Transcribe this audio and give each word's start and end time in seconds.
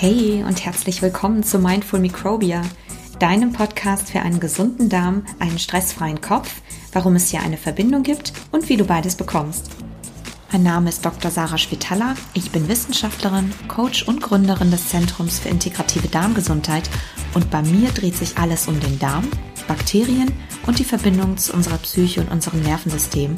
Hey 0.00 0.44
und 0.46 0.64
herzlich 0.64 1.02
willkommen 1.02 1.42
zu 1.42 1.58
Mindful 1.58 1.98
Microbia, 1.98 2.62
deinem 3.18 3.52
Podcast 3.52 4.10
für 4.10 4.20
einen 4.20 4.38
gesunden 4.38 4.88
Darm, 4.88 5.26
einen 5.40 5.58
stressfreien 5.58 6.20
Kopf, 6.20 6.62
warum 6.92 7.16
es 7.16 7.30
hier 7.30 7.40
eine 7.42 7.56
Verbindung 7.56 8.04
gibt 8.04 8.32
und 8.52 8.68
wie 8.68 8.76
du 8.76 8.84
beides 8.84 9.16
bekommst. 9.16 9.72
Mein 10.52 10.62
Name 10.62 10.90
ist 10.90 11.04
Dr. 11.04 11.32
Sarah 11.32 11.58
Spitalla, 11.58 12.14
ich 12.32 12.52
bin 12.52 12.68
Wissenschaftlerin, 12.68 13.52
Coach 13.66 14.04
und 14.04 14.22
Gründerin 14.22 14.70
des 14.70 14.88
Zentrums 14.88 15.40
für 15.40 15.48
integrative 15.48 16.06
Darmgesundheit 16.06 16.88
und 17.34 17.50
bei 17.50 17.62
mir 17.62 17.90
dreht 17.90 18.14
sich 18.16 18.38
alles 18.38 18.68
um 18.68 18.78
den 18.78 19.00
Darm, 19.00 19.26
Bakterien 19.66 20.30
und 20.68 20.78
die 20.78 20.84
Verbindung 20.84 21.38
zu 21.38 21.54
unserer 21.54 21.78
Psyche 21.78 22.20
und 22.20 22.30
unserem 22.30 22.62
Nervensystem. 22.62 23.34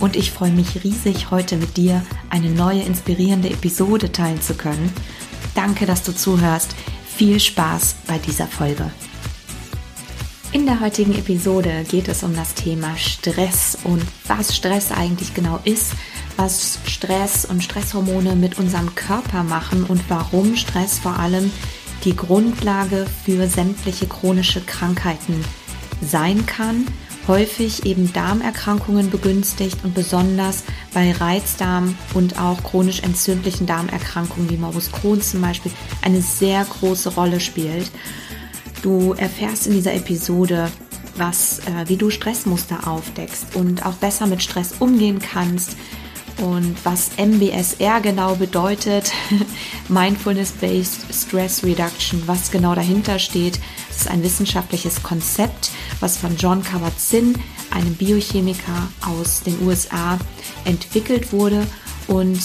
Und 0.00 0.16
ich 0.16 0.32
freue 0.32 0.50
mich 0.50 0.82
riesig, 0.82 1.30
heute 1.30 1.56
mit 1.56 1.76
dir 1.76 2.02
eine 2.30 2.50
neue 2.50 2.82
inspirierende 2.82 3.50
Episode 3.50 4.10
teilen 4.10 4.42
zu 4.42 4.54
können 4.54 4.92
Danke, 5.54 5.86
dass 5.86 6.02
du 6.02 6.12
zuhörst. 6.12 6.74
Viel 7.16 7.40
Spaß 7.40 7.96
bei 8.06 8.18
dieser 8.18 8.46
Folge. 8.46 8.90
In 10.52 10.66
der 10.66 10.80
heutigen 10.80 11.16
Episode 11.16 11.84
geht 11.88 12.08
es 12.08 12.24
um 12.24 12.34
das 12.34 12.54
Thema 12.54 12.96
Stress 12.96 13.78
und 13.84 14.02
was 14.26 14.56
Stress 14.56 14.90
eigentlich 14.90 15.32
genau 15.32 15.60
ist, 15.64 15.92
was 16.36 16.78
Stress 16.86 17.44
und 17.44 17.62
Stresshormone 17.62 18.34
mit 18.34 18.58
unserem 18.58 18.94
Körper 18.96 19.44
machen 19.44 19.84
und 19.84 20.02
warum 20.08 20.56
Stress 20.56 20.98
vor 20.98 21.18
allem 21.18 21.52
die 22.04 22.16
Grundlage 22.16 23.06
für 23.24 23.46
sämtliche 23.46 24.06
chronische 24.06 24.60
Krankheiten 24.60 25.44
sein 26.00 26.46
kann 26.46 26.86
häufig 27.30 27.86
eben 27.86 28.12
Darmerkrankungen 28.12 29.08
begünstigt 29.08 29.84
und 29.84 29.94
besonders 29.94 30.64
bei 30.92 31.12
Reizdarm 31.12 31.96
und 32.12 32.40
auch 32.40 32.60
chronisch 32.64 33.04
entzündlichen 33.04 33.68
Darmerkrankungen 33.68 34.50
wie 34.50 34.56
Morbus 34.56 34.90
Crohn 34.90 35.22
zum 35.22 35.40
Beispiel 35.40 35.70
eine 36.02 36.22
sehr 36.22 36.64
große 36.64 37.14
Rolle 37.14 37.38
spielt. 37.38 37.88
Du 38.82 39.12
erfährst 39.12 39.68
in 39.68 39.74
dieser 39.74 39.94
Episode, 39.94 40.72
was, 41.16 41.60
äh, 41.60 41.86
wie 41.86 41.96
du 41.96 42.10
Stressmuster 42.10 42.88
aufdeckst 42.88 43.54
und 43.54 43.86
auch 43.86 43.94
besser 43.94 44.26
mit 44.26 44.42
Stress 44.42 44.74
umgehen 44.80 45.20
kannst, 45.20 45.76
und 46.40 46.74
was 46.84 47.10
MBSR 47.18 48.00
genau 48.00 48.34
bedeutet, 48.34 49.12
Mindfulness-Based 49.88 51.06
Stress 51.12 51.62
Reduction, 51.62 52.22
was 52.26 52.50
genau 52.50 52.74
dahinter 52.74 53.18
steht. 53.18 53.60
Das 53.88 54.02
ist 54.02 54.10
ein 54.10 54.22
wissenschaftliches 54.22 55.02
Konzept, 55.02 55.70
was 56.00 56.16
von 56.16 56.36
John 56.36 56.62
Kabat-Zinn, 56.62 57.34
einem 57.70 57.94
Biochemiker 57.94 58.88
aus 59.06 59.42
den 59.42 59.60
USA, 59.66 60.18
entwickelt 60.64 61.32
wurde. 61.32 61.66
Und 62.08 62.40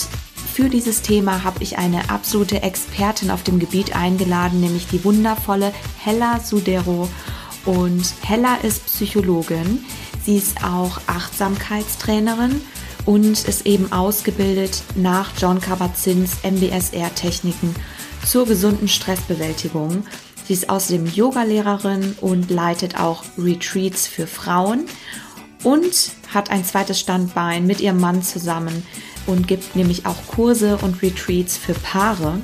für 0.53 0.69
dieses 0.69 1.01
Thema 1.01 1.43
habe 1.43 1.63
ich 1.63 1.77
eine 1.77 2.09
absolute 2.09 2.61
Expertin 2.61 3.31
auf 3.31 3.43
dem 3.43 3.59
Gebiet 3.59 3.95
eingeladen, 3.95 4.61
nämlich 4.61 4.87
die 4.87 5.03
wundervolle 5.03 5.73
Hella 5.97 6.39
Sudero. 6.39 7.09
Und 7.65 8.13
Hella 8.21 8.55
ist 8.55 8.85
Psychologin. 8.85 9.83
Sie 10.23 10.37
ist 10.37 10.63
auch 10.63 10.99
Achtsamkeitstrainerin 11.07 12.61
und 13.05 13.47
ist 13.47 13.65
eben 13.65 13.91
ausgebildet 13.91 14.83
nach 14.95 15.31
John 15.37 15.59
Kabat-Zinns 15.59 16.37
MBSR-Techniken 16.43 17.75
zur 18.25 18.45
gesunden 18.45 18.87
Stressbewältigung. 18.87 20.05
Sie 20.47 20.53
ist 20.53 20.69
außerdem 20.69 21.07
Yogalehrerin 21.07 22.15
und 22.21 22.51
leitet 22.51 22.99
auch 22.99 23.23
Retreats 23.38 24.05
für 24.05 24.27
Frauen 24.27 24.85
und 25.63 26.11
hat 26.33 26.51
ein 26.51 26.63
zweites 26.63 26.99
Standbein 26.99 27.65
mit 27.65 27.81
ihrem 27.81 27.99
Mann 27.99 28.21
zusammen 28.21 28.85
und 29.25 29.47
gibt 29.47 29.75
nämlich 29.75 30.05
auch 30.05 30.27
Kurse 30.27 30.77
und 30.77 31.01
Retreats 31.01 31.57
für 31.57 31.73
Paare 31.73 32.39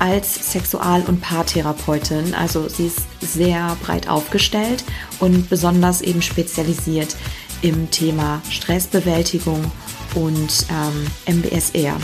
als 0.00 0.52
Sexual- 0.52 1.04
und 1.06 1.20
Paartherapeutin. 1.20 2.34
Also 2.34 2.68
sie 2.68 2.86
ist 2.86 3.06
sehr 3.20 3.76
breit 3.82 4.08
aufgestellt 4.08 4.84
und 5.20 5.48
besonders 5.48 6.02
eben 6.02 6.22
spezialisiert 6.22 7.16
im 7.62 7.90
Thema 7.90 8.40
Stressbewältigung 8.50 9.70
und 10.14 10.66
ähm, 10.70 11.36
MBSR. 11.36 11.96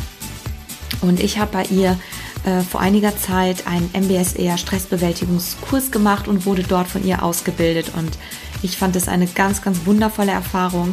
Und 1.00 1.20
ich 1.20 1.38
habe 1.38 1.52
bei 1.52 1.64
ihr 1.64 1.98
äh, 2.44 2.60
vor 2.60 2.80
einiger 2.80 3.16
Zeit 3.16 3.66
einen 3.66 3.90
MBSR 3.92 4.58
Stressbewältigungskurs 4.58 5.90
gemacht 5.90 6.28
und 6.28 6.46
wurde 6.46 6.62
dort 6.62 6.88
von 6.88 7.04
ihr 7.04 7.22
ausgebildet. 7.22 7.92
Und 7.96 8.18
ich 8.62 8.76
fand 8.76 8.96
es 8.96 9.08
eine 9.08 9.26
ganz, 9.26 9.62
ganz 9.62 9.86
wundervolle 9.86 10.32
Erfahrung 10.32 10.92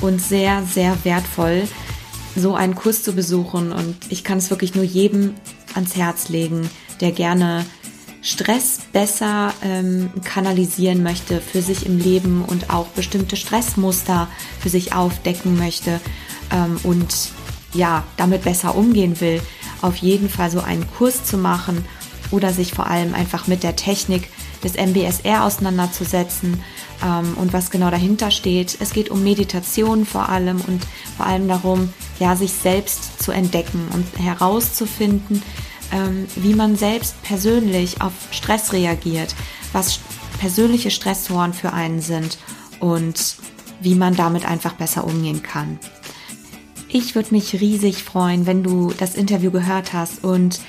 und 0.00 0.20
sehr, 0.20 0.62
sehr 0.62 0.96
wertvoll, 1.04 1.68
so 2.36 2.54
einen 2.54 2.74
Kurs 2.74 3.02
zu 3.02 3.14
besuchen. 3.14 3.72
Und 3.72 3.96
ich 4.10 4.24
kann 4.24 4.38
es 4.38 4.50
wirklich 4.50 4.74
nur 4.74 4.84
jedem 4.84 5.34
ans 5.74 5.96
Herz 5.96 6.28
legen, 6.28 6.68
der 7.00 7.12
gerne 7.12 7.64
Stress 8.22 8.78
besser 8.92 9.52
ähm, 9.64 10.10
kanalisieren 10.22 11.02
möchte 11.02 11.40
für 11.40 11.60
sich 11.60 11.86
im 11.86 11.98
Leben 11.98 12.44
und 12.44 12.70
auch 12.70 12.86
bestimmte 12.88 13.34
Stressmuster 13.34 14.28
für 14.60 14.68
sich 14.68 14.94
aufdecken 14.94 15.58
möchte 15.58 16.00
ähm, 16.52 16.78
und 16.84 17.32
ja, 17.74 18.04
damit 18.16 18.42
besser 18.44 18.76
umgehen 18.76 19.20
will, 19.20 19.40
auf 19.82 19.96
jeden 19.96 20.28
Fall 20.28 20.50
so 20.50 20.60
einen 20.60 20.90
Kurs 20.90 21.24
zu 21.24 21.36
machen 21.36 21.84
oder 22.30 22.52
sich 22.52 22.72
vor 22.72 22.86
allem 22.86 23.14
einfach 23.14 23.46
mit 23.46 23.62
der 23.62 23.76
Technik 23.76 24.28
des 24.64 24.74
MBSR 24.74 25.44
auseinanderzusetzen 25.44 26.62
ähm, 27.04 27.34
und 27.36 27.52
was 27.52 27.70
genau 27.70 27.90
dahinter 27.90 28.30
steht. 28.30 28.76
Es 28.80 28.92
geht 28.92 29.10
um 29.10 29.22
Meditation 29.22 30.06
vor 30.06 30.28
allem 30.28 30.60
und 30.60 30.86
vor 31.16 31.26
allem 31.26 31.48
darum, 31.48 31.92
ja, 32.18 32.36
sich 32.36 32.52
selbst 32.52 33.22
zu 33.22 33.32
entdecken 33.32 33.88
und 33.92 34.06
herauszufinden, 34.24 35.42
ähm, 35.92 36.26
wie 36.36 36.54
man 36.54 36.76
selbst 36.76 37.22
persönlich 37.22 38.00
auf 38.00 38.12
Stress 38.30 38.72
reagiert, 38.72 39.34
was 39.72 40.00
persönliche 40.38 40.90
Stressoren 40.90 41.52
für 41.52 41.72
einen 41.72 42.00
sind 42.00 42.38
und 42.80 43.36
wie 43.80 43.94
man 43.94 44.14
damit 44.14 44.44
einfach 44.44 44.74
besser 44.74 45.04
umgehen 45.04 45.42
kann. 45.42 45.78
Ich 46.94 47.14
würde 47.14 47.32
mich 47.32 47.54
riesig 47.54 48.04
freuen, 48.04 48.44
wenn 48.44 48.62
du 48.62 48.92
das 48.98 49.14
Interview 49.14 49.50
gehört 49.50 49.94
hast 49.94 50.22
und 50.22 50.60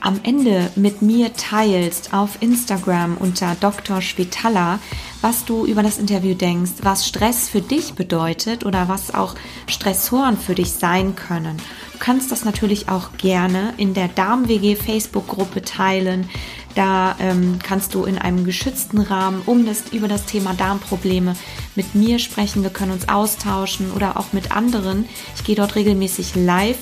am 0.00 0.18
Ende 0.24 0.72
mit 0.74 1.02
mir 1.02 1.34
teilst 1.34 2.12
auf 2.12 2.42
Instagram 2.42 3.16
unter 3.16 3.54
Dr. 3.60 4.00
Spitalla, 4.00 4.80
was 5.20 5.44
du 5.44 5.66
über 5.66 5.84
das 5.84 5.98
Interview 5.98 6.34
denkst, 6.34 6.72
was 6.82 7.06
Stress 7.06 7.48
für 7.48 7.60
dich 7.60 7.94
bedeutet 7.94 8.66
oder 8.66 8.88
was 8.88 9.14
auch 9.14 9.36
Stressoren 9.68 10.36
für 10.36 10.56
dich 10.56 10.72
sein 10.72 11.14
können. 11.14 11.58
Du 11.92 11.98
kannst 11.98 12.32
das 12.32 12.44
natürlich 12.44 12.88
auch 12.88 13.12
gerne 13.16 13.72
in 13.76 13.94
der 13.94 14.08
Darm-WG 14.08 14.74
Facebook-Gruppe 14.74 15.62
teilen. 15.62 16.28
Da 16.74 17.16
ähm, 17.18 17.58
kannst 17.62 17.94
du 17.94 18.04
in 18.04 18.18
einem 18.18 18.44
geschützten 18.44 18.98
Rahmen 18.98 19.42
um 19.46 19.66
das, 19.66 19.84
über 19.92 20.08
das 20.08 20.26
Thema 20.26 20.54
Darmprobleme 20.54 21.34
mit 21.74 21.94
mir 21.94 22.18
sprechen. 22.18 22.62
Wir 22.62 22.70
können 22.70 22.92
uns 22.92 23.08
austauschen 23.08 23.90
oder 23.92 24.16
auch 24.16 24.32
mit 24.32 24.52
anderen. 24.52 25.06
Ich 25.34 25.44
gehe 25.44 25.56
dort 25.56 25.74
regelmäßig 25.74 26.34
live 26.34 26.78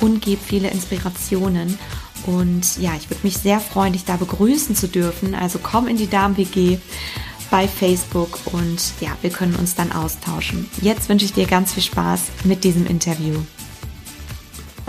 und 0.00 0.22
gebe 0.22 0.40
viele 0.42 0.70
Inspirationen. 0.70 1.78
Und 2.26 2.78
ja, 2.78 2.92
ich 2.96 3.08
würde 3.10 3.20
mich 3.22 3.38
sehr 3.38 3.60
freuen, 3.60 3.94
dich 3.94 4.04
da 4.04 4.16
begrüßen 4.16 4.76
zu 4.76 4.88
dürfen. 4.88 5.34
Also 5.34 5.58
komm 5.62 5.88
in 5.88 5.96
die 5.96 6.08
Darm-WG 6.08 6.78
bei 7.50 7.66
Facebook 7.66 8.38
und 8.52 8.80
ja, 9.00 9.10
wir 9.22 9.30
können 9.30 9.56
uns 9.56 9.74
dann 9.74 9.90
austauschen. 9.90 10.70
Jetzt 10.80 11.08
wünsche 11.08 11.24
ich 11.24 11.32
dir 11.32 11.46
ganz 11.46 11.72
viel 11.72 11.82
Spaß 11.82 12.26
mit 12.44 12.62
diesem 12.64 12.86
Interview. 12.86 13.34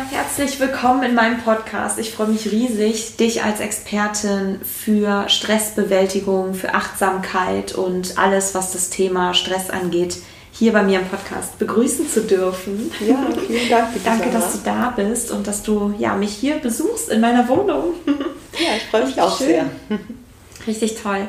Herzlich 0.10 0.60
willkommen 0.60 1.04
in 1.04 1.14
meinem 1.16 1.40
Podcast. 1.42 2.00
Ich 2.00 2.12
freue 2.12 2.28
mich 2.28 2.52
riesig, 2.52 3.18
dich 3.18 3.44
als 3.44 3.60
Expertin 3.60 4.60
für 4.64 5.30
Stressbewältigung, 5.30 6.56
für 6.56 6.74
Achtsamkeit 6.74 7.76
und 7.76 8.18
alles, 8.18 8.56
was 8.56 8.72
das 8.72 8.90
Thema 8.90 9.34
Stress 9.34 9.70
angeht, 9.70 10.18
hier 10.52 10.74
bei 10.74 10.84
mir 10.84 11.00
im 11.00 11.08
Podcast 11.08 11.60
begrüßen 11.60 12.10
zu 12.10 12.22
dürfen. 12.22 12.92
Ja, 13.00 13.18
vielen 13.48 13.70
Dank. 13.70 13.90
Danke, 14.04 14.32
Sarah. 14.32 14.40
dass 14.40 14.52
du 14.54 14.60
da 14.66 14.94
bist 14.96 15.32
und 15.32 15.46
dass 15.46 15.62
du 15.62 15.94
ja, 16.00 16.16
mich 16.16 16.34
hier 16.34 16.56
besuchst 16.56 17.10
in 17.10 17.22
meiner 17.22 17.48
Wohnung. 17.48 17.94
Ja, 18.54 18.76
ich 18.76 18.84
freue 18.84 19.06
mich 19.06 19.20
auch 19.20 19.38
schön. 19.38 19.48
sehr. 19.48 19.66
Richtig 20.68 21.02
toll. 21.02 21.26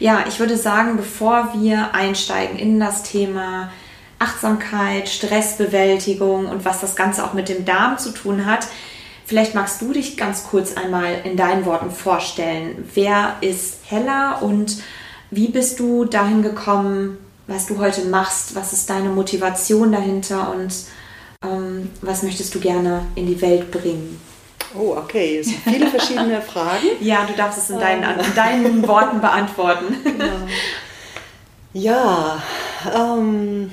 Ja, 0.00 0.24
ich 0.28 0.40
würde 0.40 0.56
sagen, 0.56 0.96
bevor 0.96 1.54
wir 1.56 1.94
einsteigen 1.94 2.58
in 2.58 2.80
das 2.80 3.04
Thema 3.04 3.70
Achtsamkeit, 4.18 5.08
Stressbewältigung 5.08 6.46
und 6.46 6.64
was 6.64 6.80
das 6.80 6.96
Ganze 6.96 7.24
auch 7.24 7.32
mit 7.32 7.48
dem 7.48 7.64
Darm 7.64 7.98
zu 7.98 8.12
tun 8.12 8.46
hat. 8.46 8.66
Vielleicht 9.26 9.54
magst 9.54 9.80
du 9.80 9.92
dich 9.92 10.16
ganz 10.16 10.44
kurz 10.44 10.76
einmal 10.76 11.22
in 11.24 11.36
deinen 11.36 11.64
Worten 11.64 11.90
vorstellen. 11.90 12.88
Wer 12.94 13.36
ist 13.40 13.78
Hella 13.84 14.36
und 14.38 14.76
wie 15.30 15.48
bist 15.48 15.80
du 15.80 16.04
dahin 16.04 16.42
gekommen, 16.42 17.18
was 17.46 17.66
du 17.66 17.78
heute 17.78 18.04
machst? 18.04 18.54
Was 18.54 18.72
ist 18.72 18.88
deine 18.90 19.08
Motivation 19.08 19.92
dahinter 19.92 20.52
und 20.54 20.74
ähm, 21.42 21.90
was 22.02 22.22
möchtest 22.22 22.54
du 22.54 22.60
gerne 22.60 23.06
in 23.14 23.26
die 23.26 23.40
Welt 23.40 23.70
bringen? 23.70 24.20
Oh, 24.76 24.96
okay. 24.96 25.38
Es 25.38 25.46
sind 25.46 25.62
viele 25.62 25.88
verschiedene 25.88 26.40
Fragen. 26.52 26.86
ja, 27.00 27.24
du 27.26 27.32
darfst 27.34 27.58
es 27.58 27.70
in 27.70 27.78
deinen, 27.78 28.02
in 28.02 28.34
deinen 28.34 28.86
Worten 28.88 29.20
beantworten. 29.20 29.96
Genau. 30.04 30.48
Ja, 31.76 32.40
ähm, 32.94 33.72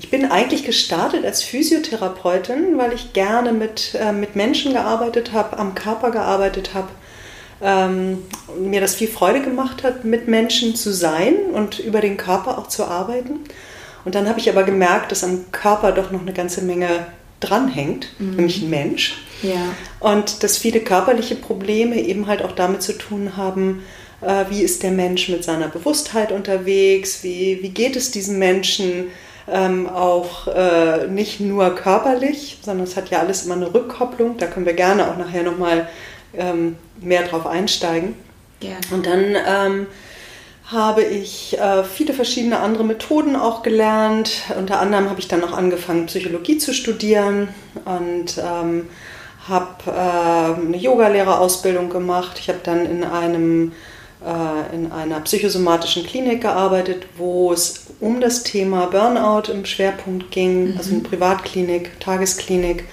ich 0.00 0.10
bin 0.10 0.24
eigentlich 0.24 0.64
gestartet 0.64 1.24
als 1.24 1.42
Physiotherapeutin, 1.42 2.78
weil 2.78 2.92
ich 2.92 3.12
gerne 3.12 3.52
mit, 3.52 3.94
äh, 3.94 4.12
mit 4.12 4.34
Menschen 4.34 4.72
gearbeitet 4.72 5.32
habe, 5.32 5.58
am 5.58 5.74
Körper 5.74 6.10
gearbeitet 6.10 6.74
habe 6.74 6.88
ähm, 7.62 8.22
mir 8.58 8.80
das 8.80 8.94
viel 8.94 9.08
Freude 9.08 9.42
gemacht 9.42 9.82
hat, 9.82 10.04
mit 10.04 10.28
Menschen 10.28 10.74
zu 10.74 10.92
sein 10.92 11.34
und 11.52 11.78
über 11.78 12.00
den 12.00 12.16
Körper 12.16 12.58
auch 12.58 12.68
zu 12.68 12.84
arbeiten. 12.84 13.40
Und 14.04 14.14
dann 14.14 14.28
habe 14.28 14.40
ich 14.40 14.48
aber 14.48 14.62
gemerkt, 14.62 15.12
dass 15.12 15.24
am 15.24 15.52
Körper 15.52 15.92
doch 15.92 16.10
noch 16.10 16.22
eine 16.22 16.32
ganze 16.32 16.62
Menge 16.62 17.06
dranhängt, 17.40 18.08
mhm. 18.18 18.36
nämlich 18.36 18.62
ein 18.62 18.70
Mensch. 18.70 19.22
Ja. 19.42 19.74
Und 20.00 20.42
dass 20.42 20.56
viele 20.56 20.80
körperliche 20.80 21.34
Probleme 21.34 22.00
eben 22.00 22.26
halt 22.26 22.42
auch 22.42 22.52
damit 22.52 22.82
zu 22.82 22.96
tun 22.96 23.36
haben, 23.36 23.82
äh, 24.22 24.44
wie 24.48 24.62
ist 24.62 24.82
der 24.82 24.92
Mensch 24.92 25.28
mit 25.28 25.44
seiner 25.44 25.68
Bewusstheit 25.68 26.32
unterwegs, 26.32 27.22
wie, 27.22 27.58
wie 27.62 27.70
geht 27.70 27.96
es 27.96 28.10
diesem 28.10 28.38
Menschen 28.38 29.08
ähm, 29.50 29.88
auch 29.88 30.46
äh, 30.48 31.06
nicht 31.08 31.40
nur 31.40 31.74
körperlich, 31.74 32.58
sondern 32.62 32.84
es 32.84 32.96
hat 32.96 33.10
ja 33.10 33.18
alles 33.18 33.44
immer 33.44 33.56
eine 33.56 33.72
Rückkopplung. 33.72 34.38
Da 34.38 34.46
können 34.46 34.66
wir 34.66 34.74
gerne 34.74 35.08
auch 35.08 35.16
nachher 35.16 35.42
nochmal 35.42 35.88
ähm, 36.34 36.76
mehr 37.00 37.22
drauf 37.24 37.46
einsteigen. 37.46 38.14
Gerne. 38.60 38.80
Und 38.90 39.06
dann 39.06 39.36
ähm, 39.46 39.86
habe 40.70 41.02
ich 41.02 41.58
äh, 41.58 41.82
viele 41.82 42.12
verschiedene 42.12 42.60
andere 42.60 42.84
Methoden 42.84 43.34
auch 43.34 43.62
gelernt. 43.62 44.42
Unter 44.56 44.80
anderem 44.80 45.10
habe 45.10 45.20
ich 45.20 45.28
dann 45.28 45.42
auch 45.42 45.52
angefangen, 45.52 46.06
Psychologie 46.06 46.58
zu 46.58 46.72
studieren 46.72 47.48
und 47.84 48.38
ähm, 48.38 48.88
habe 49.48 49.90
äh, 49.90 50.66
eine 50.66 50.76
Yogalehrerausbildung 50.76 51.90
gemacht. 51.90 52.38
Ich 52.38 52.48
habe 52.48 52.60
dann 52.62 52.86
in 52.86 53.02
einem 53.02 53.72
in 54.74 54.92
einer 54.92 55.20
psychosomatischen 55.20 56.04
Klinik 56.04 56.42
gearbeitet, 56.42 57.06
wo 57.16 57.52
es 57.52 57.86
um 58.00 58.20
das 58.20 58.42
Thema 58.42 58.86
Burnout 58.86 59.50
im 59.50 59.64
Schwerpunkt 59.64 60.30
ging, 60.30 60.72
mhm. 60.72 60.76
also 60.76 60.92
eine 60.92 61.00
Privatklinik, 61.00 61.98
Tagesklinik. 62.00 62.84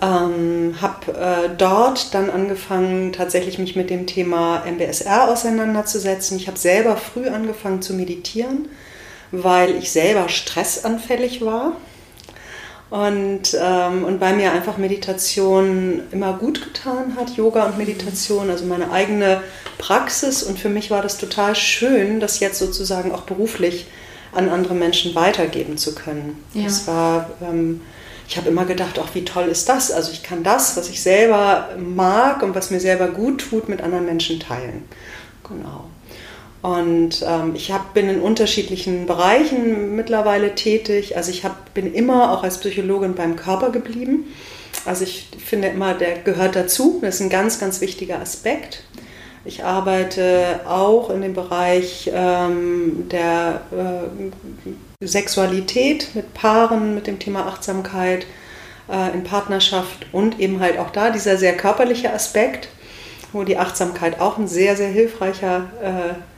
Ähm, 0.00 0.76
habe 0.80 1.12
äh, 1.12 1.50
dort 1.58 2.14
dann 2.14 2.30
angefangen, 2.30 3.12
tatsächlich 3.12 3.58
mich 3.58 3.74
mit 3.74 3.90
dem 3.90 4.06
Thema 4.06 4.62
MBSR 4.64 5.28
auseinanderzusetzen. 5.28 6.36
Ich 6.36 6.46
habe 6.46 6.58
selber 6.58 6.96
früh 6.96 7.28
angefangen 7.28 7.82
zu 7.82 7.92
meditieren, 7.94 8.68
weil 9.32 9.74
ich 9.76 9.90
selber 9.90 10.28
stressanfällig 10.28 11.44
war. 11.44 11.72
Und, 12.90 13.56
ähm, 13.60 14.04
und 14.04 14.20
weil 14.20 14.34
mir 14.34 14.50
einfach 14.50 14.76
Meditation 14.76 16.02
immer 16.10 16.32
gut 16.32 16.60
getan 16.60 17.14
hat, 17.16 17.36
Yoga 17.36 17.66
und 17.66 17.78
Meditation, 17.78 18.50
also 18.50 18.64
meine 18.64 18.90
eigene 18.90 19.42
Praxis. 19.78 20.42
Und 20.42 20.58
für 20.58 20.68
mich 20.68 20.90
war 20.90 21.00
das 21.00 21.16
total 21.16 21.54
schön, 21.54 22.18
das 22.18 22.40
jetzt 22.40 22.58
sozusagen 22.58 23.12
auch 23.12 23.22
beruflich 23.22 23.86
an 24.32 24.48
andere 24.48 24.74
Menschen 24.74 25.14
weitergeben 25.14 25.76
zu 25.76 25.94
können. 25.94 26.42
Ja. 26.52 26.64
Das 26.64 26.88
war, 26.88 27.30
ähm, 27.42 27.80
ich 28.28 28.36
habe 28.36 28.48
immer 28.48 28.64
gedacht, 28.64 29.00
ach, 29.02 29.14
wie 29.14 29.24
toll 29.24 29.46
ist 29.46 29.68
das? 29.68 29.92
Also 29.92 30.10
ich 30.10 30.24
kann 30.24 30.42
das, 30.42 30.76
was 30.76 30.88
ich 30.88 31.00
selber 31.00 31.68
mag 31.78 32.42
und 32.42 32.56
was 32.56 32.70
mir 32.72 32.80
selber 32.80 33.08
gut 33.08 33.48
tut, 33.50 33.68
mit 33.68 33.82
anderen 33.82 34.06
Menschen 34.06 34.40
teilen. 34.40 34.84
Genau. 35.48 35.84
Und 36.62 37.24
ähm, 37.26 37.54
ich 37.54 37.72
hab, 37.72 37.94
bin 37.94 38.08
in 38.08 38.20
unterschiedlichen 38.20 39.06
Bereichen 39.06 39.96
mittlerweile 39.96 40.54
tätig. 40.54 41.16
Also 41.16 41.30
ich 41.30 41.44
hab, 41.44 41.72
bin 41.72 41.92
immer 41.92 42.32
auch 42.32 42.42
als 42.42 42.58
Psychologin 42.58 43.14
beim 43.14 43.36
Körper 43.36 43.70
geblieben. 43.70 44.26
Also 44.84 45.04
ich 45.04 45.28
finde 45.44 45.68
immer, 45.68 45.94
der 45.94 46.18
gehört 46.18 46.56
dazu. 46.56 46.98
Das 47.02 47.16
ist 47.16 47.22
ein 47.22 47.30
ganz, 47.30 47.58
ganz 47.60 47.80
wichtiger 47.80 48.20
Aspekt. 48.20 48.82
Ich 49.44 49.64
arbeite 49.64 50.60
auch 50.66 51.08
in 51.08 51.22
dem 51.22 51.32
Bereich 51.32 52.10
ähm, 52.12 53.08
der 53.10 53.62
äh, 53.72 55.06
Sexualität 55.06 56.14
mit 56.14 56.34
Paaren, 56.34 56.94
mit 56.94 57.06
dem 57.06 57.18
Thema 57.18 57.46
Achtsamkeit 57.46 58.26
äh, 58.90 59.14
in 59.14 59.24
Partnerschaft 59.24 60.06
und 60.12 60.40
eben 60.40 60.60
halt 60.60 60.78
auch 60.78 60.90
da 60.90 61.08
dieser 61.08 61.38
sehr 61.38 61.56
körperliche 61.56 62.12
Aspekt, 62.12 62.68
wo 63.32 63.44
die 63.44 63.56
Achtsamkeit 63.56 64.20
auch 64.20 64.36
ein 64.36 64.46
sehr, 64.46 64.76
sehr 64.76 64.90
hilfreicher 64.90 65.70
äh, 65.82 66.29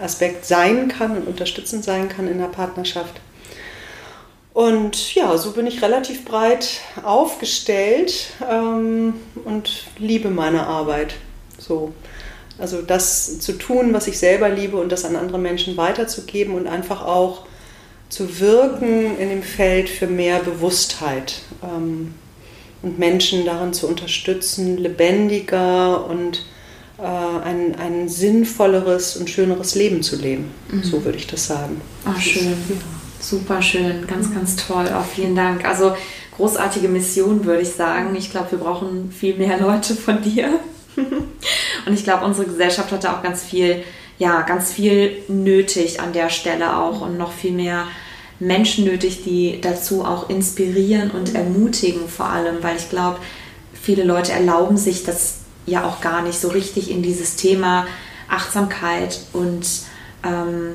Aspekt 0.00 0.44
sein 0.44 0.88
kann 0.88 1.16
und 1.16 1.26
unterstützend 1.26 1.84
sein 1.84 2.08
kann 2.08 2.28
in 2.28 2.38
der 2.38 2.46
Partnerschaft. 2.46 3.20
Und 4.52 5.16
ja, 5.16 5.36
so 5.36 5.50
bin 5.50 5.66
ich 5.66 5.82
relativ 5.82 6.24
breit 6.24 6.80
aufgestellt 7.02 8.28
ähm, 8.48 9.14
und 9.44 9.86
liebe 9.98 10.30
meine 10.30 10.66
Arbeit. 10.66 11.14
So. 11.58 11.92
Also 12.56 12.80
das 12.80 13.40
zu 13.40 13.54
tun, 13.54 13.92
was 13.92 14.06
ich 14.06 14.16
selber 14.16 14.48
liebe 14.48 14.76
und 14.76 14.92
das 14.92 15.04
an 15.04 15.16
andere 15.16 15.38
Menschen 15.38 15.76
weiterzugeben 15.76 16.54
und 16.54 16.68
einfach 16.68 17.04
auch 17.04 17.46
zu 18.08 18.38
wirken 18.38 19.18
in 19.18 19.28
dem 19.28 19.42
Feld 19.42 19.88
für 19.88 20.06
mehr 20.06 20.38
Bewusstheit 20.38 21.40
ähm, 21.64 22.14
und 22.82 23.00
Menschen 23.00 23.44
darin 23.44 23.72
zu 23.72 23.88
unterstützen, 23.88 24.78
lebendiger 24.78 26.06
und 26.06 26.44
ein, 27.02 27.74
ein 27.76 28.08
sinnvolleres 28.08 29.16
und 29.16 29.28
schöneres 29.28 29.74
Leben 29.74 30.02
zu 30.02 30.16
leben. 30.16 30.50
Mhm. 30.70 30.82
So 30.82 31.04
würde 31.04 31.18
ich 31.18 31.26
das 31.26 31.46
sagen. 31.46 31.80
Ach, 32.04 32.20
schön. 32.20 32.52
Ja. 32.68 32.76
Super 33.20 33.62
schön, 33.62 34.06
ganz, 34.06 34.32
ganz 34.34 34.56
toll. 34.56 34.86
Auch 34.94 35.06
vielen 35.06 35.34
Dank. 35.34 35.64
Also 35.64 35.94
großartige 36.36 36.88
Mission, 36.88 37.44
würde 37.44 37.62
ich 37.62 37.70
sagen. 37.70 38.14
Ich 38.16 38.30
glaube, 38.30 38.52
wir 38.52 38.58
brauchen 38.58 39.10
viel 39.10 39.36
mehr 39.36 39.58
Leute 39.58 39.94
von 39.94 40.22
dir. 40.22 40.60
und 40.96 41.94
ich 41.94 42.04
glaube, 42.04 42.24
unsere 42.24 42.46
Gesellschaft 42.46 42.92
hat 42.92 43.04
da 43.04 43.16
auch 43.16 43.22
ganz 43.22 43.42
viel, 43.42 43.82
ja, 44.18 44.42
ganz 44.42 44.72
viel 44.72 45.22
nötig 45.28 46.00
an 46.00 46.12
der 46.12 46.28
Stelle 46.28 46.76
auch 46.76 47.00
und 47.00 47.16
noch 47.16 47.32
viel 47.32 47.52
mehr 47.52 47.86
Menschen 48.40 48.84
nötig, 48.84 49.24
die 49.24 49.58
dazu 49.60 50.04
auch 50.04 50.28
inspirieren 50.28 51.10
und 51.10 51.34
ermutigen 51.34 52.08
vor 52.08 52.26
allem, 52.26 52.62
weil 52.62 52.76
ich 52.76 52.90
glaube, 52.90 53.18
viele 53.72 54.04
Leute 54.04 54.32
erlauben 54.32 54.76
sich 54.76 55.04
das 55.04 55.43
ja 55.66 55.84
auch 55.84 56.00
gar 56.00 56.22
nicht 56.22 56.38
so 56.38 56.48
richtig 56.48 56.90
in 56.90 57.02
dieses 57.02 57.36
Thema 57.36 57.86
Achtsamkeit 58.28 59.20
und 59.32 59.66
ähm, 60.24 60.74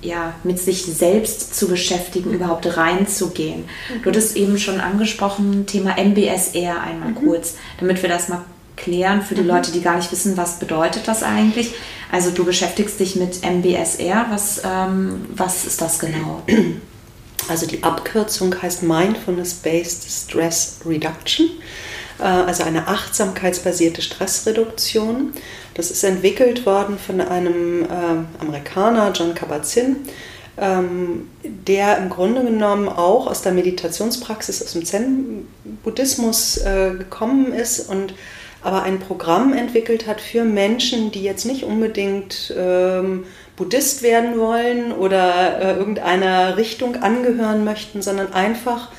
ja, 0.00 0.34
mit 0.44 0.60
sich 0.60 0.84
selbst 0.84 1.56
zu 1.56 1.66
beschäftigen, 1.66 2.32
überhaupt 2.32 2.76
reinzugehen. 2.76 3.60
Mhm. 3.62 4.02
Du 4.02 4.10
hattest 4.10 4.36
eben 4.36 4.58
schon 4.58 4.80
angesprochen, 4.80 5.66
Thema 5.66 5.96
MBSR 5.98 6.80
einmal 6.80 7.10
mhm. 7.10 7.14
kurz, 7.16 7.56
damit 7.80 8.00
wir 8.02 8.08
das 8.08 8.28
mal 8.28 8.44
klären 8.76 9.22
für 9.22 9.34
die 9.34 9.42
mhm. 9.42 9.48
Leute, 9.48 9.72
die 9.72 9.80
gar 9.80 9.96
nicht 9.96 10.12
wissen, 10.12 10.36
was 10.36 10.60
bedeutet 10.60 11.08
das 11.08 11.22
eigentlich. 11.22 11.74
Also 12.12 12.30
du 12.30 12.44
beschäftigst 12.44 13.00
dich 13.00 13.16
mit 13.16 13.42
MBSR, 13.42 14.26
was, 14.30 14.62
ähm, 14.64 15.26
was 15.34 15.64
ist 15.64 15.80
das 15.80 15.98
genau? 15.98 16.42
Also 17.48 17.66
die 17.66 17.82
Abkürzung 17.82 18.54
heißt 18.60 18.82
Mindfulness-Based 18.82 20.06
Stress 20.10 20.80
Reduction. 20.84 21.48
Äh, 22.18 22.24
also 22.24 22.64
eine 22.64 22.88
achtsamkeitsbasierte 22.88 24.02
Stressreduktion. 24.02 25.32
Das 25.74 25.90
ist 25.90 26.02
entwickelt 26.04 26.66
worden 26.66 26.98
von 26.98 27.20
einem 27.20 27.84
äh, 27.84 27.86
Amerikaner, 28.40 29.12
John 29.12 29.34
Kabat-Zinn, 29.34 29.96
ähm, 30.58 31.30
der 31.42 31.98
im 31.98 32.10
Grunde 32.10 32.42
genommen 32.42 32.88
auch 32.88 33.26
aus 33.28 33.42
der 33.42 33.52
Meditationspraxis, 33.52 34.62
aus 34.62 34.72
dem 34.72 34.84
Zen-Buddhismus 34.84 36.58
äh, 36.58 36.94
gekommen 36.98 37.52
ist 37.52 37.88
und 37.88 38.14
aber 38.60 38.82
ein 38.82 38.98
Programm 38.98 39.52
entwickelt 39.52 40.08
hat 40.08 40.20
für 40.20 40.42
Menschen, 40.42 41.12
die 41.12 41.22
jetzt 41.22 41.46
nicht 41.46 41.62
unbedingt 41.62 42.52
ähm, 42.58 43.24
Buddhist 43.54 44.02
werden 44.02 44.36
wollen 44.36 44.90
oder 44.90 45.76
irgendeiner 45.78 46.56
Richtung 46.56 46.96
angehören 46.96 47.62
möchten, 47.62 48.02
sondern 48.02 48.32
einfach 48.32 48.90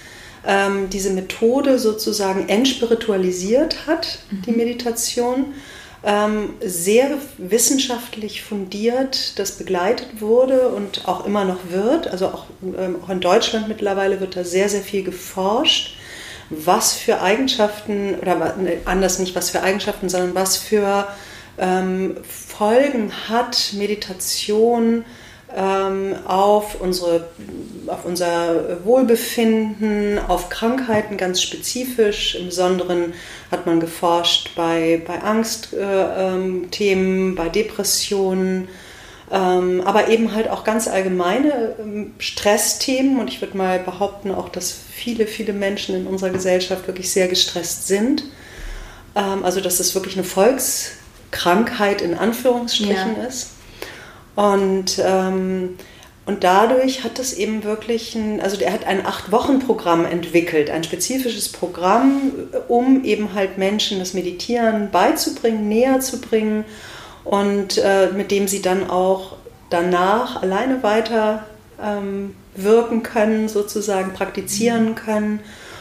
ähm, 0.46 0.89
diese 0.89 1.12
Methode 1.12 1.79
sozusagen 1.79 2.50
entspiritualisiert 2.50 3.88
hat, 3.88 4.19
mhm. 4.31 4.41
die 4.43 4.51
Meditation. 4.51 5.53
Ähm, 6.01 6.53
sehr 6.62 7.17
wissenschaftlich 7.38 8.41
fundiert, 8.41 9.38
das 9.38 9.58
begleitet 9.58 10.22
wurde 10.22 10.69
und 10.69 11.10
auch 11.10 11.25
immer 11.25 11.43
noch 11.43 11.60
wird. 11.72 12.08
Also 12.08 12.27
auch, 12.27 12.46
ähm, 12.63 12.96
auch 13.03 13.10
in 13.10 13.19
Deutschland 13.19 13.67
mittlerweile 13.67 14.22
wird 14.22 14.38
da 14.38 14.46
sehr, 14.46 14.69
sehr 14.69 14.81
viel 14.81 15.03
geforscht, 15.03 15.98
was 16.50 16.93
für 16.93 17.22
Eigenschaften, 17.22 18.15
oder 18.15 18.55
anders 18.86 19.19
nicht 19.19 19.36
was 19.36 19.50
für 19.50 19.62
Eigenschaften, 19.62 20.08
sondern 20.08 20.36
was 20.36 20.55
für 20.55 21.05
ähm, 21.58 22.15
Folgen 22.24 23.12
hat 23.27 23.74
Meditation 23.77 25.03
auf, 25.56 26.79
unsere, 26.79 27.27
auf 27.88 28.06
unser 28.06 28.86
Wohlbefinden, 28.86 30.20
auf 30.27 30.50
Krankheiten 30.50 31.18
ganz 31.18 31.41
spezifisch. 31.41 32.36
Im 32.36 32.46
Besonderen 32.48 33.13
hat 33.50 33.65
man 33.65 33.79
geforscht 33.79 34.51
bei, 34.56 35.01
bei 35.08 35.22
Angstthemen, 35.22 36.68
äh, 36.70 37.32
ähm, 37.32 37.36
bei 37.36 37.50
Depressionen, 37.50 38.68
ähm, 39.32 39.82
aber 39.86 40.10
eben 40.10 40.34
halt 40.34 40.50
auch 40.50 40.63
ganz 40.63 40.88
allgemeine 40.88 41.75
ähm, 41.79 42.13
Stressthemen. 42.20 43.20
Und 43.20 43.29
ich 43.29 43.41
würde 43.41 43.58
mal 43.58 43.79
behaupten 43.79 44.32
auch, 44.32 44.50
dass 44.50 44.72
viele, 44.72 45.25
viele 45.25 45.53
Menschen 45.53 45.96
in 45.96 46.06
unserer 46.06 46.29
Gesellschaft 46.29 46.86
wirklich 46.88 47.12
sehr 47.12 47.27
gestresst 47.27 47.88
sind. 47.88 48.24
Ähm, 49.15 49.44
also 49.44 49.62
dass 49.62 49.79
es 49.79 49.96
wirklich 49.96 50.15
eine 50.15 50.24
Volkskrankheit 50.24 52.01
in 52.01 52.13
Anführungsstrichen 52.13 53.18
ja. 53.18 53.27
ist. 53.27 53.50
Und, 54.39 55.01
ähm, 55.03 55.75
Und 56.25 56.43
dadurch 56.43 57.03
hat 57.03 57.17
es 57.17 57.34
eben 57.34 57.63
wirklich 57.63 58.13
ein, 58.13 58.39
also 58.39 58.55
der 58.55 58.72
hat 58.72 58.86
ein 58.86 59.03
Acht-Wochen-Programm 59.03 60.05
entwickelt, 60.05 60.69
ein 60.69 60.84
spezifisches 60.84 61.50
Programm, 61.50 62.31
um 62.67 63.03
eben 63.03 63.34
halt 63.34 63.58
Menschen 63.58 63.98
das 63.98 64.13
Meditieren 64.13 64.91
beizubringen, 64.91 65.67
näher 65.67 66.01
zu 66.01 66.22
bringen 66.22 66.65
und 67.24 67.79
äh, 67.79 68.12
mit 68.15 68.29
dem 68.29 68.48
sie 68.48 68.62
dann 68.62 68.88
auch 68.91 69.38
danach 69.72 70.43
alleine 70.43 70.84
weiter 70.84 71.48
ähm, 71.84 72.36
wirken 72.55 73.01
können, 73.01 73.50
sozusagen 73.50 74.13
praktizieren 74.13 74.93
können. 74.93 75.39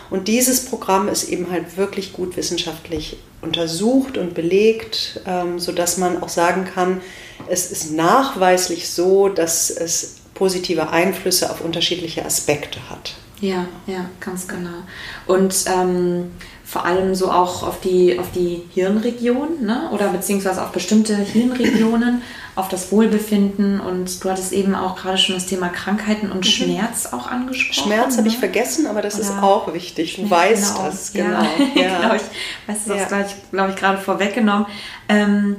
Und 0.09 0.29
dieses 0.29 0.65
Programm 0.65 1.09
ist 1.09 1.29
eben 1.29 1.51
halt 1.51 1.77
wirklich 1.77 2.15
gut 2.15 2.39
wissenschaftlich 2.39 3.19
untersucht 3.43 4.17
und 4.17 4.33
belegt, 4.33 5.21
ähm, 5.27 5.59
sodass 5.59 5.99
man 5.99 6.23
auch 6.23 6.31
sagen 6.31 6.65
kann, 6.65 7.03
es 7.51 7.71
ist 7.71 7.93
nachweislich 7.93 8.89
so, 8.89 9.29
dass 9.29 9.71
es 9.71 10.17
positive 10.35 10.91
Einflüsse 10.91 11.51
auf 11.51 11.61
unterschiedliche 11.61 12.25
Aspekte 12.25 12.79
hat. 12.89 13.15
Ja, 13.41 13.67
ja, 13.87 14.07
ganz 14.21 14.49
genau. 14.49 14.83
Und 15.27 15.65
ähm, 15.67 16.31
vor 16.69 16.85
allem 16.85 17.15
so 17.15 17.31
auch 17.31 17.63
auf 17.63 17.81
die, 17.81 18.19
auf 18.19 18.31
die 18.35 18.63
Hirnregion 18.75 19.65
ne? 19.65 19.89
oder 19.93 20.09
beziehungsweise 20.09 20.63
auf 20.63 20.71
bestimmte 20.71 21.17
Hirnregionen, 21.17 22.21
auf 22.57 22.69
das 22.69 22.93
Wohlbefinden. 22.93 23.81
Und 23.81 24.23
du 24.23 24.29
hattest 24.29 24.53
eben 24.53 24.75
auch 24.75 24.97
gerade 24.97 25.17
schon 25.17 25.35
das 25.35 25.47
Thema 25.47 25.69
Krankheiten 25.69 26.31
und 26.31 26.41
mhm. 26.41 26.51
Schmerz 26.51 27.07
auch 27.07 27.27
angesprochen. 27.27 27.89
Schmerz 27.89 28.13
ne? 28.13 28.19
habe 28.19 28.29
ich 28.29 28.37
vergessen, 28.37 28.87
aber 28.87 29.01
das 29.01 29.15
oder 29.15 29.23
ist 29.23 29.43
auch 29.43 29.73
wichtig. 29.73 30.17
Du 30.17 30.29
weißt 30.29 30.75
genau. 30.75 30.87
das, 30.87 31.13
genau. 31.13 31.43
Ja, 31.75 31.83
ja. 31.83 32.01
genau. 32.01 32.15
Ich 32.69 32.75
weiß 32.75 32.85
das 32.87 33.11
ja. 33.11 33.27
glaube 33.51 33.71
ich, 33.71 33.77
gerade 33.77 33.99
vorweggenommen. 33.99 34.67
Ähm, 35.09 35.57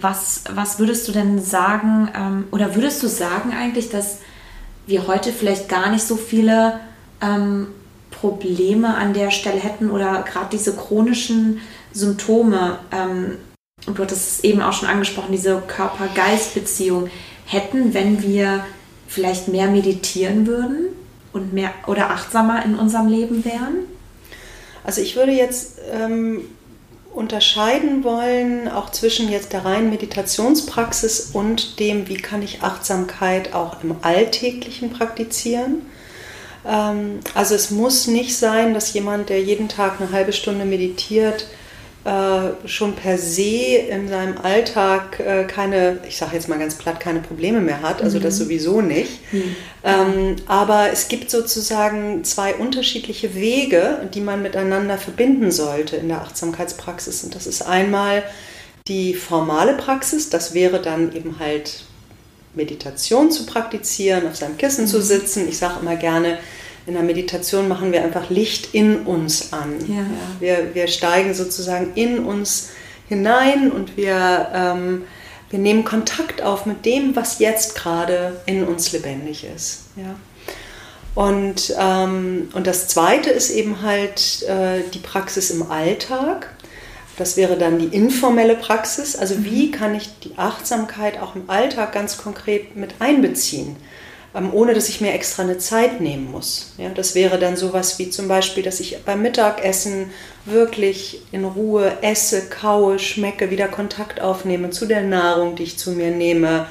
was, 0.00 0.44
was 0.54 0.78
würdest 0.78 1.08
du 1.08 1.12
denn 1.12 1.40
sagen, 1.40 2.10
ähm, 2.16 2.44
oder 2.50 2.74
würdest 2.74 3.02
du 3.02 3.08
sagen 3.08 3.52
eigentlich, 3.52 3.88
dass 3.88 4.18
wir 4.86 5.06
heute 5.06 5.32
vielleicht 5.32 5.68
gar 5.68 5.90
nicht 5.90 6.04
so 6.04 6.16
viele 6.16 6.80
ähm, 7.20 7.68
Probleme 8.10 8.94
an 8.94 9.14
der 9.14 9.30
Stelle 9.30 9.60
hätten 9.60 9.90
oder 9.90 10.22
gerade 10.22 10.48
diese 10.52 10.74
chronischen 10.74 11.60
Symptome, 11.92 12.78
ähm, 12.92 13.36
du 13.86 14.02
hattest 14.02 14.38
es 14.38 14.44
eben 14.44 14.62
auch 14.62 14.72
schon 14.72 14.88
angesprochen, 14.88 15.32
diese 15.32 15.62
Körper-Geist-Beziehung 15.66 17.10
hätten, 17.46 17.94
wenn 17.94 18.22
wir 18.22 18.64
vielleicht 19.08 19.48
mehr 19.48 19.68
meditieren 19.68 20.46
würden 20.46 20.86
und 21.32 21.52
mehr 21.52 21.70
oder 21.86 22.10
achtsamer 22.10 22.64
in 22.64 22.74
unserem 22.74 23.08
Leben 23.08 23.44
wären? 23.44 23.84
Also 24.84 25.00
ich 25.00 25.16
würde 25.16 25.32
jetzt 25.32 25.78
ähm, 25.92 26.42
unterscheiden 27.16 28.04
wollen, 28.04 28.68
auch 28.68 28.90
zwischen 28.90 29.30
jetzt 29.30 29.52
der 29.52 29.64
reinen 29.64 29.90
Meditationspraxis 29.90 31.30
und 31.32 31.80
dem, 31.80 32.08
wie 32.08 32.16
kann 32.16 32.42
ich 32.42 32.62
Achtsamkeit 32.62 33.54
auch 33.54 33.82
im 33.82 33.96
Alltäglichen 34.02 34.90
praktizieren. 34.90 35.86
Ähm, 36.66 37.20
also 37.34 37.54
es 37.54 37.70
muss 37.70 38.06
nicht 38.06 38.36
sein, 38.36 38.74
dass 38.74 38.92
jemand, 38.92 39.30
der 39.30 39.42
jeden 39.42 39.68
Tag 39.68 40.00
eine 40.00 40.12
halbe 40.12 40.32
Stunde 40.32 40.64
meditiert, 40.64 41.46
äh, 42.06 42.68
schon 42.68 42.94
per 42.94 43.18
se 43.18 43.78
in 43.90 44.08
seinem 44.08 44.38
Alltag 44.38 45.18
äh, 45.18 45.42
keine, 45.42 45.98
ich 46.06 46.16
sage 46.16 46.36
jetzt 46.36 46.48
mal 46.48 46.56
ganz 46.56 46.76
platt, 46.76 47.00
keine 47.00 47.18
Probleme 47.18 47.60
mehr 47.60 47.82
hat, 47.82 48.00
also 48.00 48.18
mhm. 48.18 48.22
das 48.22 48.36
sowieso 48.36 48.80
nicht. 48.80 49.32
Mhm. 49.32 49.56
Ähm, 49.82 50.36
aber 50.46 50.90
es 50.92 51.08
gibt 51.08 51.32
sozusagen 51.32 52.22
zwei 52.22 52.54
unterschiedliche 52.54 53.34
Wege, 53.34 54.08
die 54.14 54.20
man 54.20 54.40
miteinander 54.40 54.98
verbinden 54.98 55.50
sollte 55.50 55.96
in 55.96 56.06
der 56.06 56.20
Achtsamkeitspraxis. 56.20 57.24
Und 57.24 57.34
das 57.34 57.48
ist 57.48 57.62
einmal 57.62 58.22
die 58.86 59.12
formale 59.12 59.74
Praxis, 59.74 60.30
das 60.30 60.54
wäre 60.54 60.80
dann 60.80 61.12
eben 61.12 61.40
halt 61.40 61.82
Meditation 62.54 63.32
zu 63.32 63.46
praktizieren, 63.46 64.28
auf 64.28 64.36
seinem 64.36 64.56
Kissen 64.56 64.84
mhm. 64.84 64.88
zu 64.88 65.02
sitzen. 65.02 65.48
Ich 65.48 65.58
sage 65.58 65.80
immer 65.80 65.96
gerne, 65.96 66.38
in 66.86 66.94
der 66.94 67.02
Meditation 67.02 67.68
machen 67.68 67.92
wir 67.92 68.02
einfach 68.02 68.30
Licht 68.30 68.74
in 68.74 69.00
uns 69.00 69.52
an. 69.52 69.74
Ja. 69.88 70.06
Wir, 70.38 70.74
wir 70.74 70.86
steigen 70.86 71.34
sozusagen 71.34 71.92
in 71.94 72.20
uns 72.20 72.70
hinein 73.08 73.72
und 73.72 73.96
wir, 73.96 74.50
ähm, 74.54 75.04
wir 75.50 75.58
nehmen 75.58 75.84
Kontakt 75.84 76.42
auf 76.42 76.64
mit 76.64 76.84
dem, 76.84 77.16
was 77.16 77.38
jetzt 77.40 77.74
gerade 77.74 78.40
in 78.46 78.64
uns 78.64 78.92
lebendig 78.92 79.44
ist. 79.44 79.84
Ja. 79.96 80.14
Und, 81.16 81.74
ähm, 81.78 82.50
und 82.52 82.66
das 82.66 82.88
Zweite 82.88 83.30
ist 83.30 83.50
eben 83.50 83.82
halt 83.82 84.42
äh, 84.42 84.82
die 84.92 84.98
Praxis 84.98 85.50
im 85.50 85.70
Alltag. 85.70 86.54
Das 87.16 87.38
wäre 87.38 87.56
dann 87.56 87.78
die 87.78 87.86
informelle 87.86 88.54
Praxis. 88.54 89.16
Also 89.16 89.44
wie 89.44 89.68
mhm. 89.68 89.72
kann 89.72 89.94
ich 89.94 90.10
die 90.20 90.36
Achtsamkeit 90.36 91.20
auch 91.20 91.34
im 91.34 91.48
Alltag 91.48 91.92
ganz 91.92 92.18
konkret 92.18 92.76
mit 92.76 92.96
einbeziehen? 93.00 93.76
Ähm, 94.36 94.52
ohne 94.52 94.74
dass 94.74 94.90
ich 94.90 95.00
mir 95.00 95.14
extra 95.14 95.44
eine 95.44 95.56
Zeit 95.56 96.02
nehmen 96.02 96.30
muss. 96.30 96.74
Ja, 96.76 96.90
das 96.90 97.14
wäre 97.14 97.38
dann 97.38 97.56
sowas 97.56 97.98
wie 97.98 98.10
zum 98.10 98.28
Beispiel, 98.28 98.62
dass 98.62 98.80
ich 98.80 99.02
beim 99.02 99.22
Mittagessen 99.22 100.10
wirklich 100.44 101.22
in 101.32 101.46
Ruhe 101.46 101.90
esse, 102.02 102.50
kaue, 102.50 102.98
schmecke, 102.98 103.50
wieder 103.50 103.66
Kontakt 103.66 104.20
aufnehme 104.20 104.68
zu 104.68 104.84
der 104.84 105.02
Nahrung, 105.02 105.56
die 105.56 105.62
ich 105.62 105.78
zu 105.78 105.92
mir 105.92 106.10
nehme. 106.10 106.66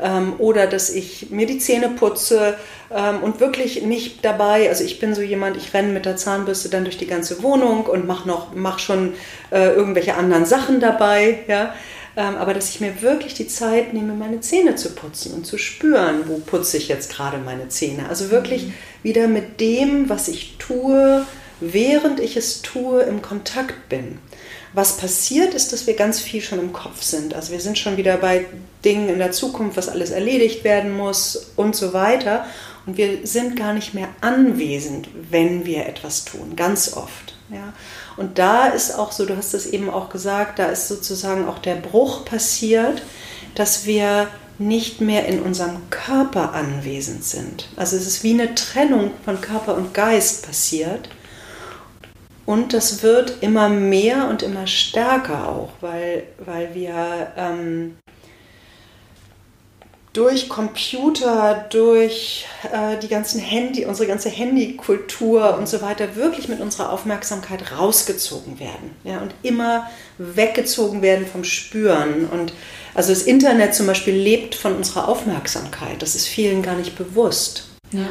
Ähm, 0.00 0.34
oder 0.38 0.66
dass 0.66 0.88
ich 0.88 1.28
mir 1.28 1.46
die 1.46 1.58
Zähne 1.58 1.90
putze 1.90 2.56
ähm, 2.90 3.22
und 3.22 3.40
wirklich 3.40 3.82
nicht 3.82 4.24
dabei, 4.24 4.70
also 4.70 4.82
ich 4.82 4.98
bin 4.98 5.14
so 5.14 5.20
jemand, 5.20 5.58
ich 5.58 5.74
renne 5.74 5.92
mit 5.92 6.06
der 6.06 6.16
Zahnbürste 6.16 6.70
dann 6.70 6.84
durch 6.84 6.96
die 6.96 7.06
ganze 7.06 7.42
Wohnung 7.42 7.84
und 7.84 8.06
mache 8.06 8.26
mach 8.54 8.78
schon 8.78 9.12
äh, 9.50 9.68
irgendwelche 9.74 10.14
anderen 10.14 10.46
Sachen 10.46 10.80
dabei. 10.80 11.40
Ja? 11.46 11.74
Ähm, 12.16 12.36
aber 12.36 12.52
dass 12.52 12.68
ich 12.68 12.80
mir 12.80 13.00
wirklich 13.00 13.34
die 13.34 13.46
Zeit 13.46 13.94
nehme, 13.94 14.12
meine 14.12 14.40
Zähne 14.40 14.76
zu 14.76 14.90
putzen 14.90 15.32
und 15.32 15.46
zu 15.46 15.56
spüren, 15.56 16.22
wo 16.26 16.38
putze 16.38 16.76
ich 16.76 16.88
jetzt 16.88 17.10
gerade 17.10 17.38
meine 17.38 17.68
Zähne. 17.68 18.08
Also 18.08 18.30
wirklich 18.30 18.66
mhm. 18.66 18.74
wieder 19.02 19.28
mit 19.28 19.60
dem, 19.60 20.08
was 20.08 20.28
ich 20.28 20.56
tue, 20.58 21.26
während 21.60 22.20
ich 22.20 22.36
es 22.36 22.60
tue, 22.60 23.02
im 23.02 23.22
Kontakt 23.22 23.88
bin. 23.88 24.18
Was 24.74 24.96
passiert 24.96 25.54
ist, 25.54 25.72
dass 25.72 25.86
wir 25.86 25.94
ganz 25.94 26.20
viel 26.20 26.40
schon 26.40 26.58
im 26.58 26.72
Kopf 26.72 27.02
sind. 27.02 27.34
Also 27.34 27.52
wir 27.52 27.60
sind 27.60 27.78
schon 27.78 27.96
wieder 27.96 28.16
bei 28.16 28.46
Dingen 28.84 29.08
in 29.08 29.18
der 29.18 29.32
Zukunft, 29.32 29.76
was 29.76 29.88
alles 29.88 30.10
erledigt 30.10 30.64
werden 30.64 30.96
muss 30.96 31.52
und 31.56 31.76
so 31.76 31.92
weiter. 31.92 32.46
Und 32.86 32.96
wir 32.96 33.26
sind 33.26 33.56
gar 33.56 33.74
nicht 33.74 33.94
mehr 33.94 34.08
anwesend, 34.20 35.08
wenn 35.30 35.66
wir 35.66 35.86
etwas 35.86 36.24
tun, 36.24 36.56
ganz 36.56 36.94
oft. 36.96 37.36
Ja. 37.52 37.72
Und 38.16 38.38
da 38.38 38.66
ist 38.66 38.98
auch 38.98 39.12
so, 39.12 39.26
du 39.26 39.36
hast 39.36 39.54
es 39.54 39.66
eben 39.66 39.90
auch 39.90 40.08
gesagt, 40.08 40.58
da 40.58 40.66
ist 40.66 40.88
sozusagen 40.88 41.46
auch 41.46 41.58
der 41.58 41.74
Bruch 41.76 42.24
passiert, 42.24 43.02
dass 43.54 43.86
wir 43.86 44.28
nicht 44.58 45.00
mehr 45.00 45.26
in 45.26 45.42
unserem 45.42 45.90
Körper 45.90 46.54
anwesend 46.54 47.24
sind. 47.24 47.68
Also 47.76 47.96
es 47.96 48.06
ist 48.06 48.22
wie 48.22 48.32
eine 48.32 48.54
Trennung 48.54 49.10
von 49.24 49.40
Körper 49.40 49.76
und 49.76 49.92
Geist 49.92 50.46
passiert. 50.46 51.08
Und 52.44 52.72
das 52.72 53.02
wird 53.02 53.42
immer 53.42 53.68
mehr 53.68 54.28
und 54.28 54.42
immer 54.42 54.66
stärker 54.66 55.48
auch, 55.48 55.70
weil, 55.80 56.24
weil 56.44 56.74
wir 56.74 57.32
ähm, 57.36 57.96
durch 60.12 60.48
Computer, 60.48 61.66
durch 61.70 62.46
äh, 62.70 62.98
die 62.98 63.08
ganzen 63.08 63.40
Handy, 63.40 63.86
unsere 63.86 64.06
ganze 64.06 64.28
Handykultur 64.28 65.56
und 65.56 65.66
so 65.66 65.80
weiter 65.80 66.16
wirklich 66.16 66.48
mit 66.48 66.60
unserer 66.60 66.92
Aufmerksamkeit 66.92 67.72
rausgezogen 67.72 68.60
werden 68.60 68.90
ja, 69.04 69.20
und 69.20 69.32
immer 69.42 69.90
weggezogen 70.18 71.00
werden 71.00 71.26
vom 71.26 71.44
Spüren. 71.44 72.26
Und 72.26 72.52
also 72.94 73.10
das 73.10 73.22
Internet 73.22 73.74
zum 73.74 73.86
Beispiel 73.86 74.14
lebt 74.14 74.54
von 74.54 74.76
unserer 74.76 75.08
Aufmerksamkeit. 75.08 76.02
Das 76.02 76.14
ist 76.14 76.26
vielen 76.26 76.62
gar 76.62 76.76
nicht 76.76 76.96
bewusst. 76.96 77.68
Ja. 77.92 78.08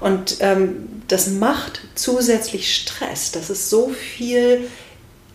Und 0.00 0.38
ähm, 0.40 1.02
das 1.06 1.28
macht 1.28 1.82
zusätzlich 1.94 2.74
Stress. 2.74 3.30
Das 3.30 3.48
ist 3.48 3.70
so 3.70 3.90
viel 3.90 4.68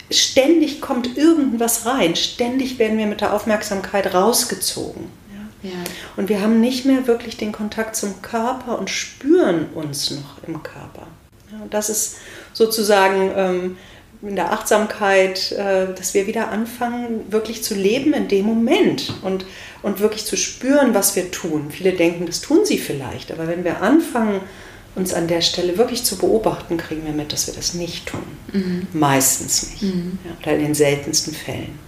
ständig 0.09 0.81
kommt 0.81 1.17
irgendwas 1.17 1.85
rein, 1.85 2.15
ständig 2.15 2.77
werden 2.77 2.97
wir 2.97 3.05
mit 3.05 3.21
der 3.21 3.33
Aufmerksamkeit 3.33 4.13
rausgezogen. 4.13 5.07
Ja. 5.63 5.71
Und 6.17 6.29
wir 6.29 6.41
haben 6.41 6.59
nicht 6.59 6.85
mehr 6.85 7.07
wirklich 7.07 7.37
den 7.37 7.51
Kontakt 7.51 7.95
zum 7.95 8.21
Körper 8.21 8.77
und 8.77 8.89
spüren 8.89 9.67
uns 9.73 10.11
noch 10.11 10.43
im 10.45 10.61
Körper. 10.61 11.07
Ja, 11.51 11.63
und 11.63 11.73
das 11.73 11.89
ist 11.89 12.17
sozusagen 12.51 13.31
ähm, 13.35 13.77
in 14.21 14.35
der 14.35 14.51
Achtsamkeit, 14.51 15.51
äh, 15.53 15.93
dass 15.93 16.13
wir 16.13 16.27
wieder 16.27 16.49
anfangen, 16.49 17.31
wirklich 17.31 17.63
zu 17.63 17.75
leben 17.75 18.13
in 18.13 18.27
dem 18.27 18.45
Moment 18.45 19.13
und, 19.21 19.45
und 19.81 19.99
wirklich 19.99 20.25
zu 20.25 20.37
spüren, 20.37 20.93
was 20.93 21.15
wir 21.15 21.31
tun. 21.31 21.71
Viele 21.71 21.93
denken, 21.93 22.25
das 22.25 22.41
tun 22.41 22.65
sie 22.65 22.77
vielleicht, 22.77 23.31
aber 23.31 23.47
wenn 23.47 23.63
wir 23.63 23.81
anfangen, 23.81 24.41
uns 24.95 25.13
an 25.13 25.27
der 25.27 25.41
Stelle 25.41 25.77
wirklich 25.77 26.03
zu 26.03 26.17
beobachten, 26.17 26.77
kriegen 26.77 27.05
wir 27.05 27.13
mit, 27.13 27.33
dass 27.33 27.47
wir 27.47 27.53
das 27.53 27.73
nicht 27.73 28.05
tun. 28.05 28.21
Mhm. 28.51 28.87
Meistens 28.93 29.71
nicht. 29.71 29.81
Mhm. 29.81 30.19
Ja, 30.23 30.31
oder 30.41 30.55
in 30.55 30.65
den 30.65 30.75
seltensten 30.75 31.33
Fällen. 31.33 31.79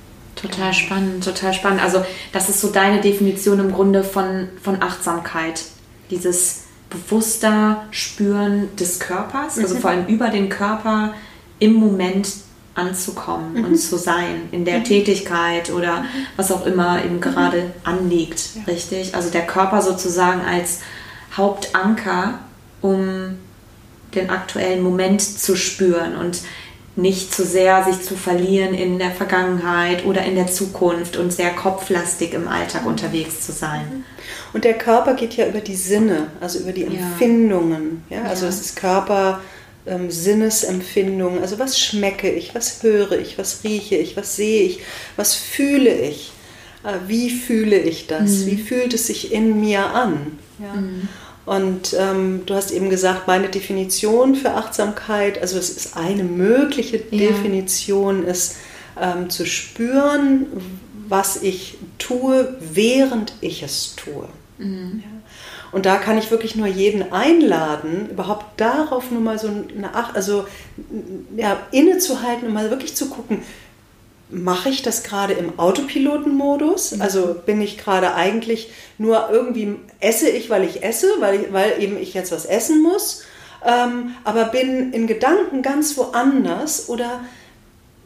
Total 0.47 0.73
spannend, 0.73 1.23
total 1.23 1.53
spannend. 1.53 1.81
Also 1.81 2.03
das 2.31 2.49
ist 2.49 2.61
so 2.61 2.69
deine 2.69 3.01
Definition 3.01 3.59
im 3.59 3.71
Grunde 3.71 4.03
von, 4.03 4.49
von 4.61 4.81
Achtsamkeit. 4.81 5.63
Dieses 6.11 6.63
bewusster 6.89 7.85
Spüren 7.91 8.75
des 8.75 8.99
Körpers, 8.99 9.57
also 9.57 9.75
mhm. 9.75 9.79
vor 9.79 9.89
allem 9.89 10.07
über 10.07 10.29
den 10.29 10.49
Körper 10.49 11.13
im 11.59 11.73
Moment 11.73 12.29
anzukommen 12.75 13.53
mhm. 13.53 13.65
und 13.65 13.77
zu 13.77 13.97
sein, 13.97 14.49
in 14.51 14.65
der 14.65 14.79
mhm. 14.79 14.83
Tätigkeit 14.83 15.71
oder 15.71 16.01
mhm. 16.01 16.07
was 16.35 16.51
auch 16.51 16.65
immer 16.65 17.03
eben 17.03 17.21
gerade 17.21 17.71
anliegt, 17.83 18.49
ja. 18.55 18.63
richtig? 18.67 19.15
Also 19.15 19.29
der 19.29 19.47
Körper 19.47 19.81
sozusagen 19.81 20.41
als 20.41 20.81
Hauptanker, 21.35 22.39
um 22.81 23.37
den 24.13 24.29
aktuellen 24.29 24.83
Moment 24.83 25.21
zu 25.21 25.55
spüren 25.55 26.15
und 26.15 26.41
nicht 26.95 27.33
zu 27.33 27.43
sehr 27.43 27.83
sich 27.83 28.01
zu 28.01 28.15
verlieren 28.15 28.73
in 28.73 28.99
der 28.99 29.11
Vergangenheit 29.11 30.05
oder 30.05 30.23
in 30.23 30.35
der 30.35 30.47
Zukunft 30.47 31.17
und 31.17 31.33
sehr 31.33 31.51
kopflastig 31.51 32.33
im 32.33 32.47
Alltag 32.47 32.85
unterwegs 32.85 33.41
zu 33.41 33.51
sein. 33.51 34.05
Und 34.53 34.63
der 34.63 34.75
Körper 34.75 35.13
geht 35.13 35.33
ja 35.35 35.47
über 35.47 35.59
die 35.59 35.75
Sinne, 35.75 36.27
also 36.39 36.59
über 36.59 36.71
die 36.71 36.85
Empfindungen. 36.85 38.03
Ja, 38.09 38.17
ja 38.17 38.23
also 38.23 38.45
es 38.45 38.61
ist 38.61 38.75
Körper, 38.77 39.41
ähm, 39.85 40.09
Sinnesempfindungen. 40.09 41.41
Also 41.41 41.59
was 41.59 41.79
schmecke 41.79 42.29
ich, 42.29 42.55
was 42.55 42.81
höre 42.81 43.19
ich, 43.19 43.37
was 43.37 43.63
rieche 43.63 43.95
ich, 43.95 44.15
was 44.15 44.35
sehe 44.35 44.63
ich, 44.63 44.79
was 45.17 45.35
fühle 45.35 45.93
ich, 45.93 46.31
äh, 46.83 46.93
wie 47.07 47.29
fühle 47.29 47.77
ich 47.77 48.07
das, 48.07 48.29
mhm. 48.31 48.45
wie 48.47 48.57
fühlt 48.57 48.93
es 48.93 49.07
sich 49.07 49.33
in 49.33 49.59
mir 49.59 49.85
an. 49.85 50.39
Ja? 50.59 50.73
Mhm. 50.73 51.09
Und 51.45 51.95
ähm, 51.97 52.41
du 52.45 52.55
hast 52.55 52.71
eben 52.71 52.89
gesagt, 52.89 53.27
meine 53.27 53.49
Definition 53.49 54.35
für 54.35 54.51
Achtsamkeit, 54.51 55.39
also 55.39 55.57
es 55.57 55.69
ist 55.69 55.95
eine 55.95 56.23
mögliche 56.23 56.97
ja. 57.11 57.27
Definition, 57.27 58.23
ist 58.25 58.57
ähm, 58.99 59.29
zu 59.29 59.45
spüren, 59.45 60.47
was 61.07 61.41
ich 61.43 61.77
tue, 61.99 62.57
während 62.59 63.33
ich 63.41 63.61
es 63.61 63.95
tue. 63.95 64.27
Mhm. 64.57 65.03
Ja. 65.03 65.15
Und 65.71 65.85
da 65.85 65.97
kann 65.97 66.17
ich 66.17 66.31
wirklich 66.31 66.55
nur 66.55 66.67
jeden 66.67 67.11
einladen, 67.11 68.09
überhaupt 68.09 68.45
darauf 68.61 69.11
nur 69.11 69.19
mal 69.21 69.37
so 69.37 69.49
eine 69.49 69.93
Acht, 69.93 70.15
also 70.15 70.45
ja, 71.35 71.59
innezuhalten 71.71 72.47
und 72.47 72.53
mal 72.53 72.69
wirklich 72.69 72.95
zu 72.95 73.09
gucken, 73.09 73.41
mache 74.29 74.69
ich 74.69 74.81
das 74.81 75.03
gerade 75.03 75.33
im 75.33 75.59
Autopilotenmodus? 75.59 76.93
Mhm. 76.93 77.01
Also 77.01 77.35
bin 77.45 77.61
ich 77.61 77.77
gerade 77.77 78.15
eigentlich 78.15 78.71
nur 78.97 79.29
irgendwie, 79.31 79.75
esse 79.99 80.29
ich, 80.29 80.49
weil 80.49 80.63
ich 80.63 80.83
esse, 80.83 81.07
weil, 81.19 81.41
ich, 81.41 81.53
weil 81.53 81.81
eben 81.81 81.97
ich 81.97 82.13
jetzt 82.13 82.31
was 82.31 82.45
essen 82.45 82.81
muss, 82.81 83.23
ähm, 83.65 84.15
aber 84.23 84.45
bin 84.45 84.93
in 84.93 85.07
Gedanken 85.07 85.61
ganz 85.61 85.97
woanders 85.97 86.89
oder 86.89 87.21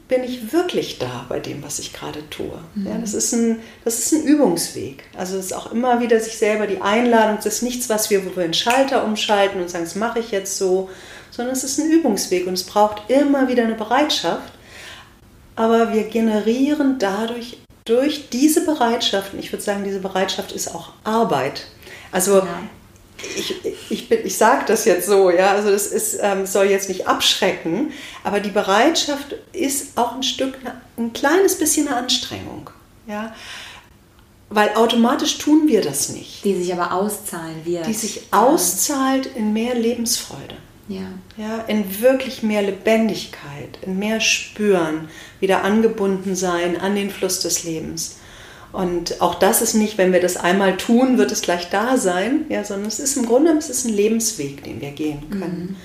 bin 0.07 0.23
ich 0.23 0.51
wirklich 0.51 0.97
da 0.97 1.25
bei 1.29 1.39
dem, 1.39 1.63
was 1.63 1.77
ich 1.77 1.93
gerade 1.93 2.27
tue? 2.29 2.59
Mhm. 2.73 2.87
Ja, 2.87 2.97
das, 2.97 3.13
ist 3.13 3.31
ein, 3.33 3.59
das 3.85 3.99
ist 3.99 4.11
ein 4.11 4.23
Übungsweg. 4.23 5.03
Also 5.15 5.37
es 5.37 5.47
ist 5.47 5.53
auch 5.53 5.71
immer 5.71 5.99
wieder 5.99 6.19
sich 6.19 6.37
selber 6.37 6.65
die 6.65 6.81
Einladung, 6.81 7.37
das 7.37 7.45
ist 7.45 7.61
nichts, 7.61 7.89
was 7.89 8.09
wir, 8.09 8.25
wo 8.25 8.35
wir 8.35 8.43
einen 8.43 8.53
Schalter 8.53 9.05
umschalten 9.05 9.61
und 9.61 9.69
sagen, 9.69 9.83
das 9.83 9.95
mache 9.95 10.19
ich 10.19 10.31
jetzt 10.31 10.57
so, 10.57 10.89
sondern 11.29 11.53
es 11.53 11.63
ist 11.63 11.79
ein 11.79 11.91
Übungsweg 11.91 12.47
und 12.47 12.53
es 12.53 12.63
braucht 12.63 13.09
immer 13.09 13.47
wieder 13.47 13.63
eine 13.63 13.75
Bereitschaft 13.75 14.51
aber 15.59 15.91
wir 15.91 16.05
generieren 16.05 16.99
dadurch 16.99 17.57
durch 17.83 18.29
diese 18.29 18.65
Bereitschaft, 18.65 19.33
ich 19.37 19.51
würde 19.51 19.61
sagen, 19.61 19.83
diese 19.83 19.99
Bereitschaft 19.99 20.53
ist 20.53 20.73
auch 20.73 20.93
Arbeit. 21.03 21.65
Also 22.13 22.37
ja. 22.37 22.47
ich, 23.35 23.55
ich, 23.89 24.09
ich 24.09 24.37
sage 24.37 24.63
das 24.67 24.85
jetzt 24.85 25.05
so, 25.05 25.29
ja, 25.29 25.51
also 25.51 25.69
das 25.69 25.87
ist, 25.87 26.17
ähm, 26.21 26.45
soll 26.45 26.67
jetzt 26.67 26.87
nicht 26.87 27.09
abschrecken, 27.09 27.91
aber 28.23 28.39
die 28.39 28.51
Bereitschaft 28.51 29.35
ist 29.51 29.97
auch 29.97 30.15
ein 30.15 30.23
Stück, 30.23 30.53
ein 30.97 31.11
kleines 31.11 31.57
bisschen 31.57 31.89
eine 31.89 31.97
Anstrengung. 31.97 32.69
Ja. 33.05 33.35
Weil 34.47 34.73
automatisch 34.75 35.39
tun 35.39 35.67
wir 35.67 35.81
das 35.81 36.07
nicht. 36.07 36.45
Die 36.45 36.55
sich 36.55 36.71
aber 36.71 36.93
auszahlen 36.93 37.65
wird. 37.65 37.85
Die 37.85 37.93
sich 37.93 38.21
auszahlt 38.31 39.25
in 39.35 39.51
mehr 39.51 39.75
Lebensfreude. 39.75 40.55
Ja. 40.89 41.07
ja. 41.37 41.59
In 41.67 42.01
wirklich 42.01 42.43
mehr 42.43 42.61
Lebendigkeit, 42.61 43.77
in 43.81 43.97
mehr 43.99 44.19
Spüren, 44.19 45.07
wieder 45.39 45.63
angebunden 45.63 46.35
sein 46.35 46.79
an 46.79 46.95
den 46.95 47.09
Fluss 47.09 47.39
des 47.39 47.63
Lebens. 47.63 48.17
Und 48.71 49.21
auch 49.21 49.35
das 49.35 49.61
ist 49.61 49.73
nicht, 49.73 49.97
wenn 49.97 50.13
wir 50.13 50.19
das 50.19 50.37
einmal 50.37 50.77
tun, 50.77 51.17
wird 51.17 51.31
es 51.31 51.41
gleich 51.41 51.69
da 51.69 51.97
sein, 51.97 52.45
ja, 52.49 52.63
sondern 52.63 52.87
es 52.87 52.99
ist 52.99 53.17
im 53.17 53.25
Grunde 53.25 53.51
es 53.53 53.69
ist 53.69 53.85
ein 53.85 53.93
Lebensweg, 53.93 54.63
den 54.63 54.81
wir 54.81 54.91
gehen 54.91 55.29
können. 55.29 55.77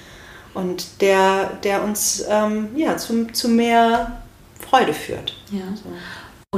Mhm. 0.55 0.61
Und 0.61 1.01
der, 1.01 1.59
der 1.65 1.83
uns 1.83 2.25
ähm, 2.29 2.69
ja, 2.77 2.97
zu, 2.97 3.27
zu 3.29 3.49
mehr 3.49 4.23
Freude 4.61 4.93
führt. 4.93 5.35
Ja. 5.51 5.63
So. 5.75 5.91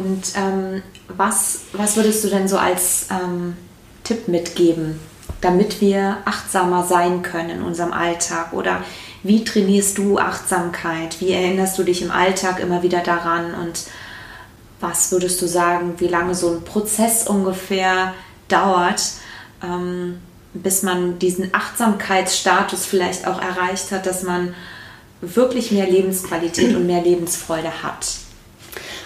Und 0.00 0.24
ähm, 0.36 0.82
was, 1.08 1.60
was 1.72 1.96
würdest 1.96 2.24
du 2.24 2.28
denn 2.28 2.48
so 2.48 2.58
als 2.58 3.06
ähm, 3.10 3.56
Tipp 4.04 4.28
mitgeben 4.28 5.00
damit 5.46 5.80
wir 5.80 6.18
achtsamer 6.24 6.84
sein 6.84 7.22
können 7.22 7.50
in 7.50 7.62
unserem 7.62 7.92
Alltag? 7.92 8.52
Oder 8.52 8.82
wie 9.22 9.44
trainierst 9.44 9.96
du 9.96 10.18
Achtsamkeit? 10.18 11.20
Wie 11.20 11.30
erinnerst 11.30 11.78
du 11.78 11.84
dich 11.84 12.02
im 12.02 12.10
Alltag 12.10 12.58
immer 12.58 12.82
wieder 12.82 12.98
daran? 12.98 13.54
Und 13.54 13.84
was 14.80 15.12
würdest 15.12 15.40
du 15.40 15.46
sagen, 15.46 15.94
wie 15.98 16.08
lange 16.08 16.34
so 16.34 16.50
ein 16.50 16.64
Prozess 16.64 17.28
ungefähr 17.28 18.12
dauert, 18.48 19.02
ähm, 19.62 20.18
bis 20.52 20.82
man 20.82 21.20
diesen 21.20 21.54
Achtsamkeitsstatus 21.54 22.84
vielleicht 22.84 23.28
auch 23.28 23.40
erreicht 23.40 23.92
hat, 23.92 24.04
dass 24.06 24.24
man 24.24 24.52
wirklich 25.20 25.70
mehr 25.70 25.88
Lebensqualität 25.88 26.74
und 26.74 26.86
mehr 26.86 27.02
Lebensfreude 27.02 27.84
hat? 27.84 28.04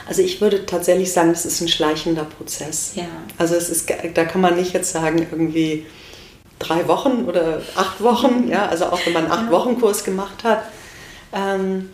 Also 0.09 0.22
ich 0.22 0.40
würde 0.40 0.64
tatsächlich 0.64 1.12
sagen, 1.12 1.31
es 1.31 1.44
ist 1.44 1.61
ein 1.61 1.68
schleichender 1.68 2.24
Prozess. 2.24 2.92
Ja. 2.94 3.05
Also 3.37 3.57
es 3.57 3.68
ist, 3.68 3.92
da 4.14 4.24
kann 4.24 4.40
man 4.40 4.57
nicht 4.57 4.72
jetzt 4.72 4.92
sagen, 4.92 5.26
irgendwie 5.31 5.85
drei 6.61 6.87
Wochen 6.87 7.25
oder 7.27 7.61
acht 7.75 8.01
Wochen, 8.01 8.49
ja, 8.49 8.66
also 8.66 8.87
auch 8.87 9.05
wenn 9.05 9.12
man 9.12 9.25
einen 9.25 9.33
acht 9.33 9.51
Wochen 9.51 9.81
Kurs 9.81 10.05
gemacht 10.05 10.44
hat. 10.44 10.62
Ähm, 11.33 11.90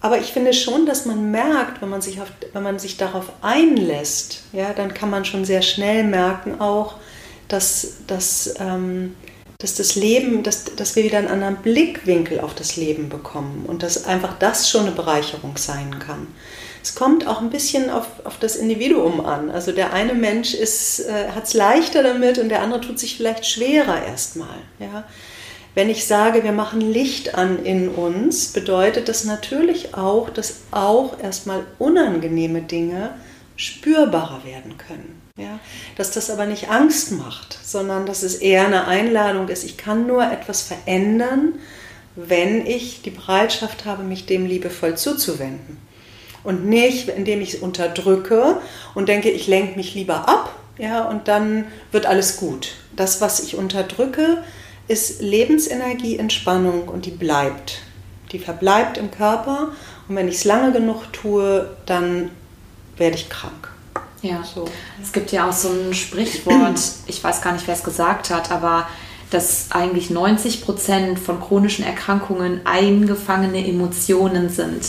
aber 0.00 0.18
ich 0.18 0.32
finde 0.32 0.52
schon, 0.52 0.86
dass 0.86 1.06
man 1.06 1.30
merkt, 1.30 1.80
wenn 1.82 1.88
man 1.88 2.02
sich, 2.02 2.20
auf, 2.20 2.28
wenn 2.52 2.62
man 2.62 2.78
sich 2.78 2.96
darauf 2.96 3.26
einlässt, 3.42 4.42
ja, 4.52 4.72
dann 4.72 4.94
kann 4.94 5.10
man 5.10 5.24
schon 5.24 5.44
sehr 5.44 5.62
schnell 5.62 6.04
merken 6.04 6.60
auch, 6.60 6.96
dass, 7.48 7.98
dass, 8.06 8.54
ähm, 8.58 9.14
dass 9.58 9.74
das 9.74 9.94
Leben, 9.94 10.42
dass, 10.42 10.64
dass 10.64 10.96
wir 10.96 11.04
wieder 11.04 11.18
einen 11.18 11.28
anderen 11.28 11.56
Blickwinkel 11.56 12.40
auf 12.40 12.54
das 12.54 12.76
Leben 12.76 13.08
bekommen 13.08 13.64
und 13.66 13.82
dass 13.82 14.04
einfach 14.04 14.38
das 14.38 14.68
schon 14.68 14.82
eine 14.82 14.92
Bereicherung 14.92 15.56
sein 15.56 15.98
kann 15.98 16.26
es 16.86 16.94
kommt 16.94 17.26
auch 17.26 17.40
ein 17.40 17.50
bisschen 17.50 17.90
auf, 17.90 18.06
auf 18.22 18.38
das 18.38 18.54
Individuum 18.54 19.26
an. 19.26 19.50
Also 19.50 19.72
der 19.72 19.92
eine 19.92 20.14
Mensch 20.14 20.54
äh, 20.54 21.28
hat 21.34 21.42
es 21.42 21.52
leichter 21.52 22.04
damit 22.04 22.38
und 22.38 22.48
der 22.48 22.62
andere 22.62 22.80
tut 22.80 23.00
sich 23.00 23.16
vielleicht 23.16 23.44
schwerer 23.44 24.06
erstmal. 24.06 24.58
Ja? 24.78 25.02
Wenn 25.74 25.90
ich 25.90 26.06
sage, 26.06 26.44
wir 26.44 26.52
machen 26.52 26.80
Licht 26.80 27.34
an 27.34 27.64
in 27.64 27.88
uns, 27.88 28.52
bedeutet 28.52 29.08
das 29.08 29.24
natürlich 29.24 29.96
auch, 29.96 30.30
dass 30.30 30.58
auch 30.70 31.20
erstmal 31.20 31.66
unangenehme 31.80 32.62
Dinge 32.62 33.16
spürbarer 33.56 34.44
werden 34.44 34.78
können. 34.78 35.20
Ja? 35.36 35.58
Dass 35.96 36.12
das 36.12 36.30
aber 36.30 36.46
nicht 36.46 36.70
Angst 36.70 37.10
macht, 37.10 37.58
sondern 37.64 38.06
dass 38.06 38.22
es 38.22 38.36
eher 38.36 38.64
eine 38.64 38.86
Einladung 38.86 39.48
ist, 39.48 39.64
ich 39.64 39.76
kann 39.76 40.06
nur 40.06 40.22
etwas 40.22 40.62
verändern, 40.62 41.54
wenn 42.14 42.64
ich 42.64 43.02
die 43.02 43.10
Bereitschaft 43.10 43.86
habe, 43.86 44.04
mich 44.04 44.24
dem 44.26 44.46
liebevoll 44.46 44.96
zuzuwenden 44.96 45.84
und 46.46 46.64
nicht, 46.64 47.08
indem 47.08 47.40
ich 47.40 47.54
es 47.54 47.60
unterdrücke 47.60 48.60
und 48.94 49.08
denke, 49.08 49.30
ich 49.30 49.48
lenke 49.48 49.76
mich 49.76 49.94
lieber 49.94 50.28
ab, 50.28 50.54
ja, 50.78 51.04
und 51.04 51.26
dann 51.26 51.66
wird 51.90 52.06
alles 52.06 52.36
gut. 52.36 52.74
Das, 52.94 53.20
was 53.20 53.40
ich 53.40 53.56
unterdrücke, 53.56 54.44
ist 54.88 55.20
Lebensenergie, 55.20 56.18
Entspannung 56.18 56.88
und 56.88 57.06
die 57.06 57.10
bleibt. 57.10 57.78
Die 58.32 58.38
verbleibt 58.38 58.96
im 58.96 59.10
Körper 59.10 59.72
und 60.08 60.16
wenn 60.16 60.28
ich 60.28 60.36
es 60.36 60.44
lange 60.44 60.72
genug 60.72 61.12
tue, 61.12 61.68
dann 61.86 62.30
werde 62.96 63.16
ich 63.16 63.28
krank. 63.28 63.72
Ja, 64.22 64.42
so. 64.42 64.66
es 65.02 65.12
gibt 65.12 65.32
ja 65.32 65.48
auch 65.48 65.52
so 65.52 65.68
ein 65.68 65.94
Sprichwort, 65.94 66.80
ich 67.06 67.22
weiß 67.22 67.42
gar 67.42 67.52
nicht, 67.52 67.66
wer 67.66 67.74
es 67.74 67.82
gesagt 67.82 68.30
hat, 68.30 68.50
aber 68.50 68.88
dass 69.30 69.66
eigentlich 69.70 70.10
90 70.10 70.62
Prozent 70.62 71.18
von 71.18 71.40
chronischen 71.40 71.84
Erkrankungen 71.84 72.60
eingefangene 72.64 73.66
Emotionen 73.66 74.48
sind 74.48 74.84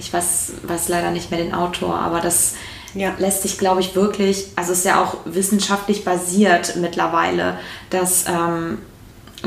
ich 0.00 0.12
weiß, 0.12 0.52
weiß 0.62 0.88
leider 0.88 1.10
nicht 1.10 1.30
mehr 1.30 1.40
den 1.40 1.54
Autor, 1.54 1.98
aber 1.98 2.20
das 2.20 2.54
ja. 2.94 3.12
lässt 3.18 3.42
sich, 3.42 3.58
glaube 3.58 3.80
ich, 3.80 3.94
wirklich, 3.94 4.46
also 4.56 4.72
ist 4.72 4.84
ja 4.84 5.02
auch 5.02 5.18
wissenschaftlich 5.26 6.04
basiert 6.04 6.76
mittlerweile, 6.76 7.58
dass, 7.90 8.24
ähm, 8.26 8.78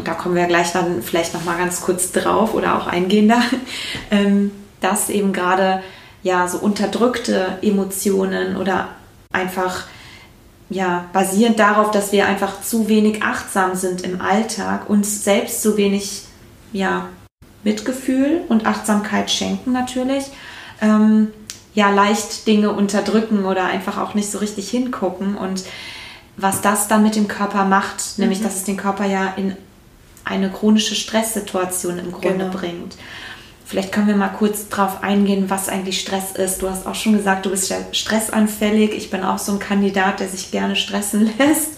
da 0.03 0.13
kommen 0.13 0.35
wir 0.35 0.45
gleich 0.45 0.71
dann 0.71 1.01
vielleicht 1.01 1.33
nochmal 1.33 1.57
ganz 1.57 1.81
kurz 1.81 2.11
drauf 2.11 2.53
oder 2.53 2.77
auch 2.77 2.87
eingehender, 2.87 3.41
ähm, 4.11 4.51
dass 4.79 5.09
eben 5.09 5.33
gerade 5.33 5.83
ja 6.21 6.47
so 6.47 6.59
unterdrückte 6.59 7.57
Emotionen 7.61 8.55
oder 8.55 8.89
einfach 9.31 9.85
ja 10.69 11.05
basierend 11.13 11.59
darauf, 11.59 11.91
dass 11.91 12.11
wir 12.11 12.27
einfach 12.27 12.61
zu 12.61 12.87
wenig 12.87 13.23
achtsam 13.23 13.75
sind 13.75 14.01
im 14.01 14.21
Alltag, 14.21 14.89
uns 14.89 15.23
selbst 15.23 15.61
zu 15.61 15.77
wenig 15.77 16.23
ja 16.71 17.09
Mitgefühl 17.63 18.41
und 18.49 18.65
Achtsamkeit 18.65 19.31
schenken 19.31 19.71
natürlich, 19.71 20.25
ähm, 20.81 21.29
ja 21.73 21.89
leicht 21.89 22.45
Dinge 22.47 22.71
unterdrücken 22.71 23.45
oder 23.45 23.65
einfach 23.65 23.97
auch 23.97 24.13
nicht 24.13 24.29
so 24.29 24.37
richtig 24.37 24.69
hingucken 24.69 25.35
und 25.35 25.63
was 26.37 26.61
das 26.61 26.87
dann 26.87 27.03
mit 27.03 27.15
dem 27.15 27.27
Körper 27.27 27.65
macht, 27.65 28.17
nämlich 28.17 28.39
mhm. 28.39 28.43
dass 28.43 28.55
es 28.55 28.63
den 28.63 28.77
Körper 28.77 29.05
ja 29.05 29.33
in 29.37 29.55
eine 30.25 30.49
chronische 30.49 30.95
Stresssituation 30.95 31.99
im 31.99 32.11
Grunde 32.11 32.45
genau. 32.45 32.51
bringt. 32.51 32.95
Vielleicht 33.65 33.91
können 33.91 34.07
wir 34.07 34.15
mal 34.15 34.29
kurz 34.29 34.69
drauf 34.69 35.01
eingehen, 35.03 35.49
was 35.49 35.69
eigentlich 35.69 35.99
Stress 35.99 36.33
ist. 36.33 36.61
Du 36.61 36.69
hast 36.69 36.85
auch 36.85 36.95
schon 36.95 37.13
gesagt, 37.13 37.45
du 37.45 37.49
bist 37.49 37.69
ja 37.69 37.77
stressanfällig. 37.91 38.91
Ich 38.93 39.09
bin 39.09 39.23
auch 39.23 39.39
so 39.39 39.53
ein 39.53 39.59
Kandidat, 39.59 40.19
der 40.19 40.27
sich 40.27 40.51
gerne 40.51 40.75
stressen 40.75 41.31
lässt. 41.39 41.71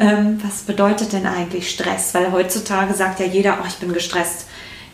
Ähm, 0.00 0.40
was 0.44 0.62
bedeutet 0.62 1.12
denn 1.12 1.26
eigentlich 1.26 1.70
Stress? 1.70 2.12
Weil 2.12 2.32
heutzutage 2.32 2.92
sagt 2.92 3.20
ja 3.20 3.26
jeder, 3.26 3.58
oh, 3.62 3.66
ich 3.66 3.76
bin 3.76 3.92
gestresst. 3.92 4.46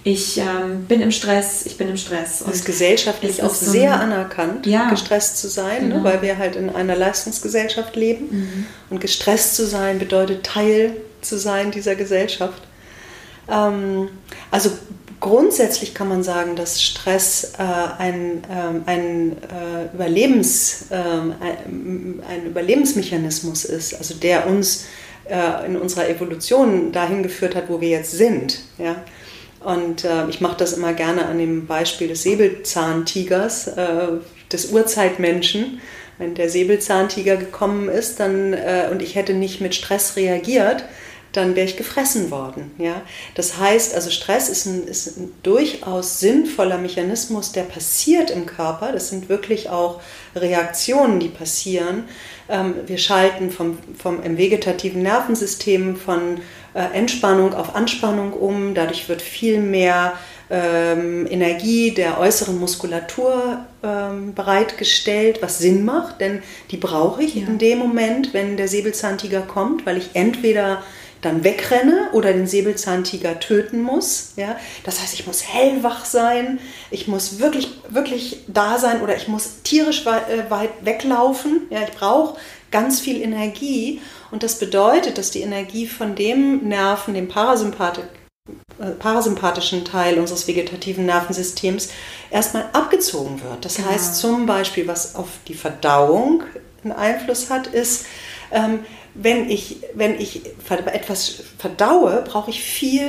Ich 0.06 0.36
ähm, 0.36 0.84
bin 0.86 1.00
im 1.00 1.10
Stress, 1.10 1.64
ich 1.64 1.78
bin 1.78 1.88
im 1.88 1.96
Stress. 1.96 2.42
Und 2.42 2.50
das 2.50 2.56
ist 2.56 2.66
gesellschaftlich 2.66 3.42
auch 3.42 3.54
so 3.54 3.70
sehr 3.70 3.98
anerkannt, 3.98 4.66
ja, 4.66 4.90
gestresst 4.90 5.38
zu 5.38 5.48
sein, 5.48 5.88
ne, 5.88 5.94
genau. 5.94 5.96
ne, 5.96 6.04
weil 6.04 6.22
wir 6.22 6.36
halt 6.36 6.56
in 6.56 6.68
einer 6.68 6.94
Leistungsgesellschaft 6.94 7.96
leben. 7.96 8.28
Mhm. 8.30 8.66
Und 8.90 9.00
gestresst 9.00 9.56
zu 9.56 9.66
sein 9.66 9.98
bedeutet 9.98 10.44
Teil 10.44 10.94
zu 11.22 11.38
sein 11.38 11.70
dieser 11.70 11.94
Gesellschaft. 11.94 12.62
Ähm, 13.50 14.10
also 14.50 14.72
grundsätzlich 15.20 15.94
kann 15.94 16.10
man 16.10 16.22
sagen, 16.22 16.54
dass 16.54 16.82
Stress 16.82 17.54
äh, 17.58 17.62
ein, 17.98 18.42
ähm, 18.50 18.82
ein, 18.84 19.32
äh, 19.32 19.94
Überlebens, 19.94 20.86
äh, 20.90 20.96
ein, 20.96 22.46
Überlebensmechanismus 22.46 23.64
ist, 23.64 23.94
also 23.94 24.12
der 24.12 24.46
uns 24.46 24.84
äh, 25.24 25.64
in 25.64 25.76
unserer 25.76 26.10
Evolution 26.10 26.92
dahin 26.92 27.22
geführt 27.22 27.54
hat, 27.54 27.70
wo 27.70 27.80
wir 27.80 27.88
jetzt 27.88 28.12
sind. 28.12 28.60
Ja? 28.76 28.96
Und 29.64 30.05
äh, 30.05 30.29
ich 30.29 30.40
mache 30.40 30.57
das 30.59 30.74
immer 30.74 30.92
gerne 30.92 31.27
an 31.27 31.38
dem 31.38 31.66
Beispiel 31.66 32.09
des 32.09 32.22
Säbelzahntigers, 32.22 33.68
äh, 33.68 34.07
des 34.53 34.66
Urzeitmenschen. 34.66 35.81
Wenn 36.18 36.35
der 36.35 36.48
Säbelzahntiger 36.48 37.37
gekommen 37.37 37.88
ist 37.88 38.20
dann, 38.20 38.55
und 38.92 39.03
ich 39.03 39.16
hätte 39.16 39.35
nicht 39.35 39.61
mit 39.61 39.74
Stress 39.74 40.14
reagiert, 40.14 40.85
dann 41.37 41.57
wäre 41.57 41.66
ich 41.66 41.77
gefressen 41.77 42.31
worden. 42.31 42.70
Ja? 42.79 43.03
Das 43.35 43.59
heißt, 43.59 43.94
also 43.94 44.11
Stress 44.11 44.48
ist 44.48 44.66
ein, 44.66 44.87
ist 44.87 45.18
ein 45.18 45.33
durchaus 45.42 46.20
sinnvoller 46.20 46.79
Mechanismus, 46.79 47.53
der 47.53 47.62
passiert 47.62 48.31
im 48.31 48.46
Körper. 48.46 48.92
Das 48.92 49.09
sind 49.09 49.29
wirklich 49.29 49.68
auch 49.68 50.00
Reaktionen, 50.35 51.20
die 51.20 51.29
passieren. 51.29 52.05
Ähm, 52.48 52.74
wir 52.87 52.98
schalten 52.98 53.50
vom, 53.50 53.79
vom 53.98 54.22
im 54.22 54.38
vegetativen 54.38 55.03
Nervensystem 55.03 55.96
von 55.96 56.37
äh, 56.37 56.40
Entspannung 56.80 57.54
auf 57.54 57.74
Anspannung 57.74 58.32
um. 58.32 58.74
Dadurch 58.74 59.08
wird 59.08 59.22
viel 59.22 59.60
mehr 59.60 60.14
ähm, 60.50 61.26
Energie 61.30 61.92
der 61.92 62.20
äußeren 62.20 62.58
Muskulatur 62.58 63.64
ähm, 63.82 64.34
bereitgestellt, 64.34 65.38
was 65.40 65.58
Sinn 65.58 65.84
macht, 65.84 66.20
denn 66.20 66.42
die 66.70 66.76
brauche 66.76 67.22
ich 67.22 67.34
ja. 67.34 67.46
in 67.46 67.58
dem 67.58 67.78
Moment, 67.78 68.34
wenn 68.34 68.56
der 68.56 68.68
Säbelzahntiger 68.68 69.40
kommt, 69.42 69.87
weil 69.87 69.96
ich 69.96 70.10
entweder 70.14 70.82
dann 71.24 71.42
wegrenne 71.42 72.08
oder 72.12 72.32
den 72.32 72.46
Säbelzahntiger 72.46 73.40
töten 73.40 73.82
muss. 73.82 74.34
Ja? 74.37 74.56
Das 74.84 75.00
heißt, 75.00 75.14
ich 75.14 75.26
muss 75.26 75.42
hellwach 75.42 76.04
sein, 76.04 76.58
ich 76.90 77.08
muss 77.08 77.38
wirklich, 77.38 77.68
wirklich 77.88 78.40
da 78.46 78.78
sein 78.78 79.00
oder 79.00 79.16
ich 79.16 79.28
muss 79.28 79.62
tierisch 79.62 80.04
weit, 80.04 80.28
äh, 80.28 80.50
weit 80.50 80.70
weglaufen. 80.82 81.62
Ja? 81.70 81.82
Ich 81.82 81.96
brauche 81.96 82.37
ganz 82.74 82.98
viel 82.98 83.22
Energie 83.22 84.00
und 84.32 84.42
das 84.42 84.58
bedeutet, 84.58 85.16
dass 85.16 85.30
die 85.30 85.42
Energie 85.42 85.87
von 85.87 86.16
dem 86.16 86.66
Nerven, 86.68 87.14
dem 87.14 87.28
Parasympathik, 87.28 88.06
äh, 88.80 88.90
parasympathischen 88.98 89.84
Teil 89.84 90.18
unseres 90.18 90.48
vegetativen 90.48 91.06
Nervensystems 91.06 91.90
erstmal 92.32 92.64
abgezogen 92.72 93.40
wird. 93.44 93.64
Das 93.64 93.76
genau. 93.76 93.90
heißt 93.90 94.16
zum 94.16 94.46
Beispiel, 94.46 94.88
was 94.88 95.14
auf 95.14 95.28
die 95.46 95.54
Verdauung 95.54 96.42
einen 96.82 96.92
Einfluss 96.92 97.48
hat, 97.48 97.68
ist, 97.68 98.06
ähm, 98.50 98.80
wenn 99.14 99.48
ich, 99.48 99.76
wenn 99.94 100.18
ich 100.18 100.42
etwas 100.68 101.44
verdaue, 101.56 102.24
brauche 102.26 102.50
ich 102.50 102.60
viel 102.60 103.08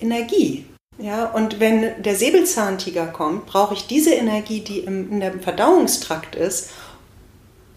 Energie. 0.00 0.64
Ja, 0.96 1.26
und 1.26 1.60
wenn 1.60 2.02
der 2.02 2.14
Säbelzahntiger 2.14 3.08
kommt, 3.08 3.44
brauche 3.44 3.74
ich 3.74 3.86
diese 3.86 4.14
Energie, 4.14 4.60
die 4.60 4.78
im, 4.78 5.10
in 5.12 5.20
dem 5.20 5.40
Verdauungstrakt 5.40 6.36
ist, 6.36 6.70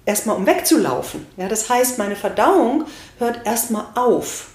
erstmal 0.07 0.37
um 0.37 0.47
wegzulaufen. 0.47 1.27
Ja, 1.37 1.47
das 1.47 1.69
heißt, 1.69 1.97
meine 1.99 2.15
Verdauung 2.15 2.85
hört 3.19 3.45
erstmal 3.45 3.85
auf. 3.95 4.47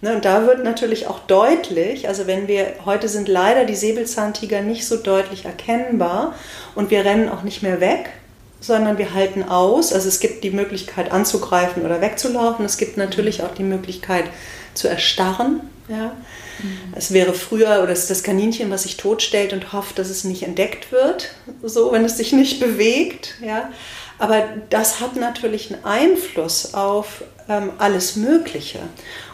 Ne, 0.00 0.14
und 0.14 0.24
da 0.24 0.46
wird 0.46 0.62
natürlich 0.62 1.06
auch 1.06 1.20
deutlich, 1.20 2.06
also 2.06 2.26
wenn 2.26 2.46
wir, 2.46 2.74
heute 2.84 3.08
sind 3.08 3.26
leider 3.26 3.64
die 3.64 3.74
Säbelzahntiger 3.74 4.60
nicht 4.60 4.86
so 4.86 4.96
deutlich 4.96 5.44
erkennbar 5.44 6.34
und 6.76 6.90
wir 6.90 7.04
rennen 7.04 7.28
auch 7.28 7.42
nicht 7.42 7.62
mehr 7.62 7.80
weg, 7.80 8.10
sondern 8.60 8.98
wir 8.98 9.14
halten 9.14 9.42
aus. 9.42 9.92
Also 9.92 10.08
es 10.08 10.20
gibt 10.20 10.44
die 10.44 10.50
Möglichkeit 10.50 11.10
anzugreifen 11.10 11.84
oder 11.84 12.00
wegzulaufen. 12.00 12.64
Es 12.64 12.76
gibt 12.76 12.96
natürlich 12.96 13.42
auch 13.42 13.54
die 13.54 13.64
Möglichkeit 13.64 14.24
zu 14.74 14.88
erstarren. 14.88 15.60
Ja. 15.88 16.12
Mhm. 16.62 16.94
Es 16.94 17.12
wäre 17.12 17.34
früher, 17.34 17.82
oder 17.82 17.90
es 17.90 18.00
ist 18.00 18.10
das 18.10 18.22
Kaninchen, 18.22 18.70
was 18.70 18.84
sich 18.84 18.96
totstellt 18.96 19.52
und 19.52 19.72
hofft, 19.72 19.98
dass 19.98 20.10
es 20.10 20.24
nicht 20.24 20.42
entdeckt 20.42 20.92
wird, 20.92 21.30
so 21.62 21.92
wenn 21.92 22.04
es 22.04 22.16
sich 22.16 22.32
nicht 22.32 22.60
bewegt. 22.60 23.34
Ja. 23.44 23.70
Aber 24.18 24.44
das 24.70 25.00
hat 25.00 25.16
natürlich 25.16 25.72
einen 25.72 25.84
Einfluss 25.84 26.74
auf 26.74 27.22
ähm, 27.48 27.70
alles 27.78 28.16
Mögliche. 28.16 28.80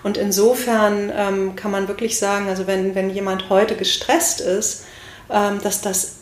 Und 0.02 0.16
insofern 0.16 1.12
ähm, 1.14 1.56
kann 1.56 1.70
man 1.70 1.88
wirklich 1.88 2.18
sagen, 2.18 2.48
also 2.48 2.66
wenn, 2.66 2.94
wenn 2.94 3.10
jemand 3.10 3.48
heute 3.48 3.76
gestresst 3.76 4.40
ist, 4.40 4.84
ähm, 5.30 5.60
dass 5.62 5.80
das 5.80 6.16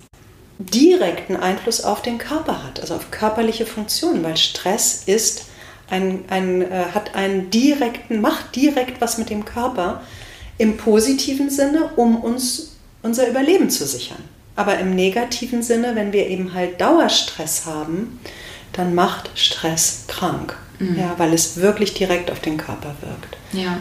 direkten 0.59 1.37
Einfluss 1.37 1.83
auf 1.83 2.03
den 2.03 2.19
Körper 2.19 2.63
hat, 2.65 2.81
also 2.81 2.95
auf 2.95 3.11
körperliche 3.11 3.67
Funktionen, 3.67 4.23
weil 4.23 4.37
Stress 4.37 5.03
ist 5.07 5.47
ein, 5.91 6.25
ein, 6.29 6.63
äh, 6.63 6.87
hat 6.95 7.15
einen 7.15 7.51
direkten, 7.51 8.21
macht 8.21 8.55
direkt 8.55 9.01
was 9.01 9.19
mit 9.19 9.29
dem 9.31 9.45
Körper 9.45 10.03
im 10.59 10.77
positiven 10.77 11.51
Sinne, 11.51 11.91
um 11.97 12.17
uns 12.17 12.77
unser 13.03 13.29
Überleben 13.29 13.71
zu 13.71 13.87
sichern. 13.87 14.23
Aber 14.55 14.79
im 14.79 14.95
negativen 14.95 15.63
Sinne, 15.63 15.95
wenn 15.97 16.13
wir 16.13 16.29
eben 16.29 16.55
halt 16.55 16.81
Dauerstress 16.81 17.67
haben, 17.67 18.21
dann 18.73 18.95
macht 18.95 19.31
Stress 19.35 20.05
krank, 20.09 20.57
mhm. 20.79 20.99
ja, 20.99 21.15
weil 21.19 21.33
es 21.33 21.57
wirklich 21.57 21.95
direkt 21.95 22.31
auf 22.31 22.41
den 22.41 22.57
Körper 22.57 22.95
wirkt. 23.01 23.37
Ja. 23.53 23.79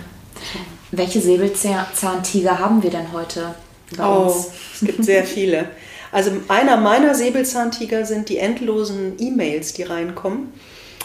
Welche 0.91 1.21
Säbelzahntiger 1.21 2.60
haben 2.60 2.84
wir 2.84 2.89
denn 2.89 3.13
heute 3.13 3.56
bei 3.95 4.06
oh, 4.06 4.23
uns? 4.23 4.47
Es 4.73 4.82
gibt 4.82 5.04
sehr 5.06 5.23
viele. 5.23 5.69
Also 6.12 6.32
einer 6.49 6.77
meiner 6.77 7.15
Säbelzahntiger 7.15 8.06
sind 8.06 8.27
die 8.27 8.38
endlosen 8.38 9.13
E-Mails, 9.17 9.73
die 9.73 9.84
reinkommen, 9.84 10.51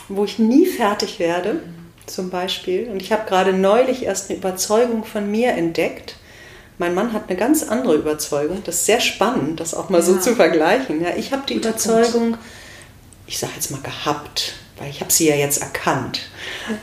wo 0.08 0.24
ich 0.24 0.38
nie 0.38 0.66
fertig 0.66 1.20
werde, 1.20 1.60
zum 2.06 2.30
Beispiel. 2.30 2.88
Und 2.88 3.00
ich 3.00 3.12
habe 3.12 3.28
gerade 3.28 3.52
neulich 3.52 4.04
erst 4.04 4.30
eine 4.30 4.38
Überzeugung 4.38 5.04
von 5.04 5.30
mir 5.30 5.50
entdeckt. 5.52 6.16
Mein 6.78 6.94
Mann 6.94 7.12
hat 7.12 7.28
eine 7.28 7.38
ganz 7.38 7.62
andere 7.62 7.94
Überzeugung. 7.94 8.62
Das 8.64 8.76
ist 8.76 8.86
sehr 8.86 9.00
spannend, 9.00 9.60
das 9.60 9.74
auch 9.74 9.88
mal 9.88 9.98
ja. 9.98 10.04
so 10.04 10.18
zu 10.18 10.34
vergleichen. 10.34 11.02
Ja, 11.02 11.10
ich 11.16 11.32
habe 11.32 11.44
die 11.48 11.54
Guter 11.54 11.70
Überzeugung, 11.70 12.32
Punkt. 12.32 12.38
Ich 13.26 13.38
sage 13.38 13.52
jetzt 13.54 13.70
mal 13.70 13.80
gehabt, 13.80 14.54
weil 14.78 14.90
ich 14.90 15.00
habe 15.00 15.12
sie 15.12 15.28
ja 15.28 15.34
jetzt 15.34 15.62
erkannt. 15.62 16.20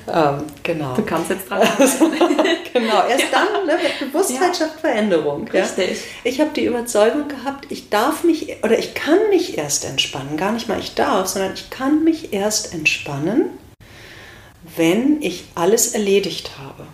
Ähm, 0.07 0.43
genau. 0.63 0.95
Du 0.95 1.03
kannst 1.03 1.29
jetzt 1.29 1.49
dran. 1.49 1.61
Genau, 2.73 3.07
erst 3.07 3.25
ja. 3.31 3.45
dann 3.53 3.65
ne, 3.67 3.77
mit 3.81 4.11
Bewusstheit 4.11 4.47
ja. 4.47 4.53
schafft 4.53 4.79
Veränderung. 4.79 5.47
Richtig. 5.47 5.89
Ja? 5.91 5.97
Ich 6.23 6.41
habe 6.41 6.49
die 6.55 6.65
Überzeugung 6.65 7.27
gehabt, 7.27 7.67
ich 7.69 7.89
darf 7.89 8.23
mich 8.23 8.63
oder 8.63 8.77
ich 8.77 8.95
kann 8.95 9.19
mich 9.29 9.57
erst 9.57 9.85
entspannen. 9.85 10.37
Gar 10.37 10.53
nicht 10.53 10.67
mal 10.67 10.79
ich 10.79 10.95
darf, 10.95 11.27
sondern 11.27 11.53
ich 11.53 11.69
kann 11.69 12.03
mich 12.03 12.33
erst 12.33 12.73
entspannen, 12.73 13.51
wenn 14.75 15.21
ich 15.21 15.45
alles 15.53 15.93
erledigt 15.93 16.51
habe. 16.59 16.87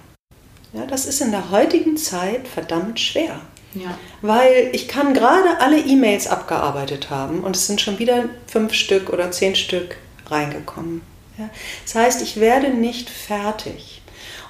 Ja, 0.74 0.86
das 0.86 1.06
ist 1.06 1.22
in 1.22 1.32
der 1.32 1.50
heutigen 1.50 1.98
Zeit 1.98 2.48
verdammt 2.48 3.00
schwer. 3.00 3.40
Ja. 3.74 3.98
Weil 4.22 4.70
ich 4.74 4.88
kann 4.88 5.14
gerade 5.14 5.60
alle 5.60 5.80
E-Mails 5.80 6.28
abgearbeitet 6.28 7.10
haben 7.10 7.42
und 7.42 7.56
es 7.56 7.68
sind 7.68 7.82
schon 7.82 8.00
wieder 8.00 8.26
fünf 8.48 8.74
Stück 8.74 9.10
oder 9.10 9.32
zehn 9.32 9.56
Stück 9.56 9.98
reingekommen. 10.28 11.02
Ja? 11.38 11.50
Das 11.86 11.96
heißt, 11.96 12.22
ich 12.22 12.40
werde 12.40 12.70
nicht 12.70 13.10
fertig. 13.10 14.02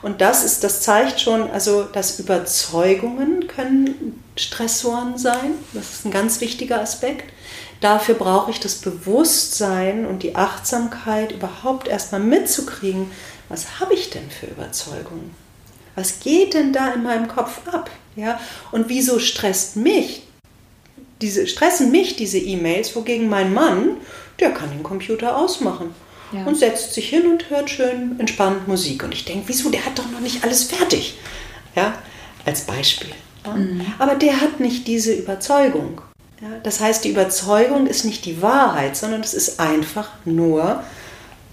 Und 0.01 0.21
das 0.21 0.45
ist, 0.45 0.63
das 0.63 0.81
zeigt 0.81 1.19
schon, 1.19 1.51
also 1.51 1.83
dass 1.83 2.19
Überzeugungen 2.19 3.47
können 3.47 4.23
Stressoren 4.37 5.17
sein. 5.17 5.51
Das 5.73 5.91
ist 5.91 6.05
ein 6.05 6.11
ganz 6.11 6.39
wichtiger 6.39 6.79
Aspekt. 6.79 7.33
Dafür 7.81 8.15
brauche 8.15 8.51
ich 8.51 8.59
das 8.59 8.75
Bewusstsein 8.75 10.05
und 10.05 10.23
die 10.23 10.35
Achtsamkeit, 10.35 11.31
überhaupt 11.33 11.87
erstmal 11.87 12.21
mitzukriegen, 12.21 13.11
was 13.49 13.79
habe 13.79 13.93
ich 13.93 14.09
denn 14.09 14.29
für 14.29 14.47
Überzeugungen? 14.47 15.33
Was 15.99 16.19
geht 16.19 16.53
denn 16.53 16.73
da 16.73 16.93
in 16.93 17.03
meinem 17.03 17.27
Kopf 17.27 17.67
ab? 17.71 17.89
Ja? 18.15 18.39
Und 18.71 18.89
wieso 18.89 19.19
stresst 19.19 19.75
mich 19.75 20.23
diese, 21.21 21.47
stressen 21.47 21.91
mich 21.91 22.15
diese 22.15 22.37
E-Mails, 22.37 22.95
wogegen 22.95 23.27
mein 23.27 23.53
Mann 23.53 23.97
der 24.39 24.51
kann 24.51 24.69
den 24.69 24.83
Computer 24.83 25.37
ausmachen. 25.37 25.93
Ja. 26.31 26.43
Und 26.45 26.57
setzt 26.57 26.93
sich 26.93 27.09
hin 27.09 27.25
und 27.25 27.49
hört 27.49 27.69
schön 27.69 28.19
entspannt 28.19 28.67
Musik. 28.67 29.03
Und 29.03 29.13
ich 29.13 29.25
denke, 29.25 29.47
wieso, 29.47 29.69
der 29.69 29.83
hat 29.83 29.97
doch 29.97 30.09
noch 30.11 30.19
nicht 30.19 30.43
alles 30.43 30.63
fertig. 30.63 31.17
Ja, 31.75 31.95
als 32.45 32.61
Beispiel. 32.61 33.09
Ja? 33.45 33.53
Mhm. 33.53 33.85
Aber 33.97 34.15
der 34.15 34.39
hat 34.39 34.59
nicht 34.59 34.87
diese 34.87 35.13
Überzeugung. 35.13 36.01
Ja? 36.39 36.47
Das 36.61 36.79
heißt, 36.79 37.03
die 37.03 37.09
Überzeugung 37.09 37.87
ist 37.87 38.05
nicht 38.05 38.25
die 38.25 38.41
Wahrheit, 38.41 38.95
sondern 38.95 39.21
es 39.21 39.33
ist 39.33 39.59
einfach 39.59 40.09
nur 40.23 40.83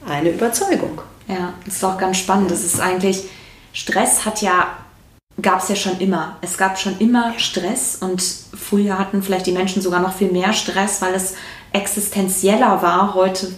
eine 0.07 0.31
Überzeugung. 0.31 1.01
Ja, 1.27 1.55
das 1.65 1.77
ist 1.77 1.85
auch 1.85 1.99
ganz 1.99 2.19
spannend. 2.19 2.51
Das 2.51 2.63
ist 2.63 2.79
eigentlich, 2.79 3.25
Stress 3.77 4.25
hat 4.25 4.41
ja 4.41 4.69
gab 5.43 5.61
es 5.61 5.69
ja 5.69 5.77
schon 5.77 5.99
immer. 5.99 6.39
Es 6.41 6.57
gab 6.57 6.79
schon 6.79 6.99
immer 6.99 7.39
Stress 7.39 7.97
und 8.01 8.23
früher 8.23 8.99
hatten 8.99 9.23
vielleicht 9.23 9.45
die 9.45 9.53
Menschen 9.53 9.83
sogar 9.83 10.01
noch 10.01 10.15
viel 10.15 10.33
mehr 10.33 10.55
Stress, 10.55 11.03
weil 11.03 11.13
es 11.13 11.35
existenzieller 11.75 12.81
war. 12.81 13.13
Heute 13.13 13.53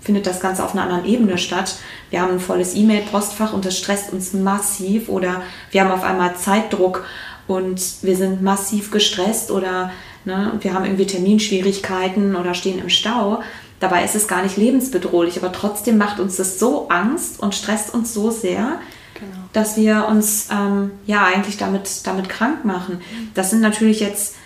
findet 0.00 0.28
das 0.28 0.38
Ganze 0.38 0.62
auf 0.62 0.74
einer 0.74 0.84
anderen 0.84 1.04
Ebene 1.04 1.38
statt. 1.38 1.74
Wir 2.10 2.20
haben 2.22 2.34
ein 2.34 2.40
volles 2.40 2.76
E-Mail-Postfach 2.76 3.52
und 3.52 3.64
das 3.64 3.76
stresst 3.76 4.12
uns 4.12 4.32
massiv 4.32 5.08
oder 5.08 5.42
wir 5.72 5.80
haben 5.80 5.90
auf 5.90 6.04
einmal 6.04 6.36
Zeitdruck 6.36 7.04
und 7.48 7.82
wir 8.02 8.16
sind 8.16 8.42
massiv 8.42 8.92
gestresst 8.92 9.50
oder 9.50 9.90
ne, 10.24 10.52
wir 10.60 10.72
haben 10.72 10.84
irgendwie 10.84 11.06
Terminschwierigkeiten 11.06 12.36
oder 12.36 12.54
stehen 12.54 12.78
im 12.78 12.90
Stau. 12.90 13.42
Dabei 13.80 14.04
ist 14.04 14.14
es 14.14 14.28
gar 14.28 14.44
nicht 14.44 14.56
lebensbedrohlich, 14.56 15.36
aber 15.36 15.50
trotzdem 15.50 15.98
macht 15.98 16.20
uns 16.20 16.36
das 16.36 16.60
so 16.60 16.88
Angst 16.90 17.40
und 17.40 17.56
stresst 17.56 17.92
uns 17.92 18.14
so 18.14 18.30
sehr, 18.30 18.78
genau. 19.14 19.32
dass 19.52 19.76
wir 19.76 20.06
uns 20.08 20.48
ähm, 20.50 20.90
ja 21.06 21.24
eigentlich 21.24 21.56
damit, 21.56 22.06
damit 22.06 22.28
krank 22.28 22.64
machen. 22.64 23.00
Das 23.34 23.50
sind 23.50 23.60
natürlich 23.60 24.00
jetzt, 24.00 24.36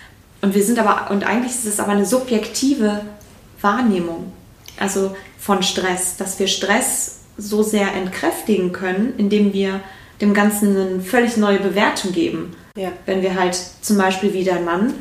und 0.41 0.55
wir 0.55 0.63
sind 0.63 0.79
aber, 0.79 1.11
und 1.11 1.25
eigentlich 1.25 1.53
ist 1.53 1.65
es 1.65 1.79
aber 1.79 1.91
eine 1.91 2.05
subjektive 2.05 3.01
Wahrnehmung, 3.61 4.31
also 4.79 5.15
von 5.37 5.63
Stress, 5.63 6.17
dass 6.17 6.39
wir 6.39 6.47
Stress 6.47 7.19
so 7.37 7.63
sehr 7.63 7.93
entkräftigen 7.93 8.71
können, 8.71 9.13
indem 9.17 9.53
wir 9.53 9.81
dem 10.21 10.33
Ganzen 10.33 10.75
eine 10.75 11.01
völlig 11.01 11.37
neue 11.37 11.59
Bewertung 11.59 12.11
geben. 12.11 12.55
Ja. 12.75 12.91
Wenn 13.05 13.21
wir 13.21 13.39
halt 13.39 13.57
zum 13.81 13.97
Beispiel 13.97 14.33
wie 14.33 14.43
der 14.43 14.59
Mann 14.59 14.93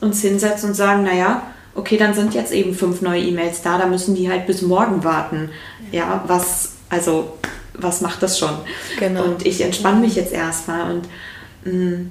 uns 0.00 0.20
hinsetzen 0.20 0.70
und 0.70 0.74
sagen, 0.74 1.04
naja, 1.04 1.42
okay, 1.74 1.96
dann 1.96 2.14
sind 2.14 2.34
jetzt 2.34 2.52
eben 2.52 2.74
fünf 2.74 3.00
neue 3.02 3.22
E-Mails 3.22 3.62
da, 3.62 3.78
da 3.78 3.86
müssen 3.86 4.14
die 4.14 4.30
halt 4.30 4.46
bis 4.46 4.62
morgen 4.62 5.02
warten. 5.04 5.50
Ja, 5.92 6.24
was, 6.26 6.72
also, 6.88 7.38
was 7.74 8.00
macht 8.00 8.22
das 8.22 8.38
schon? 8.38 8.56
Genau. 8.98 9.24
Und 9.24 9.46
ich 9.46 9.60
entspanne 9.60 10.00
mich 10.00 10.14
jetzt 10.14 10.32
erstmal 10.32 10.90
und 10.90 11.08
mh, 11.64 12.06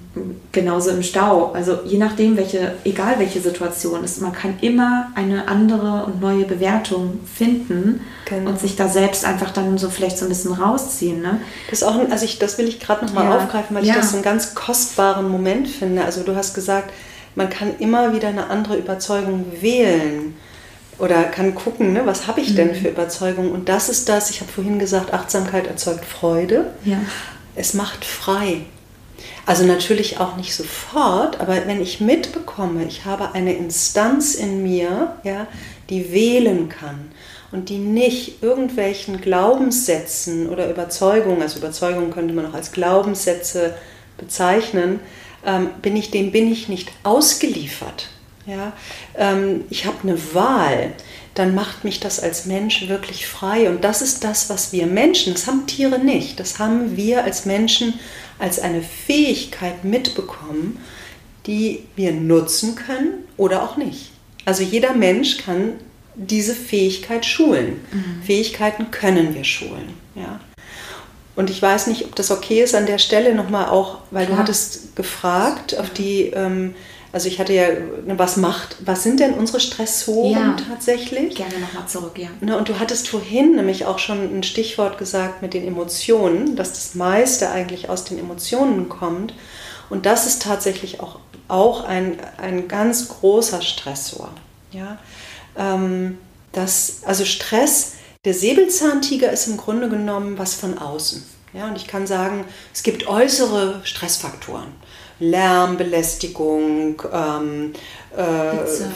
genauso 0.51 0.91
im 0.91 1.03
Stau. 1.03 1.51
Also 1.53 1.79
je 1.85 1.97
nachdem, 1.97 2.37
welche, 2.37 2.75
egal 2.83 3.15
welche 3.17 3.41
Situation 3.41 4.03
ist, 4.03 4.21
man 4.21 4.33
kann 4.33 4.55
immer 4.61 5.11
eine 5.15 5.47
andere 5.47 6.05
und 6.05 6.21
neue 6.21 6.45
Bewertung 6.45 7.19
finden 7.33 8.01
genau. 8.25 8.51
und 8.51 8.59
sich 8.59 8.75
da 8.75 8.87
selbst 8.87 9.25
einfach 9.25 9.51
dann 9.51 9.77
so 9.77 9.89
vielleicht 9.89 10.17
so 10.17 10.25
ein 10.25 10.29
bisschen 10.29 10.53
rausziehen. 10.53 11.21
Ne? 11.21 11.39
Das 11.69 11.83
auch, 11.83 11.97
also 12.09 12.25
ich, 12.25 12.39
das 12.39 12.57
will 12.57 12.67
ich 12.67 12.79
gerade 12.79 13.05
nochmal 13.05 13.25
ja. 13.25 13.37
aufgreifen, 13.37 13.75
weil 13.75 13.85
ja. 13.85 13.93
ich 13.93 13.99
das 13.99 14.13
einen 14.13 14.23
ganz 14.23 14.55
kostbaren 14.55 15.29
Moment 15.29 15.67
finde. 15.67 16.03
Also 16.03 16.23
du 16.23 16.35
hast 16.35 16.53
gesagt, 16.53 16.91
man 17.35 17.49
kann 17.49 17.77
immer 17.79 18.13
wieder 18.13 18.27
eine 18.27 18.49
andere 18.49 18.77
Überzeugung 18.77 19.45
wählen 19.61 20.35
oder 21.03 21.25
kann 21.25 21.53
gucken, 21.53 21.91
ne, 21.91 22.05
was 22.05 22.27
habe 22.27 22.39
ich 22.39 22.55
denn 22.55 22.69
mhm. 22.69 22.75
für 22.75 22.87
Überzeugungen. 22.87 23.51
Und 23.51 23.67
das 23.67 23.89
ist 23.89 24.07
das, 24.07 24.29
ich 24.29 24.39
habe 24.39 24.49
vorhin 24.49 24.79
gesagt, 24.79 25.13
Achtsamkeit 25.13 25.67
erzeugt 25.67 26.05
Freude. 26.05 26.67
Ja. 26.85 26.97
Es 27.55 27.73
macht 27.73 28.05
frei. 28.05 28.61
Also 29.45 29.65
natürlich 29.65 30.21
auch 30.21 30.37
nicht 30.37 30.55
sofort, 30.55 31.41
aber 31.41 31.67
wenn 31.67 31.81
ich 31.81 31.99
mitbekomme, 31.99 32.85
ich 32.85 33.03
habe 33.03 33.33
eine 33.33 33.53
Instanz 33.53 34.33
in 34.33 34.63
mir, 34.63 35.17
ja, 35.23 35.47
die 35.89 36.13
wählen 36.13 36.69
kann 36.69 37.11
und 37.51 37.67
die 37.67 37.79
nicht 37.79 38.41
irgendwelchen 38.41 39.19
Glaubenssätzen 39.19 40.47
oder 40.47 40.69
Überzeugungen, 40.69 41.41
also 41.41 41.59
Überzeugungen 41.59 42.11
könnte 42.11 42.33
man 42.33 42.45
auch 42.45 42.53
als 42.53 42.71
Glaubenssätze 42.71 43.73
bezeichnen, 44.17 45.01
ähm, 45.45 45.71
bin 45.81 45.97
ich 45.97 46.11
dem 46.11 46.31
bin 46.31 46.49
ich 46.49 46.69
nicht 46.69 46.93
ausgeliefert. 47.03 48.07
Ja? 48.45 48.73
Ähm, 49.15 49.65
ich 49.69 49.85
habe 49.85 49.97
eine 50.03 50.33
Wahl. 50.33 50.93
Dann 51.33 51.55
macht 51.55 51.83
mich 51.83 51.99
das 51.99 52.19
als 52.19 52.45
Mensch 52.45 52.87
wirklich 52.87 53.25
frei. 53.25 53.69
Und 53.69 53.83
das 53.83 54.01
ist 54.01 54.23
das, 54.23 54.49
was 54.49 54.71
wir 54.71 54.85
Menschen, 54.85 55.33
das 55.33 55.47
haben 55.47 55.65
Tiere 55.65 55.97
nicht, 55.99 56.39
das 56.39 56.59
haben 56.59 56.95
wir 56.95 57.23
als 57.23 57.45
Menschen 57.45 57.99
als 58.39 58.59
eine 58.59 58.81
Fähigkeit 58.81 59.83
mitbekommen, 59.83 60.79
die 61.47 61.85
wir 61.95 62.11
nutzen 62.11 62.75
können 62.75 63.25
oder 63.37 63.63
auch 63.63 63.77
nicht. 63.77 64.11
Also 64.45 64.63
jeder 64.63 64.93
Mensch 64.93 65.37
kann 65.37 65.73
diese 66.15 66.53
Fähigkeit 66.53 67.25
schulen. 67.25 67.81
Mhm. 67.91 68.23
Fähigkeiten 68.23 68.91
können 68.91 69.33
wir 69.33 69.43
schulen. 69.43 69.93
Ja. 70.15 70.39
Und 71.35 71.49
ich 71.49 71.61
weiß 71.61 71.87
nicht, 71.87 72.05
ob 72.05 72.15
das 72.15 72.29
okay 72.29 72.61
ist 72.61 72.75
an 72.75 72.85
der 72.85 72.99
Stelle 72.99 73.33
nochmal 73.33 73.67
auch, 73.69 73.99
weil 74.11 74.25
Klar. 74.25 74.37
du 74.37 74.43
hattest 74.43 74.95
gefragt, 74.95 75.77
auf 75.77 75.89
die, 75.89 76.25
ähm, 76.27 76.75
also 77.13 77.27
ich 77.27 77.39
hatte 77.39 77.53
ja, 77.53 77.69
ne, 77.69 78.17
was 78.17 78.37
macht, 78.37 78.75
was 78.83 79.03
sind 79.03 79.19
denn 79.19 79.35
unsere 79.35 79.59
Stressoren 79.59 80.31
ja, 80.31 80.55
tatsächlich? 80.67 81.35
Gerne 81.35 81.59
nochmal 81.59 81.87
zurück, 81.87 82.17
ja. 82.17 82.29
Ne, 82.41 82.57
und 82.57 82.67
du 82.69 82.79
hattest 82.79 83.07
vorhin 83.07 83.55
nämlich 83.55 83.85
auch 83.85 83.99
schon 83.99 84.35
ein 84.35 84.41
Stichwort 84.41 84.97
gesagt 84.97 85.43
mit 85.43 85.53
den 85.53 85.65
Emotionen, 85.65 86.55
dass 86.55 86.73
das 86.73 86.95
meiste 86.95 87.51
eigentlich 87.51 87.87
aus 87.87 88.03
den 88.03 88.17
Emotionen 88.17 88.89
kommt. 88.89 89.35
Und 89.91 90.07
das 90.07 90.25
ist 90.25 90.41
tatsächlich 90.41 91.01
auch, 91.01 91.19
auch 91.47 91.83
ein, 91.83 92.17
ein 92.37 92.67
ganz 92.67 93.09
großer 93.09 93.61
Stressor. 93.61 94.31
Ja? 94.71 94.97
Ähm, 95.55 96.17
das, 96.51 97.01
also 97.05 97.25
Stress 97.25 97.93
der 98.25 98.33
Säbelzahntiger 98.33 99.31
ist 99.31 99.45
im 99.45 99.57
Grunde 99.57 99.87
genommen 99.87 100.39
was 100.39 100.55
von 100.55 100.79
außen. 100.79 101.23
Ja, 101.53 101.67
und 101.67 101.75
ich 101.75 101.85
kann 101.85 102.07
sagen, 102.07 102.45
es 102.73 102.81
gibt 102.81 103.05
äußere 103.05 103.81
Stressfaktoren. 103.83 104.69
Lärm, 105.19 105.77
Belästigung, 105.77 107.01
ähm, 107.11 107.73
äh, 108.15 108.57
Hitze. 108.57 108.89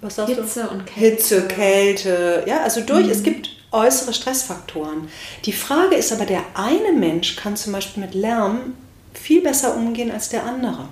Was 0.00 0.16
sagst 0.16 0.34
Hitze 0.34 0.62
du? 0.64 0.70
und 0.70 0.86
Kälte. 0.86 1.00
Hitze, 1.00 1.48
Kälte. 1.48 2.44
Ja, 2.46 2.62
also 2.62 2.80
durch, 2.80 3.06
mhm. 3.06 3.12
es 3.12 3.22
gibt 3.22 3.50
äußere 3.70 4.12
Stressfaktoren. 4.12 5.08
Die 5.44 5.52
Frage 5.52 5.96
ist 5.96 6.12
aber, 6.12 6.24
der 6.24 6.42
eine 6.54 6.92
Mensch 6.92 7.36
kann 7.36 7.56
zum 7.56 7.72
Beispiel 7.72 8.02
mit 8.02 8.14
Lärm 8.14 8.74
viel 9.14 9.42
besser 9.42 9.76
umgehen 9.76 10.10
als 10.10 10.28
der 10.28 10.44
andere. 10.44 10.88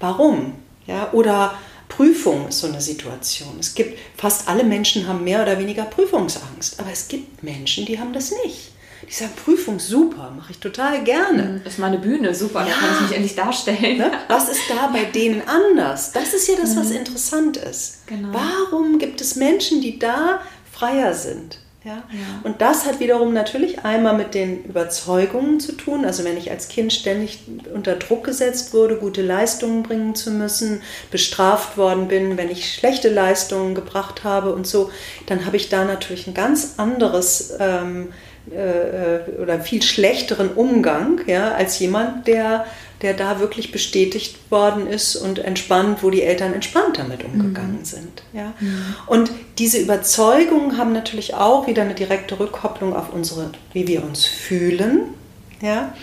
Warum? 0.00 0.54
Ja, 0.86 1.12
oder 1.12 1.54
Prüfung 1.88 2.48
ist 2.48 2.60
so 2.60 2.66
eine 2.66 2.80
Situation. 2.80 3.56
Es 3.60 3.74
gibt, 3.74 3.98
fast 4.16 4.48
alle 4.48 4.64
Menschen 4.64 5.06
haben 5.06 5.24
mehr 5.24 5.42
oder 5.42 5.58
weniger 5.58 5.84
Prüfungsangst, 5.84 6.80
aber 6.80 6.90
es 6.92 7.08
gibt 7.08 7.42
Menschen, 7.42 7.86
die 7.86 7.98
haben 7.98 8.12
das 8.12 8.32
nicht. 8.44 8.72
Die 9.06 9.12
sagen, 9.12 9.32
Prüfung 9.44 9.78
super, 9.78 10.32
mache 10.36 10.52
ich 10.52 10.58
total 10.58 11.04
gerne. 11.04 11.42
Mhm, 11.44 11.60
das 11.64 11.74
ist 11.74 11.78
meine 11.78 11.98
Bühne, 11.98 12.34
super, 12.34 12.60
ja. 12.60 12.66
da 12.66 12.72
kann 12.72 12.94
ich 12.94 13.00
mich 13.02 13.12
endlich 13.12 13.36
darstellen. 13.36 13.98
Ne? 13.98 14.10
Was 14.28 14.48
ist 14.48 14.62
da 14.68 14.88
bei 14.88 15.04
denen 15.04 15.42
anders? 15.46 16.12
Das 16.12 16.34
ist 16.34 16.48
ja 16.48 16.54
das, 16.60 16.76
was 16.76 16.90
mhm. 16.90 16.96
interessant 16.96 17.56
ist. 17.56 18.06
Genau. 18.06 18.28
Warum 18.32 18.98
gibt 18.98 19.20
es 19.20 19.36
Menschen, 19.36 19.80
die 19.80 19.98
da 19.98 20.40
freier 20.72 21.14
sind? 21.14 21.58
Ja? 21.84 22.02
ja? 22.12 22.40
Und 22.42 22.60
das 22.60 22.86
hat 22.86 23.00
wiederum 23.00 23.32
natürlich 23.32 23.84
einmal 23.84 24.16
mit 24.16 24.34
den 24.34 24.64
Überzeugungen 24.64 25.60
zu 25.60 25.72
tun. 25.72 26.04
Also 26.04 26.24
wenn 26.24 26.36
ich 26.36 26.50
als 26.50 26.68
Kind 26.68 26.92
ständig 26.92 27.40
unter 27.72 27.94
Druck 27.96 28.24
gesetzt 28.24 28.74
wurde, 28.74 28.96
gute 28.96 29.22
Leistungen 29.22 29.82
bringen 29.82 30.14
zu 30.14 30.30
müssen, 30.30 30.82
bestraft 31.10 31.76
worden 31.76 32.08
bin, 32.08 32.36
wenn 32.36 32.50
ich 32.50 32.74
schlechte 32.74 33.08
Leistungen 33.08 33.74
gebracht 33.74 34.24
habe 34.24 34.52
und 34.52 34.66
so, 34.66 34.90
dann 35.26 35.46
habe 35.46 35.56
ich 35.56 35.68
da 35.68 35.84
natürlich 35.84 36.26
ein 36.26 36.34
ganz 36.34 36.74
anderes 36.78 37.54
ähm, 37.58 38.08
äh, 38.52 39.40
oder 39.40 39.60
viel 39.60 39.82
schlechteren 39.82 40.50
Umgang 40.50 41.20
ja, 41.26 41.52
als 41.52 41.78
jemand, 41.78 42.26
der 42.26 42.64
der 43.02 43.14
da 43.14 43.38
wirklich 43.38 43.70
bestätigt 43.70 44.50
worden 44.50 44.86
ist 44.86 45.14
und 45.14 45.38
entspannt, 45.38 46.02
wo 46.02 46.10
die 46.10 46.22
Eltern 46.22 46.52
entspannt 46.52 46.98
damit 46.98 47.24
umgegangen 47.24 47.78
mhm. 47.80 47.84
sind. 47.84 48.22
Ja? 48.32 48.52
Mhm. 48.58 48.94
Und 49.06 49.30
diese 49.58 49.78
Überzeugungen 49.78 50.78
haben 50.78 50.92
natürlich 50.92 51.34
auch 51.34 51.66
wieder 51.66 51.82
eine 51.82 51.94
direkte 51.94 52.40
Rückkopplung 52.40 52.96
auf 52.96 53.12
unsere, 53.12 53.50
wie 53.72 53.86
wir 53.86 54.02
uns 54.02 54.24
fühlen. 54.24 55.14
Ja? 55.60 55.94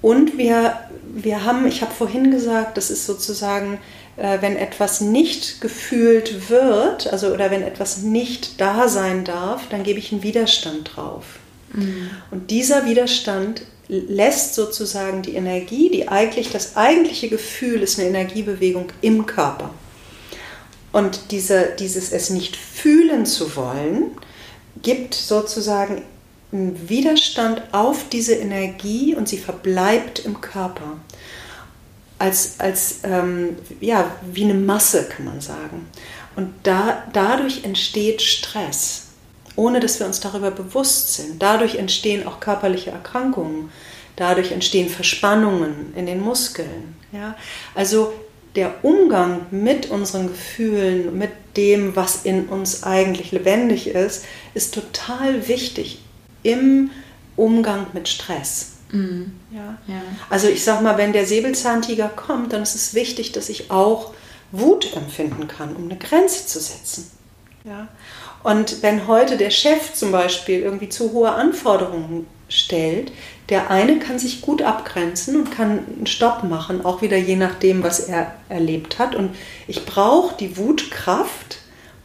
Und 0.00 0.38
wir, 0.38 0.78
wir 1.12 1.44
haben, 1.44 1.66
ich 1.66 1.82
habe 1.82 1.92
vorhin 1.92 2.30
gesagt, 2.30 2.78
das 2.78 2.90
ist 2.90 3.04
sozusagen, 3.04 3.78
äh, 4.16 4.38
wenn 4.40 4.56
etwas 4.56 5.02
nicht 5.02 5.60
gefühlt 5.60 6.48
wird, 6.48 7.12
also 7.12 7.34
oder 7.34 7.50
wenn 7.50 7.62
etwas 7.62 7.98
nicht 7.98 8.62
da 8.62 8.88
sein 8.88 9.24
darf, 9.24 9.68
dann 9.68 9.82
gebe 9.82 9.98
ich 9.98 10.10
einen 10.10 10.22
Widerstand 10.22 10.92
drauf. 10.96 11.38
Mhm. 11.72 12.10
Und 12.30 12.50
dieser 12.50 12.86
Widerstand 12.86 13.62
lässt 13.88 14.54
sozusagen 14.54 15.22
die 15.22 15.34
Energie, 15.34 15.90
die 15.90 16.08
eigentlich 16.08 16.50
das 16.50 16.76
eigentliche 16.76 17.28
Gefühl 17.28 17.82
ist 17.82 17.98
eine 17.98 18.08
Energiebewegung 18.08 18.86
im 19.00 19.26
Körper. 19.26 19.70
Und 20.92 21.30
diese, 21.30 21.72
dieses 21.78 22.12
es 22.12 22.30
nicht 22.30 22.56
fühlen 22.56 23.26
zu 23.26 23.56
wollen, 23.56 24.12
gibt 24.82 25.14
sozusagen 25.14 26.02
einen 26.52 26.88
Widerstand 26.88 27.62
auf 27.72 28.08
diese 28.08 28.34
Energie 28.34 29.14
und 29.14 29.28
sie 29.28 29.38
verbleibt 29.38 30.20
im 30.20 30.40
Körper. 30.40 30.98
Als, 32.18 32.56
als 32.58 33.00
ähm, 33.04 33.56
ja, 33.80 34.14
wie 34.32 34.44
eine 34.44 34.54
Masse, 34.54 35.08
kann 35.08 35.24
man 35.24 35.40
sagen. 35.40 35.88
Und 36.36 36.52
da, 36.64 37.04
dadurch 37.12 37.64
entsteht 37.64 38.20
Stress 38.20 39.09
ohne 39.60 39.78
dass 39.78 40.00
wir 40.00 40.06
uns 40.06 40.20
darüber 40.20 40.50
bewusst 40.50 41.12
sind. 41.14 41.42
Dadurch 41.42 41.74
entstehen 41.74 42.26
auch 42.26 42.40
körperliche 42.40 42.92
Erkrankungen, 42.92 43.70
dadurch 44.16 44.52
entstehen 44.52 44.88
Verspannungen 44.88 45.92
in 45.94 46.06
den 46.06 46.22
Muskeln. 46.22 46.96
Ja? 47.12 47.36
Also 47.74 48.14
der 48.56 48.82
Umgang 48.82 49.42
mit 49.50 49.90
unseren 49.90 50.28
Gefühlen, 50.28 51.16
mit 51.18 51.30
dem, 51.58 51.94
was 51.94 52.24
in 52.24 52.48
uns 52.48 52.84
eigentlich 52.84 53.32
lebendig 53.32 53.88
ist, 53.88 54.24
ist 54.54 54.72
total 54.72 55.46
wichtig 55.46 56.00
im 56.42 56.90
Umgang 57.36 57.86
mit 57.92 58.08
Stress. 58.08 58.72
Mhm. 58.90 59.32
Ja? 59.52 59.76
ja? 59.86 60.00
Also 60.30 60.48
ich 60.48 60.64
sage 60.64 60.82
mal, 60.82 60.96
wenn 60.96 61.12
der 61.12 61.26
Säbelzahntiger 61.26 62.08
kommt, 62.08 62.54
dann 62.54 62.62
ist 62.62 62.74
es 62.74 62.94
wichtig, 62.94 63.32
dass 63.32 63.50
ich 63.50 63.70
auch 63.70 64.14
Wut 64.52 64.96
empfinden 64.96 65.48
kann, 65.48 65.76
um 65.76 65.84
eine 65.84 65.98
Grenze 65.98 66.46
zu 66.46 66.60
setzen. 66.60 67.10
Ja? 67.64 67.88
Und 68.42 68.82
wenn 68.82 69.06
heute 69.06 69.36
der 69.36 69.50
Chef 69.50 69.92
zum 69.94 70.12
Beispiel 70.12 70.60
irgendwie 70.60 70.88
zu 70.88 71.12
hohe 71.12 71.32
Anforderungen 71.32 72.26
stellt, 72.48 73.12
der 73.48 73.70
eine 73.70 73.98
kann 73.98 74.18
sich 74.18 74.40
gut 74.40 74.62
abgrenzen 74.62 75.36
und 75.36 75.50
kann 75.50 75.84
einen 75.86 76.06
Stopp 76.06 76.44
machen, 76.44 76.84
auch 76.84 77.02
wieder 77.02 77.16
je 77.16 77.36
nachdem, 77.36 77.82
was 77.82 78.00
er 78.00 78.34
erlebt 78.48 78.98
hat. 78.98 79.14
Und 79.14 79.34
ich 79.66 79.84
brauche 79.84 80.36
die 80.36 80.56
Wutkraft, 80.56 81.58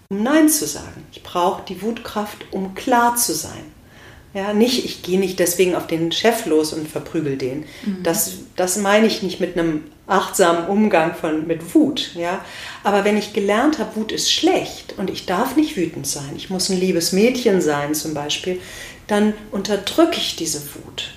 um 0.10 0.24
Nein 0.24 0.50
zu 0.50 0.66
sagen. 0.66 1.06
Ich 1.12 1.24
brauche 1.24 1.64
die 1.68 1.82
Wutkraft, 1.82 2.46
um 2.52 2.74
klar 2.74 3.16
zu 3.16 3.34
sein. 3.34 3.75
Ja, 4.36 4.52
nicht, 4.52 4.84
ich 4.84 5.02
gehe 5.02 5.18
nicht 5.18 5.40
deswegen 5.40 5.76
auf 5.76 5.88
den 5.88 6.12
Chef 6.12 6.46
los 6.46 6.74
und 6.74 6.90
verprügel 6.90 7.38
den. 7.38 7.64
Mhm. 7.86 8.04
Das, 8.04 8.34
das 8.58 8.76
meine 8.76 9.08
ich 9.08 9.24
nicht 9.24 9.40
mit 9.40 9.58
einem 9.58 9.86
achtsamen 10.08 10.68
Umgang 10.68 11.16
von, 11.16 11.48
mit 11.48 11.74
Wut. 11.74 12.12
Ja? 12.16 12.44
Aber 12.84 13.06
wenn 13.06 13.16
ich 13.16 13.32
gelernt 13.32 13.80
habe, 13.80 13.96
Wut 13.96 14.12
ist 14.12 14.30
schlecht 14.30 14.96
und 14.98 15.10
ich 15.10 15.26
darf 15.26 15.56
nicht 15.56 15.78
wütend 15.78 16.06
sein, 16.06 16.34
ich 16.36 16.50
muss 16.50 16.70
ein 16.70 16.78
liebes 16.78 17.14
Mädchen 17.14 17.62
sein 17.62 17.96
zum 17.96 18.14
Beispiel, 18.14 18.60
dann 19.08 19.34
unterdrücke 19.52 20.18
ich 20.18 20.36
diese 20.36 20.62
Wut. 20.76 21.12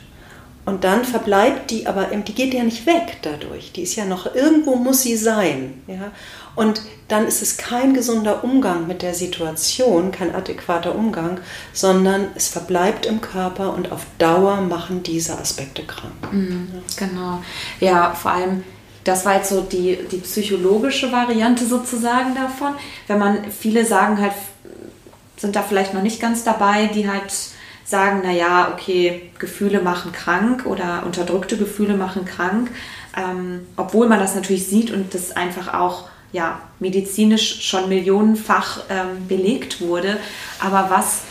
Und 0.64 0.85
dann 0.85 1.04
verbleibt 1.04 1.72
die 1.72 1.88
aber, 1.88 2.04
die 2.04 2.35
geht 2.35 2.54
ja 2.54 2.62
nicht 2.62 2.87
weg 2.87 3.16
dadurch. 3.22 3.72
Die 3.72 3.83
ist 3.83 3.96
ja 3.96 4.04
noch, 4.04 4.33
irgendwo 4.35 4.76
muss 4.76 5.02
sie 5.02 5.16
sein. 5.16 5.83
Ja? 5.88 6.12
Und 6.59 6.83
dann 7.07 7.25
ist 7.25 7.40
es 7.40 7.57
kein 7.57 7.94
gesunder 7.94 8.42
Umgang 8.42 8.88
mit 8.88 9.03
der 9.03 9.14
Situation, 9.14 10.11
kein 10.11 10.35
adäquater 10.35 10.92
Umgang, 10.97 11.38
sondern 11.73 12.27
es 12.35 12.49
verbleibt 12.49 13.07
im 13.07 13.21
Körper 13.21 13.75
und 13.75 13.92
auf 13.92 14.05
Dauer 14.18 14.57
machen 14.62 15.05
diese 15.05 15.38
Aspekte 15.38 15.85
krank. 15.85 16.33
Mhm, 16.33 16.83
genau. 16.97 17.44
Ja, 17.79 18.11
vor 18.12 18.33
allem, 18.33 18.64
das 19.05 19.25
war 19.25 19.37
jetzt 19.37 19.51
so 19.51 19.61
die, 19.61 20.01
die 20.11 20.16
psychologische 20.16 21.12
Variante 21.12 21.64
sozusagen 21.64 22.35
davon. 22.35 22.75
Wenn 23.07 23.21
man, 23.21 23.53
viele 23.53 23.87
sagen 23.87 24.21
halt, 24.21 24.33
sind 25.37 25.55
da 25.55 25.62
vielleicht 25.62 25.94
noch 25.94 26.03
nicht 26.03 26.21
ganz 26.21 26.42
dabei, 26.42 26.87
die 26.92 27.09
halt 27.09 27.33
sagen, 27.85 28.23
naja, 28.25 28.73
okay, 28.75 29.31
Gefühle 29.38 29.81
machen 29.81 30.11
krank 30.11 30.66
oder 30.66 31.05
unterdrückte 31.07 31.57
Gefühle 31.57 31.97
machen 31.97 32.25
krank, 32.25 32.68
ähm, 33.16 33.61
obwohl 33.77 34.09
man 34.09 34.18
das 34.18 34.35
natürlich 34.35 34.66
sieht 34.66 34.90
und 34.90 35.14
das 35.14 35.37
einfach 35.37 35.73
auch 35.73 36.09
ja, 36.33 36.61
medizinisch 36.79 37.62
schon 37.62 37.88
millionenfach 37.88 38.85
ähm, 38.91 39.27
belegt 39.29 39.81
wurde. 39.81 40.19
Aber 40.61 40.91
was, 40.91 41.23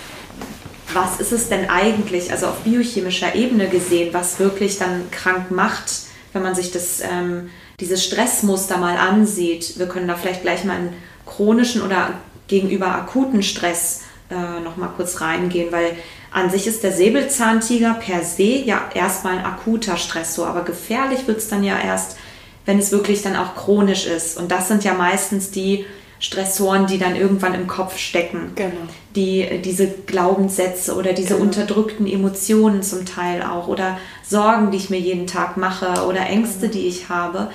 was 0.94 1.20
ist 1.20 1.32
es 1.32 1.50
denn 1.50 1.70
eigentlich, 1.70 2.32
also 2.32 2.48
auf 2.48 2.60
biochemischer 2.60 3.36
Ebene 3.36 3.68
gesehen, 3.68 4.14
was 4.14 4.40
wirklich 4.40 4.80
dann 4.80 5.10
krank 5.12 5.52
macht, 5.52 5.92
wenn 6.34 6.42
man 6.42 6.56
sich 6.56 6.72
das, 6.72 7.02
ähm, 7.02 7.50
dieses 7.80 8.04
Stressmuster 8.04 8.78
mal 8.78 8.98
ansieht? 8.98 9.78
Wir 9.78 9.88
können 9.88 10.08
da 10.08 10.16
vielleicht 10.16 10.42
gleich 10.42 10.64
mal 10.64 10.80
in 10.80 10.90
chronischen 11.26 11.82
oder 11.82 12.14
gegenüber 12.48 12.88
akuten 12.96 13.44
Stress 13.44 14.02
äh, 14.30 14.60
noch 14.62 14.78
mal 14.78 14.90
kurz 14.96 15.22
reingehen, 15.22 15.72
weil 15.72 15.96
an 16.32 16.50
sich 16.50 16.68
ist 16.68 16.84
der 16.84 16.92
Säbelzahntiger 16.92 17.94
per 17.94 18.24
se 18.24 18.44
ja 18.44 18.90
erstmal 18.94 19.38
ein 19.38 19.46
akuter 19.46 19.98
Stressor, 19.98 20.48
aber 20.48 20.64
gefährlich 20.64 21.28
wird 21.28 21.38
es 21.38 21.48
dann 21.48 21.64
ja 21.64 21.80
erst, 21.80 22.18
wenn 22.67 22.77
es 22.77 22.91
wirklich 22.91 23.23
dann 23.23 23.36
auch 23.36 23.56
chronisch 23.56 24.06
ist. 24.06 24.38
Und 24.38 24.51
das 24.51 24.67
sind 24.67 24.84
ja 24.84 24.93
meistens 24.93 25.49
die 25.51 25.86
Stressoren, 26.19 26.86
die 26.86 26.97
dann 26.97 27.15
irgendwann 27.15 27.53
im 27.53 27.65
Kopf 27.65 27.97
stecken. 27.97 28.51
Genau. 28.56 28.73
Die, 29.15 29.62
diese 29.63 29.88
Glaubenssätze 29.88 30.95
oder 30.95 31.13
diese 31.13 31.36
genau. 31.36 31.45
unterdrückten 31.45 32.06
Emotionen 32.06 32.84
zum 32.84 33.06
Teil 33.06 33.41
auch 33.41 33.69
oder 33.69 33.97
Sorgen, 34.21 34.71
die 34.71 34.77
ich 34.77 34.89
mir 34.89 34.99
jeden 34.99 35.27
Tag 35.27 35.56
mache 35.56 36.06
oder 36.06 36.27
Ängste, 36.27 36.67
genau. 36.67 36.73
die 36.73 36.88
ich 36.88 37.08
habe, 37.08 37.49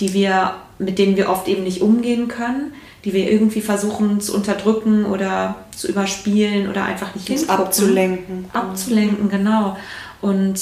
die 0.00 0.14
wir, 0.14 0.54
mit 0.78 0.98
denen 0.98 1.18
wir 1.18 1.28
oft 1.28 1.46
eben 1.46 1.62
nicht 1.62 1.82
umgehen 1.82 2.28
können, 2.28 2.72
die 3.04 3.12
wir 3.12 3.30
irgendwie 3.30 3.60
versuchen 3.60 4.22
zu 4.22 4.34
unterdrücken 4.34 5.04
oder 5.04 5.56
zu 5.76 5.88
überspielen 5.88 6.70
oder 6.70 6.84
einfach 6.84 7.14
nicht 7.14 7.26
hingucken. 7.26 7.54
Abzulenken. 7.54 8.44
Abzulenken, 8.54 9.28
genau. 9.28 9.76
Und 10.22 10.58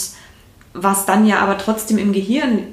was 0.75 1.07
dann 1.07 1.25
ja 1.25 1.39
aber 1.39 1.57
trotzdem 1.57 1.99
im 1.99 2.13
Gehirn 2.13 2.65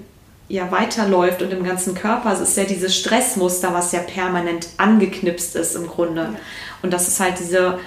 ja 0.49 0.71
weiterläuft 0.71 1.41
und 1.41 1.53
im 1.53 1.63
ganzen 1.63 1.93
Körper. 1.93 2.33
Es 2.33 2.41
ist 2.41 2.57
ja 2.57 2.63
dieses 2.65 2.97
Stressmuster, 2.97 3.73
was 3.73 3.91
ja 3.91 3.99
permanent 3.99 4.67
angeknipst 4.77 5.55
ist 5.55 5.75
im 5.75 5.87
Grunde. 5.87 6.21
Ja. 6.21 6.39
Und 6.81 6.91
das 6.91 7.07
ist 7.07 7.19
halt 7.19 7.39
diese, 7.39 7.77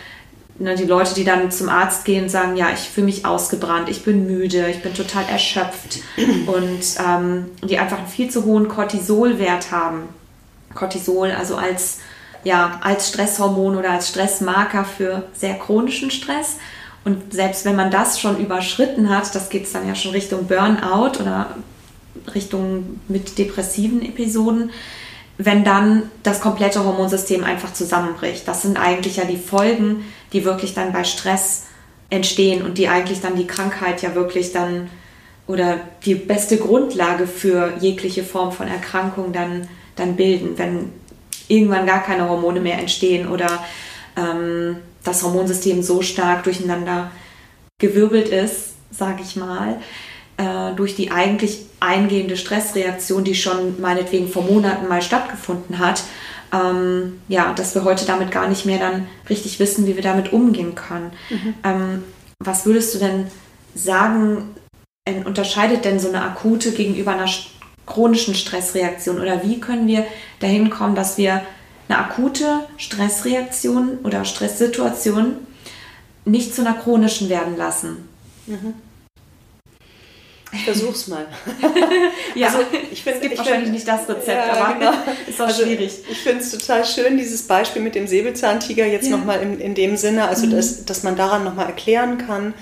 ne, 0.59 0.77
die 0.77 0.85
Leute, 0.85 1.15
die 1.15 1.25
dann 1.25 1.51
zum 1.51 1.69
Arzt 1.69 2.05
gehen 2.05 2.25
und 2.25 2.31
sagen, 2.31 2.57
ja, 2.57 2.71
ich 2.73 2.89
fühle 2.89 3.07
mich 3.07 3.27
ausgebrannt, 3.27 3.89
ich 3.89 4.05
bin 4.05 4.27
müde, 4.27 4.69
ich 4.71 4.81
bin 4.81 4.95
total 4.95 5.25
erschöpft 5.25 5.99
und 6.17 6.81
ähm, 7.05 7.51
die 7.63 7.79
einfach 7.79 7.99
einen 7.99 8.07
viel 8.07 8.31
zu 8.31 8.45
hohen 8.45 8.69
Cortisolwert 8.69 9.73
haben. 9.73 10.09
Cortisol 10.75 11.33
also 11.33 11.57
als, 11.57 11.99
ja, 12.45 12.81
als 12.83 13.09
Stresshormon 13.09 13.77
oder 13.77 13.91
als 13.91 14.09
Stressmarker 14.09 14.85
für 14.85 15.25
sehr 15.35 15.55
chronischen 15.55 16.11
Stress. 16.11 16.57
Und 17.05 17.33
selbst 17.33 17.65
wenn 17.65 17.75
man 17.75 17.91
das 17.91 18.21
schon 18.21 18.39
überschritten 18.39 19.09
hat, 19.11 19.35
das 19.35 19.51
geht 19.51 19.65
es 19.65 19.73
dann 19.73 19.89
ja 19.89 19.97
schon 19.97 20.13
Richtung 20.13 20.47
Burnout 20.47 21.21
oder 21.21 21.57
Richtung 22.35 23.01
mit 23.09 23.39
depressiven 23.39 24.03
Episoden, 24.03 24.71
wenn 25.39 25.65
dann 25.65 26.11
das 26.23 26.41
komplette 26.41 26.85
Hormonsystem 26.85 27.43
einfach 27.45 27.73
zusammenbricht. 27.73 28.47
Das 28.47 28.63
sind 28.63 28.79
eigentlich 28.79 29.17
ja 29.17 29.25
die 29.25 29.37
Folgen, 29.37 30.05
die 30.33 30.45
wirklich 30.45 30.75
dann 30.75 30.93
bei 30.93 31.05
Stress 31.05 31.65
entstehen 32.11 32.63
und 32.63 32.79
die 32.79 32.89
eigentlich 32.89 33.21
dann 33.21 33.37
die 33.37 33.47
Krankheit 33.47 34.03
ja 34.03 34.15
wirklich 34.15 34.53
dann 34.53 34.89
oder 35.47 35.81
die 36.05 36.15
beste 36.15 36.59
Grundlage 36.59 37.27
für 37.27 37.75
jegliche 37.81 38.23
Form 38.23 38.53
von 38.53 38.69
Erkrankung 38.69 39.33
dann, 39.33 39.67
dann 39.97 40.17
bilden, 40.17 40.57
wenn 40.57 40.93
irgendwann 41.49 41.87
gar 41.87 42.03
keine 42.03 42.29
Hormone 42.29 42.61
mehr 42.61 42.79
entstehen 42.79 43.29
oder 43.29 43.65
ähm, 44.17 44.77
das 45.03 45.23
Hormonsystem 45.23 45.83
so 45.83 46.03
stark 46.03 46.45
durcheinander 46.45 47.11
gewirbelt 47.79 48.29
ist, 48.29 48.75
sage 48.91 49.23
ich 49.23 49.37
mal, 49.37 49.81
äh, 50.43 50.75
durch 50.75 50.97
die 50.97 51.11
eigentlich 51.11 51.67
eingehende 51.79 52.37
Stressreaktion, 52.37 53.23
die 53.23 53.35
schon 53.35 53.81
meinetwegen 53.81 54.29
vor 54.29 54.43
Monaten 54.43 54.89
mal 54.89 55.03
stattgefunden 55.03 55.79
hat, 55.79 56.03
ähm, 56.53 57.21
ja, 57.29 57.53
dass 57.55 57.75
wir 57.75 57.85
heute 57.85 58.05
damit 58.05 58.31
gar 58.31 58.49
nicht 58.49 58.67
mehr 58.67 58.79
dann 58.79 59.07
richtig 59.31 59.61
wissen, 59.61 59.87
wie 59.87 59.95
wir 59.95 60.03
damit 60.03 60.33
umgehen 60.33 60.75
können. 60.75 61.13
Mhm. 61.31 61.55
Ähm, 61.65 62.05
was 62.41 62.67
würdest 62.67 62.95
du 62.95 62.99
denn 62.99 63.27
sagen, 63.75 64.55
unterscheidet 65.25 65.85
denn 65.85 65.99
so 65.99 66.09
eine 66.09 66.23
akute 66.23 66.73
gegenüber 66.73 67.13
einer 67.13 67.29
chronischen 67.87 68.35
Stressreaktion 68.35 69.21
oder 69.21 69.43
wie 69.45 69.61
können 69.61 69.87
wir 69.87 70.07
dahin 70.41 70.71
kommen, 70.71 70.95
dass 70.95 71.19
wir 71.19 71.43
eine 71.89 71.99
akute 71.99 72.61
Stressreaktion 72.77 73.99
oder 74.05 74.25
Stresssituation 74.25 75.37
nicht 76.25 76.55
zu 76.55 76.63
einer 76.63 76.75
chronischen 76.75 77.29
werden 77.29 77.57
lassen? 77.57 78.09
Mhm. 78.47 78.75
Ich 80.55 80.65
versuch's 80.65 81.07
mal. 81.07 81.27
ja, 82.35 82.49
also 82.49 82.59
ich 82.91 83.03
finde, 83.03 83.19
es 83.19 83.23
gibt 83.23 83.39
wahrscheinlich 83.39 83.71
find, 83.71 83.75
nicht 83.75 83.89
das 83.89 84.07
Rezept, 84.07 84.29
ja, 84.29 84.53
aber 84.53 84.79
genau. 84.79 84.93
ist 85.27 85.41
auch 85.41 85.47
also 85.47 85.63
schwierig. 85.63 86.01
Ich 86.11 86.19
finde 86.19 86.41
es 86.41 86.51
total 86.51 86.85
schön, 86.85 87.17
dieses 87.17 87.47
Beispiel 87.47 87.81
mit 87.81 87.95
dem 87.95 88.07
Säbelzahntiger 88.07 88.87
jetzt 88.87 89.09
ja. 89.09 89.17
nochmal 89.17 89.41
in, 89.41 89.59
in 89.61 89.75
dem 89.75 89.97
Sinne, 89.97 90.29
also 90.29 90.47
mhm. 90.47 90.51
dass, 90.51 90.85
dass 90.85 91.03
man 91.05 91.17
daran 91.17 91.45
nochmal 91.45 91.67
erklären 91.67 92.19
kann, 92.19 92.53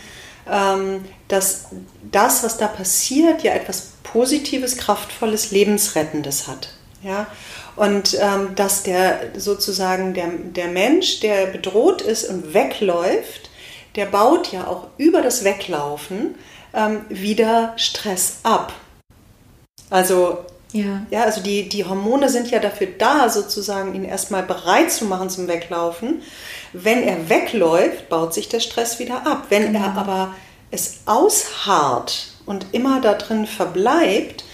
ähm, 0.49 1.05
dass 1.27 1.67
das, 2.11 2.45
was 2.45 2.59
da 2.59 2.69
passiert, 2.69 3.43
ja 3.43 3.53
etwas 3.55 3.93
Positives, 4.05 4.77
Kraftvolles, 4.77 5.51
Lebensrettendes 5.51 6.47
hat. 6.47 6.71
Ja? 7.03 7.27
Und 7.75 8.17
ähm, 8.21 8.55
dass 8.55 8.85
der 8.85 9.31
sozusagen 9.37 10.15
der, 10.15 10.29
der 10.29 10.69
Mensch, 10.69 11.21
der 11.21 11.47
bedroht 11.47 12.03
ist 12.03 12.29
und 12.29 12.55
wegläuft, 12.55 13.51
der 13.97 14.07
baut 14.07 14.53
ja 14.53 14.67
auch 14.69 14.89
über 14.97 15.23
das 15.23 15.43
Weglaufen 15.45 16.37
ähm, 16.75 17.05
wieder 17.09 17.73
Stress 17.77 18.39
ab. 18.43 18.73
Also, 19.89 20.39
ja. 20.73 21.03
Ja, 21.11 21.25
also 21.25 21.41
die, 21.43 21.69
die 21.69 21.85
Hormone 21.85 22.29
sind 22.29 22.51
ja 22.51 22.61
dafür 22.61 22.89
da, 22.99 23.29
sozusagen 23.29 23.95
ihn 23.95 24.05
erstmal 24.05 24.43
bereit 24.43 24.93
zu 24.93 25.05
machen 25.05 25.31
zum 25.31 25.49
Weglaufen. 25.49 26.23
Wenn 26.73 27.03
er 27.03 27.29
wegläuft, 27.29 28.09
baut 28.09 28.33
sich 28.33 28.49
der 28.49 28.61
Stress 28.61 28.99
wieder 28.99 29.27
ab. 29.27 29.47
Wenn 29.49 29.73
genau. 29.73 29.87
er 29.87 29.97
aber 29.97 30.35
es 30.71 31.01
ausharrt 31.07 32.29
und 32.47 32.67
immer 32.73 33.01
da 33.01 33.15
drin 33.15 33.47
verbleibt, 33.47 34.45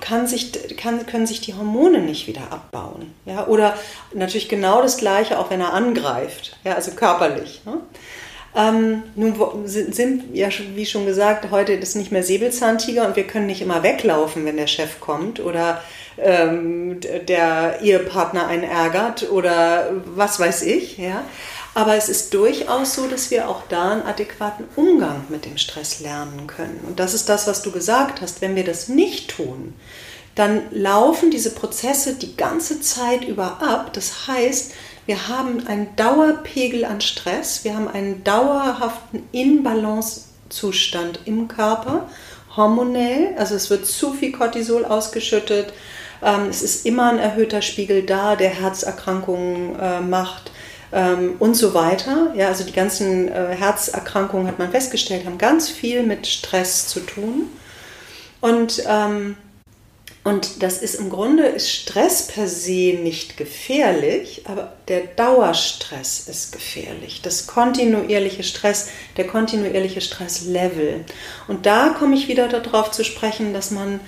kann 0.00 0.26
sich, 0.26 0.76
kann, 0.76 1.04
können 1.06 1.26
sich 1.26 1.40
die 1.40 1.54
Hormone 1.54 2.00
nicht 2.00 2.26
wieder 2.26 2.50
abbauen. 2.50 3.14
Ja? 3.26 3.46
Oder 3.46 3.76
natürlich 4.14 4.48
genau 4.48 4.82
das 4.82 4.96
Gleiche, 4.96 5.38
auch 5.38 5.50
wenn 5.50 5.60
er 5.60 5.74
angreift, 5.74 6.56
ja? 6.64 6.74
also 6.74 6.92
körperlich. 6.92 7.60
Ne? 7.66 7.78
Ähm, 8.54 9.04
nun 9.14 9.34
sind 9.66 10.34
ja, 10.34 10.48
wie 10.74 10.86
schon 10.86 11.06
gesagt, 11.06 11.50
heute 11.52 11.72
ist 11.72 11.94
nicht 11.94 12.10
mehr 12.10 12.24
Säbelzahntiger 12.24 13.06
und 13.06 13.14
wir 13.14 13.26
können 13.26 13.46
nicht 13.46 13.62
immer 13.62 13.82
weglaufen, 13.82 14.44
wenn 14.44 14.56
der 14.56 14.66
Chef 14.66 14.98
kommt 14.98 15.38
oder 15.38 15.80
ähm, 16.18 17.00
der 17.00 17.80
Ehepartner 17.80 18.48
einen 18.48 18.64
ärgert 18.64 19.30
oder 19.30 19.90
was 20.04 20.40
weiß 20.40 20.62
ich. 20.62 20.98
Ja? 20.98 21.24
Aber 21.74 21.94
es 21.94 22.08
ist 22.08 22.34
durchaus 22.34 22.94
so, 22.94 23.06
dass 23.06 23.30
wir 23.30 23.48
auch 23.48 23.62
da 23.68 23.92
einen 23.92 24.02
adäquaten 24.02 24.64
Umgang 24.74 25.24
mit 25.28 25.44
dem 25.44 25.56
Stress 25.56 26.00
lernen 26.00 26.48
können. 26.48 26.80
Und 26.86 26.98
das 26.98 27.14
ist 27.14 27.28
das, 27.28 27.46
was 27.46 27.62
du 27.62 27.70
gesagt 27.70 28.20
hast. 28.20 28.40
Wenn 28.40 28.56
wir 28.56 28.64
das 28.64 28.88
nicht 28.88 29.36
tun, 29.36 29.74
dann 30.34 30.62
laufen 30.70 31.30
diese 31.30 31.50
Prozesse 31.54 32.14
die 32.14 32.36
ganze 32.36 32.80
Zeit 32.80 33.24
über 33.24 33.62
ab. 33.62 33.92
Das 33.92 34.26
heißt, 34.26 34.72
wir 35.06 35.28
haben 35.28 35.66
einen 35.66 35.94
Dauerpegel 35.96 36.84
an 36.84 37.00
Stress, 37.00 37.64
wir 37.64 37.74
haben 37.74 37.88
einen 37.88 38.22
dauerhaften 38.24 39.22
Inbalance-Zustand 39.32 41.20
im 41.24 41.48
Körper, 41.48 42.08
hormonell, 42.56 43.34
also 43.36 43.54
es 43.54 43.70
wird 43.70 43.86
zu 43.86 44.12
viel 44.12 44.32
Cortisol 44.32 44.84
ausgeschüttet, 44.84 45.72
ähm, 46.22 46.48
es 46.48 46.62
ist 46.62 46.86
immer 46.86 47.10
ein 47.10 47.18
erhöhter 47.18 47.62
Spiegel 47.62 48.02
da, 48.02 48.36
der 48.36 48.50
Herzerkrankungen 48.50 49.78
äh, 49.78 50.00
macht 50.00 50.50
ähm, 50.92 51.36
und 51.38 51.54
so 51.54 51.74
weiter. 51.74 52.32
Ja, 52.36 52.48
also 52.48 52.64
die 52.64 52.72
ganzen 52.72 53.28
äh, 53.28 53.56
Herzerkrankungen, 53.58 54.46
hat 54.46 54.58
man 54.58 54.70
festgestellt, 54.70 55.26
haben 55.26 55.38
ganz 55.38 55.68
viel 55.68 56.02
mit 56.02 56.26
Stress 56.26 56.88
zu 56.88 57.00
tun. 57.00 57.48
Und 58.40 58.82
ähm, 58.86 59.36
und 60.22 60.62
das 60.62 60.82
ist 60.82 60.96
im 60.96 61.08
Grunde, 61.08 61.46
ist 61.46 61.70
Stress 61.70 62.26
per 62.26 62.46
se 62.46 62.98
nicht 63.02 63.38
gefährlich, 63.38 64.42
aber 64.44 64.74
der 64.88 65.02
Dauerstress 65.16 66.28
ist 66.28 66.52
gefährlich. 66.52 67.22
Das 67.22 67.46
kontinuierliche 67.46 68.42
Stress, 68.42 68.88
der 69.16 69.26
kontinuierliche 69.26 70.02
Stresslevel. 70.02 71.06
Und 71.48 71.64
da 71.64 71.90
komme 71.98 72.16
ich 72.16 72.28
wieder 72.28 72.48
darauf 72.48 72.90
zu 72.90 73.02
sprechen, 73.02 73.54
dass 73.54 73.70
man 73.70 74.00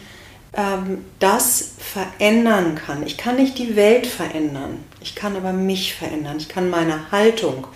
ähm, 0.54 1.02
das 1.18 1.70
verändern 1.78 2.74
kann. 2.74 3.06
Ich 3.06 3.16
kann 3.16 3.36
nicht 3.36 3.56
die 3.56 3.74
Welt 3.74 4.06
verändern, 4.06 4.84
ich 5.00 5.14
kann 5.14 5.34
aber 5.34 5.54
mich 5.54 5.94
verändern. 5.94 6.36
Ich 6.36 6.50
kann 6.50 6.68
meine 6.68 7.10
Haltung 7.10 7.66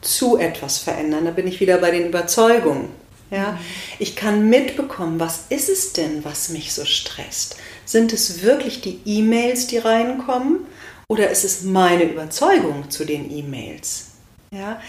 zu 0.00 0.36
etwas 0.36 0.78
verändern. 0.78 1.24
Da 1.24 1.30
bin 1.30 1.46
ich 1.46 1.60
wieder 1.60 1.78
bei 1.78 1.92
den 1.92 2.08
Überzeugungen. 2.08 2.88
Ja? 3.30 3.52
Mhm. 3.52 3.58
Ich 3.98 4.16
kann 4.16 4.48
mitbekommen, 4.48 5.20
was 5.20 5.44
ist 5.48 5.68
es 5.68 5.92
denn, 5.92 6.24
was 6.24 6.48
mich 6.48 6.72
so 6.72 6.84
stresst? 6.84 7.56
Sind 7.84 8.12
es 8.12 8.42
wirklich 8.42 8.80
die 8.80 9.00
E-Mails, 9.04 9.66
die 9.66 9.78
reinkommen? 9.78 10.60
Oder 11.08 11.30
ist 11.30 11.44
es 11.44 11.62
meine 11.62 12.04
Überzeugung 12.04 12.90
zu 12.90 13.04
den 13.04 13.30
E-Mails? 13.30 14.12
Ja? 14.50 14.80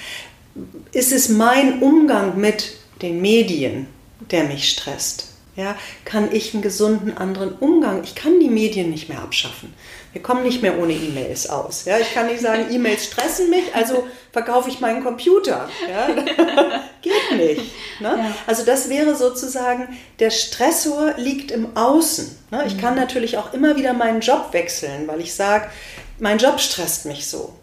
Ist 0.91 1.11
es 1.11 1.29
mein 1.29 1.81
Umgang 1.81 2.39
mit 2.39 2.77
den 3.01 3.21
Medien, 3.21 3.87
der 4.31 4.45
mich 4.45 4.69
stresst? 4.69 5.27
Ja, 5.55 5.77
kann 6.03 6.33
ich 6.33 6.53
einen 6.53 6.61
gesunden 6.63 7.15
anderen 7.15 7.53
Umgang? 7.53 8.03
Ich 8.03 8.13
kann 8.15 8.39
die 8.41 8.49
Medien 8.49 8.89
nicht 8.89 9.07
mehr 9.07 9.21
abschaffen. 9.21 9.73
Wir 10.15 10.21
kommen 10.21 10.43
nicht 10.43 10.61
mehr 10.61 10.79
ohne 10.79 10.93
E-Mails 10.93 11.49
aus. 11.49 11.83
Ja, 11.83 11.97
ich 11.97 12.13
kann 12.13 12.27
nicht 12.27 12.39
sagen, 12.39 12.67
E-Mails 12.71 13.03
stressen 13.03 13.49
mich, 13.49 13.75
also 13.75 14.07
verkaufe 14.31 14.69
ich 14.69 14.79
meinen 14.79 15.03
Computer. 15.03 15.67
Ja, 15.91 16.07
geht 17.01 17.37
nicht. 17.37 17.73
Ne? 17.99 18.15
Ja. 18.17 18.35
Also 18.47 18.63
das 18.63 18.87
wäre 18.87 19.13
sozusagen, 19.15 19.89
der 20.19 20.29
Stressor 20.29 21.15
liegt 21.17 21.51
im 21.51 21.75
Außen. 21.75 22.33
Ne? 22.49 22.63
Ich 22.65 22.77
kann 22.77 22.93
mhm. 22.93 23.01
natürlich 23.01 23.37
auch 23.37 23.53
immer 23.53 23.75
wieder 23.75 23.91
meinen 23.91 24.21
Job 24.21 24.53
wechseln, 24.53 25.05
weil 25.05 25.19
ich 25.19 25.33
sage, 25.33 25.65
mein 26.17 26.37
Job 26.37 26.61
stresst 26.61 27.05
mich 27.05 27.27
so. 27.27 27.53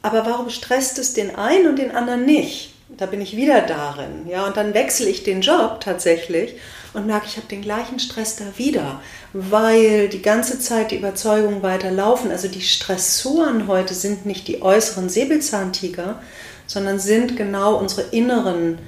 Aber 0.00 0.24
warum 0.24 0.48
stresst 0.48 0.98
es 0.98 1.12
den 1.12 1.36
einen 1.36 1.66
und 1.66 1.78
den 1.78 1.94
anderen 1.94 2.24
nicht? 2.24 2.72
Da 2.96 3.04
bin 3.04 3.20
ich 3.20 3.36
wieder 3.36 3.60
darin. 3.60 4.26
Ja, 4.26 4.46
und 4.46 4.56
dann 4.56 4.72
wechsle 4.72 5.10
ich 5.10 5.22
den 5.22 5.42
Job 5.42 5.80
tatsächlich 5.80 6.54
und 6.94 7.06
merke, 7.06 7.26
ich 7.26 7.36
habe 7.36 7.46
den 7.48 7.62
gleichen 7.62 7.98
Stress 7.98 8.36
da 8.36 8.44
wieder, 8.56 9.00
weil 9.32 10.08
die 10.08 10.22
ganze 10.22 10.58
Zeit 10.58 10.90
die 10.90 10.98
Überzeugungen 10.98 11.62
weiterlaufen. 11.62 12.30
Also 12.30 12.48
die 12.48 12.62
Stressoren 12.62 13.66
heute 13.66 13.94
sind 13.94 14.26
nicht 14.26 14.48
die 14.48 14.62
äußeren 14.62 15.08
Säbelzahntiger, 15.08 16.20
sondern 16.66 16.98
sind 16.98 17.36
genau 17.36 17.76
unsere 17.76 18.02
inneren 18.02 18.78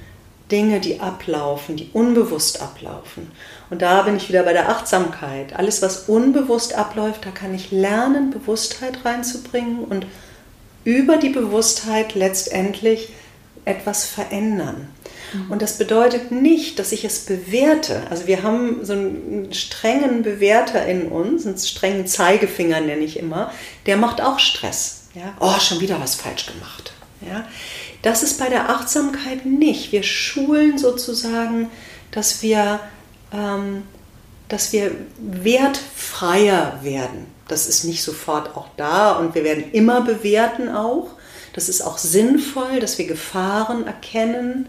Dinge, 0.51 0.79
die 0.79 1.01
ablaufen, 1.01 1.75
die 1.75 1.89
unbewusst 1.91 2.61
ablaufen. 2.61 3.31
Und 3.69 3.81
da 3.81 4.03
bin 4.03 4.15
ich 4.15 4.29
wieder 4.29 4.43
bei 4.43 4.53
der 4.53 4.69
Achtsamkeit. 4.69 5.53
Alles, 5.53 5.81
was 5.81 6.07
unbewusst 6.07 6.73
abläuft, 6.73 7.25
da 7.25 7.31
kann 7.31 7.53
ich 7.53 7.71
lernen, 7.71 8.31
Bewusstheit 8.31 9.03
reinzubringen 9.03 9.83
und 9.83 10.05
über 10.85 11.17
die 11.17 11.29
Bewusstheit 11.29 12.15
letztendlich 12.15 13.09
etwas 13.65 14.05
verändern. 14.05 14.87
Mhm. 15.33 15.51
Und 15.51 15.61
das 15.61 15.77
bedeutet 15.77 16.31
nicht, 16.31 16.79
dass 16.79 16.91
ich 16.91 17.03
es 17.03 17.19
bewerte. 17.25 18.03
Also 18.09 18.27
wir 18.27 18.43
haben 18.43 18.85
so 18.85 18.93
einen 18.93 19.53
strengen 19.53 20.23
Bewerter 20.23 20.85
in 20.85 21.07
uns, 21.07 21.45
einen 21.45 21.57
strengen 21.57 22.07
Zeigefinger 22.07 22.81
nenne 22.81 23.03
ich 23.03 23.19
immer, 23.19 23.51
der 23.85 23.97
macht 23.97 24.21
auch 24.21 24.39
Stress. 24.39 25.03
Ja? 25.13 25.33
Oh, 25.39 25.59
schon 25.59 25.79
wieder 25.79 25.99
was 25.99 26.15
falsch 26.15 26.45
gemacht. 26.45 26.93
Ja? 27.27 27.47
Das 28.01 28.23
ist 28.23 28.39
bei 28.39 28.49
der 28.49 28.69
Achtsamkeit 28.69 29.45
nicht. 29.45 29.91
Wir 29.91 30.03
schulen 30.03 30.77
sozusagen, 30.77 31.69
dass 32.11 32.41
wir, 32.41 32.79
ähm, 33.33 33.83
dass 34.47 34.71
wir 34.71 34.91
wertfreier 35.17 36.79
werden. 36.83 37.25
Das 37.47 37.67
ist 37.67 37.85
nicht 37.85 38.03
sofort 38.03 38.55
auch 38.55 38.67
da 38.77 39.13
und 39.13 39.35
wir 39.35 39.43
werden 39.43 39.71
immer 39.71 40.01
bewerten 40.01 40.69
auch. 40.69 41.11
Das 41.53 41.69
ist 41.69 41.81
auch 41.81 41.97
sinnvoll, 41.97 42.79
dass 42.79 42.97
wir 42.97 43.07
Gefahren 43.07 43.87
erkennen 43.87 44.67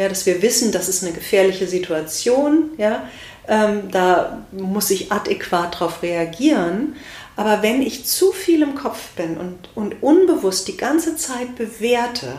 ja, 0.00 0.08
dass 0.08 0.24
wir 0.24 0.40
wissen, 0.40 0.72
das 0.72 0.88
ist 0.88 1.04
eine 1.04 1.12
gefährliche 1.12 1.66
Situation, 1.66 2.70
ja, 2.78 3.06
ähm, 3.46 3.90
da 3.90 4.46
muss 4.50 4.90
ich 4.90 5.12
adäquat 5.12 5.74
darauf 5.74 6.02
reagieren. 6.02 6.96
Aber 7.36 7.62
wenn 7.62 7.82
ich 7.82 8.06
zu 8.06 8.32
viel 8.32 8.62
im 8.62 8.74
Kopf 8.74 9.10
bin 9.10 9.36
und, 9.36 9.68
und 9.74 10.02
unbewusst 10.02 10.68
die 10.68 10.78
ganze 10.78 11.16
Zeit 11.16 11.54
bewerte, 11.54 12.32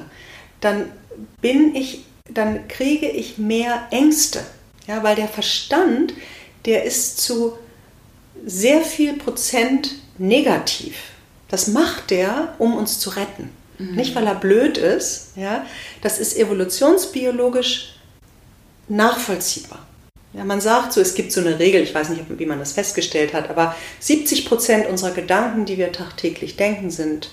dann 0.59 0.91
bin 1.39 1.75
ich, 1.75 2.05
dann 2.27 2.67
kriege 2.67 3.07
ich 3.07 3.37
mehr 3.37 3.87
Ängste. 3.91 4.39
Ja, 4.87 5.03
weil 5.03 5.15
der 5.15 5.27
Verstand, 5.27 6.15
der 6.65 6.83
ist 6.83 7.21
zu 7.21 7.53
sehr 8.43 8.81
viel 8.81 9.13
Prozent 9.17 9.97
negativ. 10.17 10.95
Das 11.47 11.67
macht 11.67 12.09
der, 12.09 12.55
um 12.57 12.75
uns 12.75 12.97
zu 12.97 13.11
retten. 13.11 13.51
Mhm. 13.81 13.95
Nicht, 13.95 14.15
weil 14.15 14.27
er 14.27 14.35
blöd 14.35 14.77
ist. 14.77 15.29
Ja? 15.35 15.65
Das 16.01 16.19
ist 16.19 16.37
evolutionsbiologisch 16.37 17.95
nachvollziehbar. 18.87 19.85
Ja, 20.33 20.45
man 20.45 20.61
sagt 20.61 20.93
so, 20.93 21.01
es 21.01 21.13
gibt 21.13 21.33
so 21.33 21.41
eine 21.41 21.59
Regel, 21.59 21.81
ich 21.81 21.93
weiß 21.93 22.09
nicht, 22.09 22.23
wie 22.29 22.45
man 22.45 22.59
das 22.59 22.71
festgestellt 22.71 23.33
hat, 23.33 23.49
aber 23.49 23.75
70 23.99 24.45
Prozent 24.45 24.87
unserer 24.87 25.11
Gedanken, 25.11 25.65
die 25.65 25.77
wir 25.77 25.91
tagtäglich 25.91 26.55
denken, 26.55 26.89
sind 26.89 27.29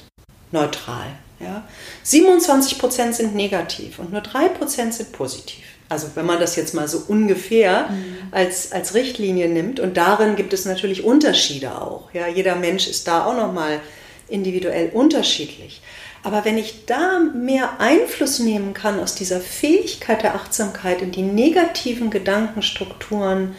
neutral. 0.51 1.07
Ja? 1.39 1.67
27 2.03 2.79
Prozent 2.79 3.15
sind 3.15 3.37
negativ 3.37 4.01
und 4.01 4.11
nur 4.11 4.21
3 4.21 4.49
Prozent 4.49 4.95
sind 4.95 5.13
positiv. 5.13 5.65
Also 5.89 6.09
wenn 6.17 6.27
man 6.27 6.41
das 6.41 6.57
jetzt 6.57 6.75
mal 6.75 6.89
so 6.89 7.05
ungefähr 7.07 7.89
mhm. 7.89 8.17
als, 8.33 8.73
als 8.73 8.95
Richtlinie 8.95 9.49
nimmt 9.49 9.79
und 9.81 9.97
darin 9.97 10.37
gibt 10.37 10.53
es 10.53 10.65
natürlich 10.65 11.05
Unterschiede 11.05 11.81
auch. 11.81 12.13
Ja? 12.13 12.27
Jeder 12.27 12.57
Mensch 12.57 12.89
ist 12.89 13.07
da 13.07 13.25
auch 13.27 13.37
nochmal 13.37 13.81
individuell 14.29 14.91
unterschiedlich. 14.93 15.81
Aber 16.23 16.45
wenn 16.45 16.59
ich 16.59 16.85
da 16.87 17.21
mehr 17.21 17.81
Einfluss 17.81 18.39
nehmen 18.39 18.75
kann 18.75 19.01
aus 19.01 19.15
dieser 19.15 19.41
Fähigkeit 19.41 20.23
der 20.23 20.35
Achtsamkeit 20.35 21.01
in 21.01 21.13
die 21.13 21.23
negativen 21.23 22.11
Gedankenstrukturen, 22.11 23.55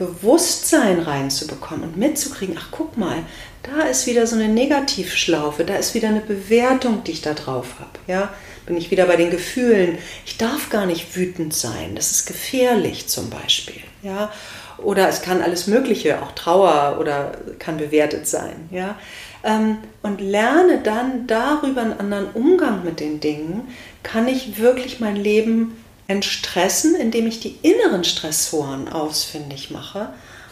Bewusstsein 0.00 1.00
reinzubekommen 1.00 1.82
und 1.84 1.96
mitzukriegen, 1.98 2.56
ach 2.58 2.68
guck 2.70 2.96
mal, 2.96 3.18
da 3.62 3.82
ist 3.82 4.06
wieder 4.06 4.26
so 4.26 4.34
eine 4.34 4.48
Negativschlaufe, 4.48 5.64
da 5.64 5.74
ist 5.74 5.94
wieder 5.94 6.08
eine 6.08 6.20
Bewertung, 6.20 7.04
die 7.04 7.12
ich 7.12 7.20
da 7.20 7.34
drauf 7.34 7.74
habe. 7.78 7.98
Ja? 8.06 8.32
Bin 8.64 8.78
ich 8.78 8.90
wieder 8.90 9.04
bei 9.04 9.16
den 9.16 9.30
Gefühlen. 9.30 9.98
Ich 10.24 10.38
darf 10.38 10.70
gar 10.70 10.86
nicht 10.86 11.16
wütend 11.16 11.52
sein, 11.52 11.96
das 11.96 12.12
ist 12.12 12.26
gefährlich 12.26 13.08
zum 13.08 13.28
Beispiel. 13.28 13.82
Ja? 14.02 14.32
Oder 14.78 15.06
es 15.10 15.20
kann 15.20 15.42
alles 15.42 15.66
Mögliche, 15.66 16.22
auch 16.22 16.32
Trauer 16.32 16.96
oder 16.98 17.32
kann 17.58 17.76
bewertet 17.76 18.26
sein. 18.26 18.70
Ja? 18.70 18.98
Ähm, 19.42 19.78
und 20.02 20.20
lerne 20.20 20.80
dann 20.82 21.26
darüber 21.26 21.82
einen 21.82 21.98
anderen 21.98 22.28
Umgang 22.32 22.84
mit 22.84 23.00
den 23.00 23.20
Dingen, 23.20 23.68
kann 24.02 24.28
ich 24.28 24.58
wirklich 24.58 25.00
mein 25.00 25.16
Leben 25.16 25.76
entstressen, 26.08 26.94
indem 26.94 27.26
ich 27.26 27.40
die 27.40 27.58
inneren 27.62 28.04
Stressoren 28.04 28.88
ausfindig 28.88 29.70
mache 29.70 30.08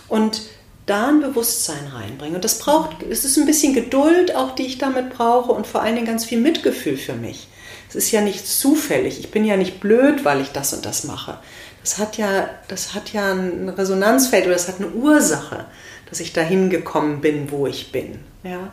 und 0.08 0.42
da 0.86 1.08
ein 1.08 1.20
Bewusstsein 1.20 1.86
reinbringe. 1.92 2.36
Und 2.36 2.44
das 2.44 2.60
braucht, 2.60 3.02
es 3.02 3.24
ist 3.24 3.36
ein 3.36 3.46
bisschen 3.46 3.74
Geduld 3.74 4.34
auch, 4.34 4.54
die 4.54 4.64
ich 4.64 4.78
damit 4.78 5.10
brauche 5.10 5.52
und 5.52 5.66
vor 5.66 5.82
allen 5.82 5.96
Dingen 5.96 6.06
ganz 6.06 6.24
viel 6.24 6.40
Mitgefühl 6.40 6.96
für 6.96 7.14
mich. 7.14 7.48
Es 7.88 7.96
ist 7.96 8.10
ja 8.10 8.20
nicht 8.20 8.46
zufällig. 8.46 9.18
Ich 9.18 9.30
bin 9.30 9.44
ja 9.44 9.56
nicht 9.56 9.80
blöd, 9.80 10.24
weil 10.24 10.40
ich 10.40 10.48
das 10.48 10.72
und 10.72 10.84
das 10.86 11.04
mache. 11.04 11.38
Das 11.82 11.98
hat 11.98 12.16
ja, 12.16 12.48
das 12.68 12.94
hat 12.94 13.12
ja 13.12 13.32
ein 13.32 13.68
Resonanzfeld 13.68 14.44
oder 14.44 14.54
das 14.54 14.68
hat 14.68 14.76
eine 14.76 14.90
Ursache 14.90 15.66
dass 16.08 16.20
ich 16.20 16.32
dahin 16.32 16.70
gekommen 16.70 17.20
bin, 17.20 17.50
wo 17.50 17.66
ich 17.66 17.92
bin. 17.92 18.18
Ja? 18.42 18.72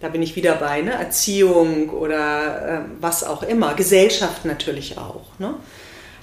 Da 0.00 0.08
bin 0.08 0.22
ich 0.22 0.34
wieder 0.34 0.56
bei 0.56 0.82
ne? 0.82 0.92
Erziehung 0.92 1.90
oder 1.90 2.68
äh, 2.68 2.80
was 3.00 3.22
auch 3.22 3.42
immer, 3.42 3.74
Gesellschaft 3.74 4.44
natürlich 4.44 4.98
auch. 4.98 5.38
Ne? 5.38 5.54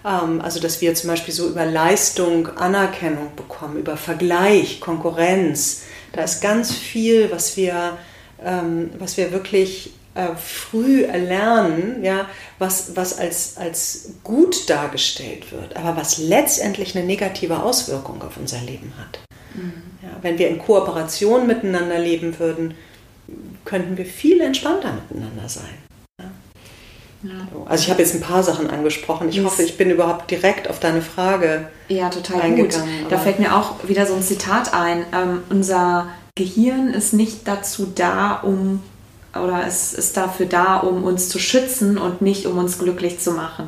Ähm, 0.05 0.41
also 0.41 0.59
dass 0.59 0.81
wir 0.81 0.93
zum 0.95 1.09
Beispiel 1.09 1.33
so 1.33 1.47
über 1.47 1.65
Leistung 1.65 2.47
Anerkennung 2.57 3.35
bekommen, 3.35 3.77
über 3.77 3.97
Vergleich, 3.97 4.79
Konkurrenz. 4.79 5.83
Da 6.11 6.23
ist 6.23 6.41
ganz 6.41 6.73
viel, 6.73 7.31
was 7.31 7.55
wir, 7.55 7.97
ähm, 8.43 8.91
was 8.97 9.17
wir 9.17 9.31
wirklich 9.31 9.93
äh, 10.15 10.35
früh 10.35 11.05
erlernen, 11.05 12.03
ja, 12.03 12.27
was, 12.57 12.95
was 12.95 13.17
als, 13.17 13.57
als 13.57 14.13
gut 14.23 14.69
dargestellt 14.69 15.51
wird, 15.51 15.77
aber 15.77 15.95
was 15.95 16.17
letztendlich 16.17 16.95
eine 16.97 17.05
negative 17.05 17.61
Auswirkung 17.61 18.21
auf 18.23 18.37
unser 18.37 18.59
Leben 18.61 18.93
hat. 18.97 19.19
Mhm. 19.53 19.73
Ja, 20.01 20.09
wenn 20.21 20.37
wir 20.37 20.47
in 20.47 20.59
Kooperation 20.59 21.47
miteinander 21.47 21.99
leben 21.99 22.37
würden, 22.39 22.73
könnten 23.65 23.97
wir 23.97 24.05
viel 24.05 24.41
entspannter 24.41 24.93
miteinander 24.93 25.47
sein. 25.47 25.77
Ja. 27.21 27.31
Also 27.65 27.83
ich 27.83 27.89
habe 27.89 28.01
jetzt 28.01 28.15
ein 28.15 28.21
paar 28.21 28.43
Sachen 28.43 28.69
angesprochen. 28.69 29.27
Ich 29.29 29.35
yes. 29.35 29.45
hoffe, 29.45 29.63
ich 29.63 29.77
bin 29.77 29.89
überhaupt 29.89 30.31
direkt 30.31 30.69
auf 30.69 30.79
deine 30.79 31.01
Frage 31.01 31.67
ja, 31.89 32.09
total 32.09 32.41
eingegangen. 32.41 33.03
Gut. 33.03 33.11
Da 33.11 33.17
fällt 33.17 33.39
mir 33.39 33.55
auch 33.55 33.87
wieder 33.87 34.05
so 34.05 34.13
ein 34.15 34.23
Zitat 34.23 34.73
ein. 34.73 35.05
Ähm, 35.13 35.41
unser 35.49 36.07
Gehirn 36.35 36.93
ist 36.93 37.13
nicht 37.13 37.47
dazu 37.47 37.91
da, 37.93 38.35
um 38.35 38.81
oder 39.35 39.65
es 39.67 39.93
ist 39.93 40.17
dafür 40.17 40.45
da, 40.45 40.77
um 40.77 41.03
uns 41.03 41.29
zu 41.29 41.39
schützen 41.39 41.97
und 41.97 42.21
nicht 42.21 42.47
um 42.47 42.57
uns 42.57 42.79
glücklich 42.79 43.19
zu 43.19 43.31
machen. 43.31 43.67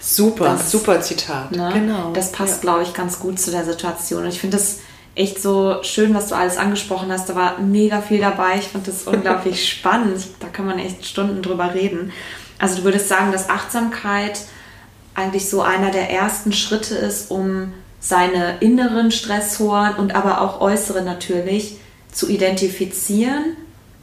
Super, 0.00 0.46
das, 0.46 0.70
super 0.70 1.00
Zitat. 1.00 1.52
Ne, 1.52 1.70
genau. 1.72 2.12
Das 2.12 2.32
passt, 2.32 2.56
ja. 2.56 2.60
glaube 2.62 2.82
ich, 2.82 2.94
ganz 2.94 3.18
gut 3.20 3.38
zu 3.38 3.50
der 3.50 3.64
Situation. 3.64 4.24
Und 4.24 4.30
ich 4.30 4.40
finde 4.40 4.56
das 4.56 4.78
echt 5.18 5.42
so 5.42 5.82
schön, 5.82 6.14
was 6.14 6.28
du 6.28 6.36
alles 6.36 6.56
angesprochen 6.56 7.10
hast. 7.10 7.28
Da 7.28 7.34
war 7.34 7.58
mega 7.58 8.00
viel 8.00 8.20
dabei. 8.20 8.56
Ich 8.58 8.68
fand 8.68 8.86
das 8.86 9.02
unglaublich 9.02 9.68
spannend. 9.72 10.24
Da 10.40 10.48
kann 10.48 10.66
man 10.66 10.78
echt 10.78 11.04
Stunden 11.04 11.42
drüber 11.42 11.74
reden. 11.74 12.12
Also 12.58 12.78
du 12.78 12.84
würdest 12.84 13.08
sagen, 13.08 13.32
dass 13.32 13.50
Achtsamkeit 13.50 14.40
eigentlich 15.14 15.48
so 15.50 15.62
einer 15.62 15.90
der 15.90 16.10
ersten 16.10 16.52
Schritte 16.52 16.94
ist, 16.94 17.30
um 17.30 17.74
seine 18.00 18.58
inneren 18.60 19.10
Stressoren 19.10 19.96
und 19.96 20.14
aber 20.14 20.40
auch 20.40 20.60
äußere 20.60 21.02
natürlich 21.02 21.78
zu 22.12 22.28
identifizieren 22.28 23.56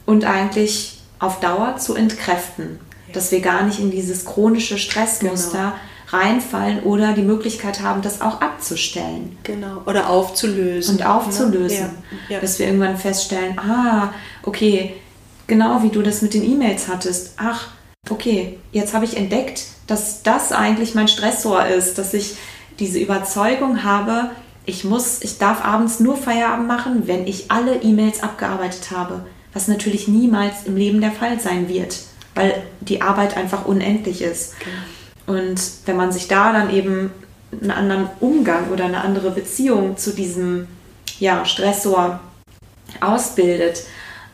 und 0.04 0.26
eigentlich 0.26 0.98
auf 1.18 1.40
Dauer 1.40 1.78
zu 1.78 1.94
entkräften. 1.94 2.78
Ja. 3.08 3.14
Dass 3.14 3.32
wir 3.32 3.40
gar 3.40 3.62
nicht 3.62 3.80
in 3.80 3.90
dieses 3.90 4.26
chronische 4.26 4.76
Stressmuster 4.76 5.58
genau 5.58 5.72
reinfallen 6.08 6.82
oder 6.84 7.12
die 7.12 7.22
Möglichkeit 7.22 7.80
haben, 7.80 8.02
das 8.02 8.20
auch 8.20 8.40
abzustellen. 8.40 9.36
Genau. 9.42 9.82
Oder 9.86 10.08
aufzulösen. 10.08 10.96
Und 10.96 11.06
aufzulösen. 11.06 11.78
Ne? 11.78 11.92
Ja. 12.28 12.34
Ja. 12.36 12.40
Dass 12.40 12.58
wir 12.58 12.66
irgendwann 12.66 12.96
feststellen, 12.96 13.58
ah, 13.58 14.12
okay, 14.42 14.94
genau 15.46 15.82
wie 15.82 15.90
du 15.90 16.02
das 16.02 16.22
mit 16.22 16.34
den 16.34 16.44
E-Mails 16.44 16.88
hattest. 16.88 17.34
Ach, 17.36 17.68
okay, 18.08 18.58
jetzt 18.72 18.94
habe 18.94 19.04
ich 19.04 19.16
entdeckt, 19.16 19.64
dass 19.86 20.22
das 20.22 20.52
eigentlich 20.52 20.94
mein 20.94 21.08
Stressor 21.08 21.66
ist, 21.66 21.98
dass 21.98 22.14
ich 22.14 22.36
diese 22.78 22.98
Überzeugung 22.98 23.84
habe, 23.84 24.30
ich 24.64 24.84
muss, 24.84 25.22
ich 25.22 25.38
darf 25.38 25.64
abends 25.64 26.00
nur 26.00 26.16
Feierabend 26.16 26.66
machen, 26.66 27.06
wenn 27.06 27.26
ich 27.26 27.50
alle 27.50 27.82
E-Mails 27.82 28.22
abgearbeitet 28.22 28.90
habe, 28.90 29.24
was 29.52 29.68
natürlich 29.68 30.08
niemals 30.08 30.64
im 30.66 30.76
Leben 30.76 31.00
der 31.00 31.12
Fall 31.12 31.40
sein 31.40 31.68
wird, 31.68 32.00
weil 32.34 32.62
die 32.80 33.00
Arbeit 33.00 33.36
einfach 33.36 33.64
unendlich 33.64 34.22
ist. 34.22 34.58
Genau. 34.58 34.76
Und 35.26 35.60
wenn 35.86 35.96
man 35.96 36.12
sich 36.12 36.28
da 36.28 36.52
dann 36.52 36.70
eben 36.70 37.10
einen 37.52 37.70
anderen 37.70 38.08
Umgang 38.20 38.70
oder 38.70 38.84
eine 38.84 39.02
andere 39.02 39.30
Beziehung 39.30 39.96
zu 39.96 40.12
diesem 40.12 40.68
ja, 41.18 41.44
Stressor 41.44 42.20
ausbildet, 43.00 43.84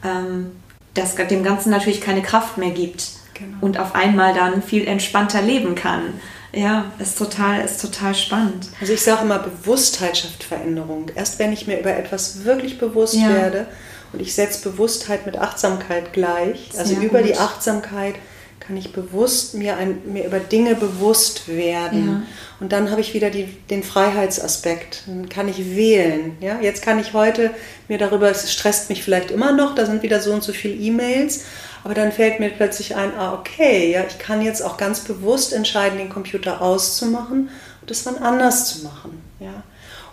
ähm, 0.04 0.52
das 0.94 1.14
dem 1.14 1.42
Ganzen 1.42 1.70
natürlich 1.70 2.00
keine 2.00 2.22
Kraft 2.22 2.58
mehr 2.58 2.70
gibt 2.70 3.12
genau. 3.34 3.56
und 3.60 3.78
auf 3.78 3.94
einmal 3.94 4.34
dann 4.34 4.62
viel 4.62 4.86
entspannter 4.86 5.40
leben 5.40 5.74
kann. 5.74 6.14
Ja, 6.54 6.92
ist 6.98 7.16
total, 7.16 7.64
ist 7.64 7.80
total 7.80 8.14
spannend. 8.14 8.68
Also 8.78 8.92
ich 8.92 9.00
sage 9.00 9.22
immer, 9.22 9.38
Bewusstheit 9.38 10.18
schafft 10.18 10.44
Veränderung. 10.44 11.10
Erst 11.14 11.38
wenn 11.38 11.50
ich 11.50 11.66
mir 11.66 11.80
über 11.80 11.96
etwas 11.96 12.44
wirklich 12.44 12.78
bewusst 12.78 13.14
ja. 13.14 13.30
werde 13.30 13.66
und 14.12 14.20
ich 14.20 14.34
setze 14.34 14.68
Bewusstheit 14.68 15.24
mit 15.24 15.38
Achtsamkeit 15.38 16.12
gleich, 16.12 16.70
also 16.76 16.94
Sehr 16.94 17.02
über 17.02 17.20
gut. 17.20 17.28
die 17.30 17.36
Achtsamkeit 17.38 18.16
kann 18.62 18.76
ich 18.76 18.92
bewusst 18.92 19.54
mir, 19.54 19.76
ein, 19.76 20.00
mir 20.12 20.24
über 20.24 20.38
Dinge 20.38 20.74
bewusst 20.74 21.48
werden. 21.48 22.06
Ja. 22.06 22.22
Und 22.60 22.72
dann 22.72 22.90
habe 22.90 23.00
ich 23.00 23.12
wieder 23.12 23.30
die, 23.30 23.44
den 23.44 23.82
Freiheitsaspekt. 23.82 25.02
Dann 25.06 25.28
kann 25.28 25.48
ich 25.48 25.74
wählen. 25.76 26.36
Ja? 26.40 26.60
Jetzt 26.60 26.82
kann 26.82 27.00
ich 27.00 27.12
heute 27.12 27.50
mir 27.88 27.98
darüber, 27.98 28.30
es 28.30 28.50
stresst 28.52 28.88
mich 28.88 29.02
vielleicht 29.02 29.30
immer 29.30 29.52
noch, 29.52 29.74
da 29.74 29.84
sind 29.84 30.02
wieder 30.02 30.20
so 30.20 30.32
und 30.32 30.42
so 30.42 30.52
viele 30.52 30.74
E-Mails, 30.74 31.44
aber 31.84 31.94
dann 31.94 32.12
fällt 32.12 32.38
mir 32.38 32.50
plötzlich 32.50 32.94
ein, 32.94 33.12
ah, 33.18 33.34
okay, 33.34 33.90
ja, 33.90 34.04
ich 34.06 34.18
kann 34.18 34.40
jetzt 34.40 34.62
auch 34.62 34.76
ganz 34.76 35.00
bewusst 35.00 35.52
entscheiden, 35.52 35.98
den 35.98 36.08
Computer 36.08 36.62
auszumachen 36.62 37.48
und 37.80 37.90
das 37.90 38.04
dann 38.04 38.18
anders 38.18 38.66
zu 38.72 38.84
machen. 38.84 39.20
Ja. 39.40 39.64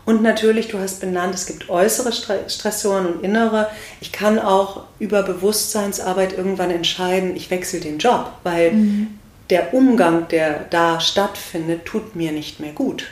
Und 0.09 0.23
natürlich, 0.23 0.69
du 0.69 0.79
hast 0.79 1.01
benannt, 1.01 1.35
es 1.35 1.45
gibt 1.45 1.69
äußere 1.69 2.11
Stressoren 2.11 3.05
und 3.05 3.23
innere. 3.23 3.69
Ich 4.01 4.11
kann 4.11 4.39
auch 4.39 4.85
über 4.97 5.21
Bewusstseinsarbeit 5.21 6.35
irgendwann 6.35 6.71
entscheiden, 6.71 7.35
ich 7.35 7.51
wechsle 7.51 7.79
den 7.79 7.99
Job, 7.99 8.31
weil 8.41 8.71
mhm. 8.71 9.19
der 9.51 9.71
Umgang, 9.75 10.27
der 10.29 10.65
da 10.71 10.99
stattfindet, 10.99 11.85
tut 11.85 12.15
mir 12.15 12.31
nicht 12.31 12.59
mehr 12.59 12.71
gut. 12.71 13.05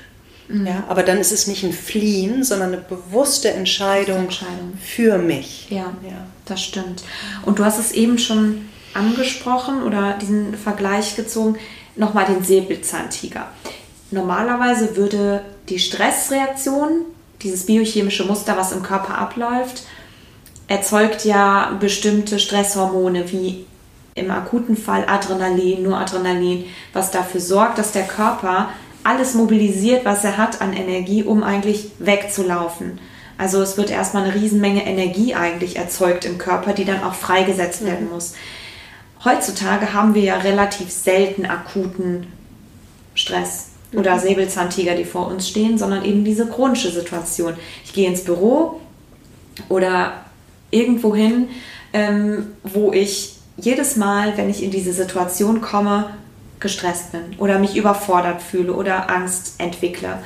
Mhm. 0.47 0.65
Ja, 0.65 0.85
aber 0.87 1.03
dann 1.03 1.19
ist 1.19 1.31
es 1.31 1.45
nicht 1.45 1.63
ein 1.63 1.71
Fliehen, 1.71 2.43
sondern 2.43 2.73
eine 2.73 2.81
bewusste 2.81 3.51
Entscheidung, 3.51 4.23
Entscheidung. 4.23 4.73
für 4.81 5.19
mich. 5.19 5.67
Ja, 5.69 5.93
ja, 6.01 6.25
das 6.45 6.63
stimmt. 6.63 7.03
Und 7.45 7.59
du 7.59 7.63
hast 7.63 7.77
es 7.77 7.91
eben 7.91 8.17
schon 8.17 8.69
angesprochen 8.95 9.83
oder 9.83 10.17
diesen 10.19 10.57
Vergleich 10.57 11.15
gezogen, 11.15 11.57
nochmal 11.95 12.25
den 12.25 12.43
Säbelzahntiger. 12.43 13.49
Normalerweise 14.11 14.95
würde 14.95 15.43
die 15.67 15.79
Stressreaktion, 15.79 17.05
dieses 17.41 17.65
biochemische 17.65 18.25
Muster, 18.25 18.57
was 18.57 18.71
im 18.71 18.81
Körper 18.81 19.17
abläuft, 19.17 19.83
erzeugt 20.67 21.25
ja 21.25 21.77
bestimmte 21.79 22.39
Stresshormone 22.39 23.31
wie 23.31 23.65
im 24.15 24.31
akuten 24.31 24.75
Fall 24.75 25.05
Adrenalin, 25.07 25.83
nur 25.83 25.97
Adrenalin, 25.97 26.65
was 26.93 27.11
dafür 27.11 27.41
sorgt, 27.41 27.77
dass 27.77 27.91
der 27.91 28.07
Körper 28.07 28.69
alles 29.03 29.35
mobilisiert, 29.35 30.05
was 30.05 30.23
er 30.23 30.37
hat 30.37 30.61
an 30.61 30.73
Energie, 30.73 31.23
um 31.23 31.43
eigentlich 31.43 31.91
wegzulaufen. 31.99 32.99
Also 33.37 33.61
es 33.61 33.77
wird 33.77 33.91
erstmal 33.91 34.23
eine 34.23 34.33
Riesenmenge 34.33 34.85
Energie 34.85 35.35
eigentlich 35.35 35.75
erzeugt 35.75 36.25
im 36.25 36.37
Körper, 36.37 36.73
die 36.73 36.85
dann 36.85 37.03
auch 37.03 37.13
freigesetzt 37.13 37.85
werden 37.85 38.09
muss. 38.09 38.33
Heutzutage 39.23 39.93
haben 39.93 40.15
wir 40.15 40.23
ja 40.23 40.37
relativ 40.37 40.89
selten 40.89 41.45
akuten 41.45 42.27
Stress 43.13 43.67
oder. 43.93 44.19
Säbelzahntiger, 44.19 44.95
die 44.95 45.05
vor 45.05 45.27
uns 45.27 45.47
stehen, 45.47 45.77
sondern 45.77 46.03
eben 46.03 46.23
diese 46.23 46.47
chronische 46.47 46.91
Situation. 46.91 47.53
Ich 47.85 47.93
gehe 47.93 48.07
ins 48.07 48.23
Büro 48.23 48.81
oder 49.69 50.25
irgendwo 50.71 51.15
hin, 51.15 51.49
ähm, 51.93 52.47
wo 52.63 52.91
ich 52.91 53.35
jedes 53.55 53.95
Mal, 53.95 54.37
wenn 54.37 54.49
ich 54.49 54.61
in 54.61 54.71
diese 54.71 54.93
Situation 54.93 55.61
komme, 55.61 56.11
gestresst 56.59 57.11
bin 57.11 57.21
oder 57.37 57.59
mich 57.59 57.75
überfordert 57.75 58.41
fühle 58.41 58.73
oder 58.73 59.09
Angst 59.09 59.55
entwickle. 59.59 60.19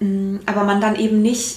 Mm, 0.00 0.36
aber 0.46 0.64
man 0.64 0.80
dann 0.80 0.96
eben 0.96 1.22
nicht, 1.22 1.56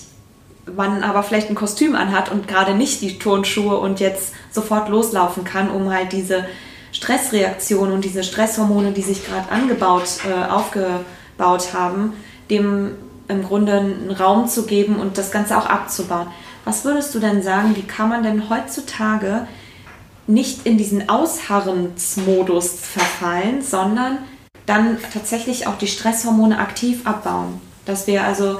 man 0.73 1.03
aber 1.03 1.21
vielleicht 1.23 1.49
ein 1.49 1.55
Kostüm 1.55 1.95
anhat 1.95 2.31
und 2.31 2.47
gerade 2.47 2.75
nicht 2.75 3.01
die 3.01 3.19
Turnschuhe 3.19 3.77
und 3.77 3.99
jetzt 3.99 4.33
sofort 4.51 4.89
loslaufen 4.89 5.43
kann, 5.43 5.69
um 5.69 5.93
halt 5.93 6.13
diese 6.13 6.45
Stressreaktion 6.91 7.91
und 7.91 8.03
diese 8.03 8.23
Stresshormone, 8.23 8.93
die 8.93 9.01
sich 9.01 9.25
gerade 9.25 9.51
angebaut, 9.51 10.19
äh, 10.27 10.49
aufgebaut 10.49 11.05
haben, 11.39 12.13
dem 12.49 12.91
im 13.27 13.43
Grunde 13.43 13.73
einen 13.73 14.11
Raum 14.11 14.47
zu 14.47 14.65
geben 14.65 14.95
und 14.95 15.17
das 15.17 15.31
Ganze 15.31 15.57
auch 15.57 15.67
abzubauen. 15.67 16.27
Was 16.65 16.83
würdest 16.83 17.13
du 17.15 17.19
denn 17.19 17.41
sagen, 17.41 17.75
wie 17.75 17.83
kann 17.83 18.09
man 18.09 18.23
denn 18.23 18.49
heutzutage 18.49 19.47
nicht 20.29 20.65
in 20.65 20.77
diesen 20.77 21.09
Ausharrensmodus 21.09 22.73
verfallen, 22.79 23.63
sondern 23.63 24.19
dann 24.67 24.97
tatsächlich 25.11 25.65
auch 25.65 25.77
die 25.77 25.87
Stresshormone 25.87 26.59
aktiv 26.59 27.01
abbauen. 27.05 27.59
Dass 27.85 28.05
wir 28.05 28.23
also, 28.23 28.59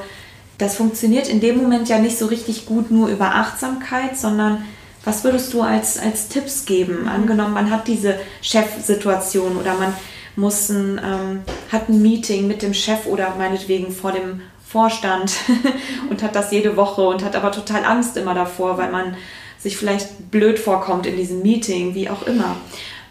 das 0.57 0.75
funktioniert 0.75 1.29
in 1.29 1.39
dem 1.39 1.57
Moment 1.57 1.87
ja 1.87 1.99
nicht 1.99 2.17
so 2.17 2.25
richtig 2.25 2.65
gut 2.65 2.89
nur 2.89 3.07
über 3.09 3.35
Achtsamkeit, 3.35 4.17
sondern 4.17 4.65
was 5.05 5.23
würdest 5.23 5.53
du 5.53 5.61
als, 5.61 5.99
als 5.99 6.27
Tipps 6.27 6.65
geben? 6.65 7.07
Angenommen, 7.07 7.53
man 7.53 7.69
hat 7.69 7.87
diese 7.87 8.15
Chefsituation 8.41 9.55
oder 9.57 9.75
man 9.75 9.93
muss 10.39 10.69
ein, 10.69 10.99
ähm, 11.03 11.41
hat 11.71 11.89
ein 11.89 12.01
Meeting 12.01 12.47
mit 12.47 12.61
dem 12.61 12.73
Chef 12.73 13.05
oder 13.05 13.35
meinetwegen 13.37 13.91
vor 13.91 14.11
dem 14.11 14.41
Vorstand 14.65 15.33
und 16.09 16.23
hat 16.23 16.35
das 16.35 16.51
jede 16.51 16.77
Woche 16.77 17.01
und 17.01 17.23
hat 17.23 17.35
aber 17.35 17.51
total 17.51 17.85
Angst 17.85 18.17
immer 18.17 18.33
davor, 18.33 18.77
weil 18.77 18.91
man 18.91 19.15
sich 19.57 19.77
vielleicht 19.77 20.31
blöd 20.31 20.57
vorkommt 20.57 21.05
in 21.05 21.17
diesem 21.17 21.41
Meeting, 21.41 21.95
wie 21.95 22.09
auch 22.09 22.25
immer. 22.25 22.55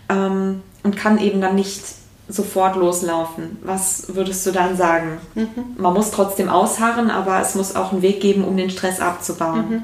Ähm, 0.08 0.62
und 0.82 0.96
kann 0.96 1.18
eben 1.18 1.40
dann 1.40 1.56
nicht 1.56 1.82
sofort 2.28 2.76
loslaufen. 2.76 3.58
Was 3.62 4.14
würdest 4.14 4.46
du 4.46 4.52
dann 4.52 4.76
sagen? 4.76 5.18
Mhm. 5.34 5.48
Man 5.76 5.94
muss 5.94 6.10
trotzdem 6.10 6.48
ausharren, 6.48 7.10
aber 7.10 7.40
es 7.40 7.54
muss 7.54 7.74
auch 7.74 7.92
einen 7.92 8.02
Weg 8.02 8.20
geben, 8.20 8.44
um 8.44 8.56
den 8.56 8.70
Stress 8.70 9.00
abzubauen. 9.00 9.70
Mhm. 9.70 9.82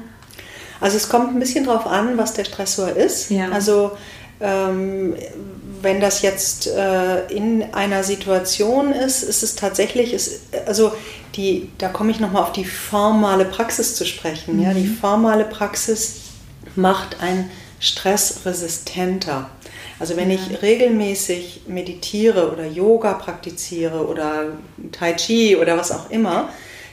Also 0.79 0.97
es 0.97 1.09
kommt 1.09 1.29
ein 1.29 1.39
bisschen 1.39 1.65
darauf 1.65 1.87
an, 1.87 2.17
was 2.17 2.33
der 2.33 2.45
Stressor 2.45 2.89
ist. 2.89 3.29
Ja. 3.29 3.49
Also 3.49 3.91
ähm, 4.39 5.15
wenn 5.81 6.01
das 6.01 6.21
jetzt 6.21 6.67
äh, 6.67 7.25
in 7.27 7.73
einer 7.73 8.03
Situation 8.03 8.91
ist, 8.91 9.23
ist 9.23 9.43
es 9.43 9.55
tatsächlich, 9.55 10.13
ist, 10.13 10.41
also 10.65 10.91
die, 11.35 11.69
da 11.77 11.89
komme 11.89 12.11
ich 12.11 12.19
nochmal 12.19 12.43
auf 12.43 12.53
die 12.53 12.65
formale 12.65 13.45
Praxis 13.45 13.95
zu 13.95 14.05
sprechen. 14.05 14.57
Mhm. 14.57 14.63
Ja? 14.63 14.73
Die 14.73 14.87
formale 14.87 15.45
Praxis 15.45 16.15
macht 16.75 17.21
ein 17.21 17.49
stressresistenter. 17.79 19.49
Also 19.99 20.17
wenn 20.17 20.29
ich 20.29 20.61
regelmäßig 20.61 21.61
meditiere 21.67 22.51
oder 22.51 22.65
Yoga 22.65 23.13
praktiziere 23.13 24.07
oder 24.07 24.53
Tai 24.91 25.13
Chi 25.13 25.55
oder 25.55 25.77
was 25.77 25.91
auch 25.91 26.09
immer, 26.09 26.49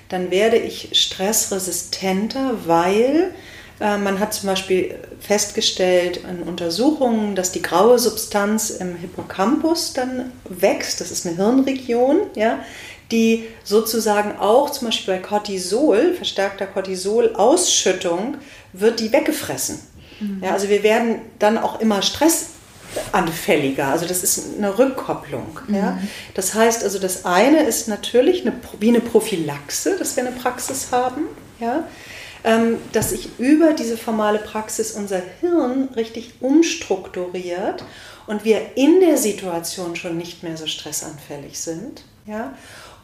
dann 0.09 0.31
werde 0.31 0.59
ich 0.59 0.91
stressresistenter, 0.93 2.55
weil 2.67 3.35
man 3.83 4.21
hat 4.21 4.33
zum 4.33 4.49
Beispiel 4.49 4.95
festgestellt 5.19 6.21
in 6.29 6.45
Untersuchungen, 6.45 7.35
dass 7.35 7.51
die 7.51 7.63
graue 7.63 7.99
Substanz 7.99 8.71
im 8.71 8.95
Hippocampus 8.95 9.93
dann 9.93 10.31
wächst. 10.49 11.01
Das 11.01 11.11
ist 11.11 11.27
eine 11.27 11.35
Hirnregion, 11.35 12.19
ja, 12.37 12.61
die 13.11 13.49
sozusagen 13.65 14.39
auch 14.39 14.71
zum 14.71 14.89
Beispiel 14.89 15.15
bei 15.15 15.21
Cortisol, 15.21 16.15
verstärkter 16.15 16.67
Cortisol-Ausschüttung, 16.67 18.37
wird 18.73 19.01
die 19.01 19.13
weggefressen. 19.13 19.81
Mhm. 20.21 20.43
Ja, 20.45 20.53
also 20.53 20.69
wir 20.69 20.85
werden 20.85 21.17
dann 21.41 21.59
auch 21.59 21.81
immer 21.81 22.03
stressanfälliger. 22.03 23.89
Also 23.89 24.07
das 24.07 24.23
ist 24.23 24.57
eine 24.57 24.79
Rückkopplung. 24.79 25.59
Mhm. 25.67 25.75
Ja. 25.75 25.99
Das 26.35 26.55
heißt 26.55 26.85
also, 26.85 27.01
das 27.01 27.25
eine 27.25 27.65
ist 27.65 27.89
natürlich 27.89 28.43
eine, 28.43 28.55
wie 28.79 28.91
eine 28.91 29.01
Prophylaxe, 29.01 29.97
dass 29.99 30.17
wir 30.17 30.25
eine 30.25 30.37
Praxis 30.37 30.89
haben. 30.93 31.23
Ja. 31.59 31.85
Ähm, 32.45 32.79
dass 32.93 33.11
sich 33.11 33.39
über 33.39 33.73
diese 33.73 33.97
formale 33.97 34.39
Praxis 34.39 34.93
unser 34.93 35.23
Hirn 35.41 35.91
richtig 35.95 36.33
umstrukturiert 36.41 37.85
und 38.27 38.45
wir 38.45 38.77
in 38.77 38.99
der 38.99 39.17
Situation 39.17 39.95
schon 39.95 40.17
nicht 40.17 40.43
mehr 40.43 40.57
so 40.57 40.67
stressanfällig 40.67 41.61
sind. 41.61 42.03
Ja? 42.27 42.55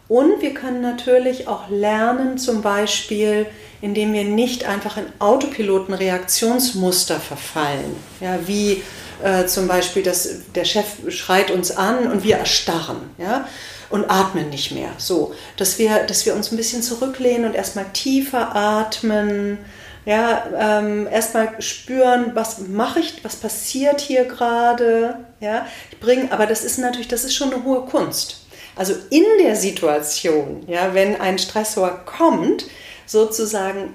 Und 0.09 0.41
wir 0.41 0.55
können 0.55 0.81
natürlich 0.81 1.47
auch 1.47 1.69
lernen, 1.69 2.39
zum 2.39 2.63
Beispiel, 2.63 3.47
indem 3.81 4.13
wir 4.13 4.25
nicht 4.25 4.65
einfach 4.65 4.97
in 4.97 5.05
Autopiloten-Reaktionsmuster 5.19 7.21
verfallen. 7.21 7.95
Ja, 8.21 8.39
wie 8.47 8.83
äh, 9.23 9.47
zum 9.47 9.69
Beispiel, 9.69 10.03
dass 10.03 10.29
der 10.55 10.65
Chef 10.65 10.87
schreit 11.09 11.51
uns 11.51 11.77
an 11.77 12.11
und 12.11 12.25
wir 12.25 12.39
erstarren. 12.39 13.11
Ja? 13.19 13.47
Und 13.91 14.11
atmen 14.11 14.51
nicht 14.51 14.73
mehr. 14.73 14.91
So, 14.99 15.35
dass 15.57 15.79
wir, 15.79 16.05
dass 16.05 16.27
wir 16.27 16.35
uns 16.35 16.53
ein 16.53 16.57
bisschen 16.57 16.83
zurücklehnen 16.83 17.47
und 17.47 17.55
erstmal 17.55 17.87
tiefer 17.93 18.55
atmen. 18.55 19.59
Ja, 20.05 20.47
ähm, 20.59 21.07
erstmal 21.07 21.61
spüren, 21.61 22.31
was 22.35 22.61
mache 22.61 23.01
ich, 23.01 23.25
was 23.25 23.37
passiert 23.37 24.01
hier 24.01 24.25
gerade. 24.25 25.17
Ja, 25.41 25.67
ich 25.91 26.01
bringe, 26.01 26.33
aber 26.33 26.47
das 26.47 26.65
ist 26.65 26.79
natürlich, 26.79 27.09
das 27.09 27.25
ist 27.25 27.35
schon 27.35 27.53
eine 27.53 27.65
hohe 27.65 27.83
Kunst. 27.83 28.47
Also 28.75 28.95
in 29.11 29.25
der 29.43 29.57
Situation, 29.57 30.63
ja, 30.67 30.95
wenn 30.95 31.21
ein 31.21 31.39
Stressor 31.39 31.91
kommt, 32.07 32.67
sozusagen 33.07 33.95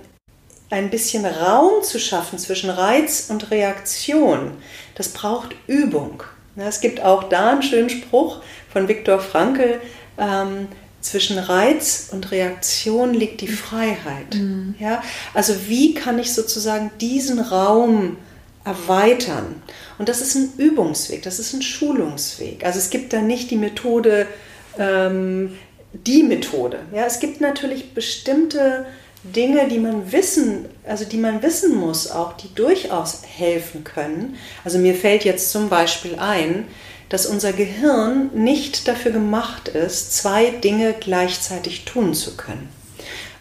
ein 0.69 0.89
bisschen 0.89 1.25
Raum 1.25 1.83
zu 1.83 1.99
schaffen 1.99 2.37
zwischen 2.37 2.69
Reiz 2.69 3.27
und 3.29 3.49
Reaktion, 3.49 4.57
das 4.95 5.09
braucht 5.09 5.55
Übung. 5.67 6.23
Es 6.55 6.81
gibt 6.81 7.01
auch 7.01 7.23
da 7.23 7.51
einen 7.51 7.63
schönen 7.63 7.89
Spruch, 7.89 8.41
von 8.71 8.87
Viktor 8.87 9.19
Frankl, 9.19 9.79
ähm, 10.17 10.67
zwischen 11.01 11.37
Reiz 11.37 12.09
und 12.11 12.31
Reaktion 12.31 13.13
liegt 13.13 13.41
die 13.41 13.47
Freiheit. 13.47 14.35
Mhm. 14.35 14.75
Ja? 14.79 15.03
Also 15.33 15.67
wie 15.67 15.93
kann 15.93 16.17
ich 16.17 16.33
sozusagen 16.33 16.91
diesen 16.99 17.39
Raum 17.39 18.17
erweitern? 18.63 19.61
Und 19.97 20.09
das 20.09 20.21
ist 20.21 20.35
ein 20.35 20.53
Übungsweg, 20.57 21.21
das 21.21 21.39
ist 21.39 21.53
ein 21.53 21.61
Schulungsweg. 21.61 22.65
Also 22.65 22.79
es 22.79 22.89
gibt 22.89 23.13
da 23.13 23.21
nicht 23.21 23.51
die 23.51 23.57
Methode, 23.57 24.27
ähm, 24.79 25.57
die 25.91 26.23
Methode. 26.23 26.79
Ja? 26.93 27.05
Es 27.05 27.19
gibt 27.19 27.41
natürlich 27.41 27.93
bestimmte 27.93 28.85
Dinge, 29.23 29.67
die 29.69 29.79
man 29.79 30.11
wissen, 30.11 30.65
also 30.85 31.05
die 31.05 31.17
man 31.17 31.41
wissen 31.41 31.75
muss, 31.75 32.11
auch 32.11 32.33
die 32.33 32.53
durchaus 32.53 33.21
helfen 33.25 33.83
können. 33.83 34.35
Also 34.65 34.77
mir 34.77 34.95
fällt 34.95 35.23
jetzt 35.23 35.51
zum 35.51 35.69
Beispiel 35.69 36.15
ein, 36.19 36.65
dass 37.07 37.25
unser 37.25 37.53
Gehirn 37.53 38.31
nicht 38.33 38.87
dafür 38.87 39.11
gemacht 39.11 39.69
ist, 39.69 40.15
zwei 40.15 40.49
Dinge 40.49 40.93
gleichzeitig 40.99 41.85
tun 41.85 42.13
zu 42.13 42.35
können. 42.35 42.67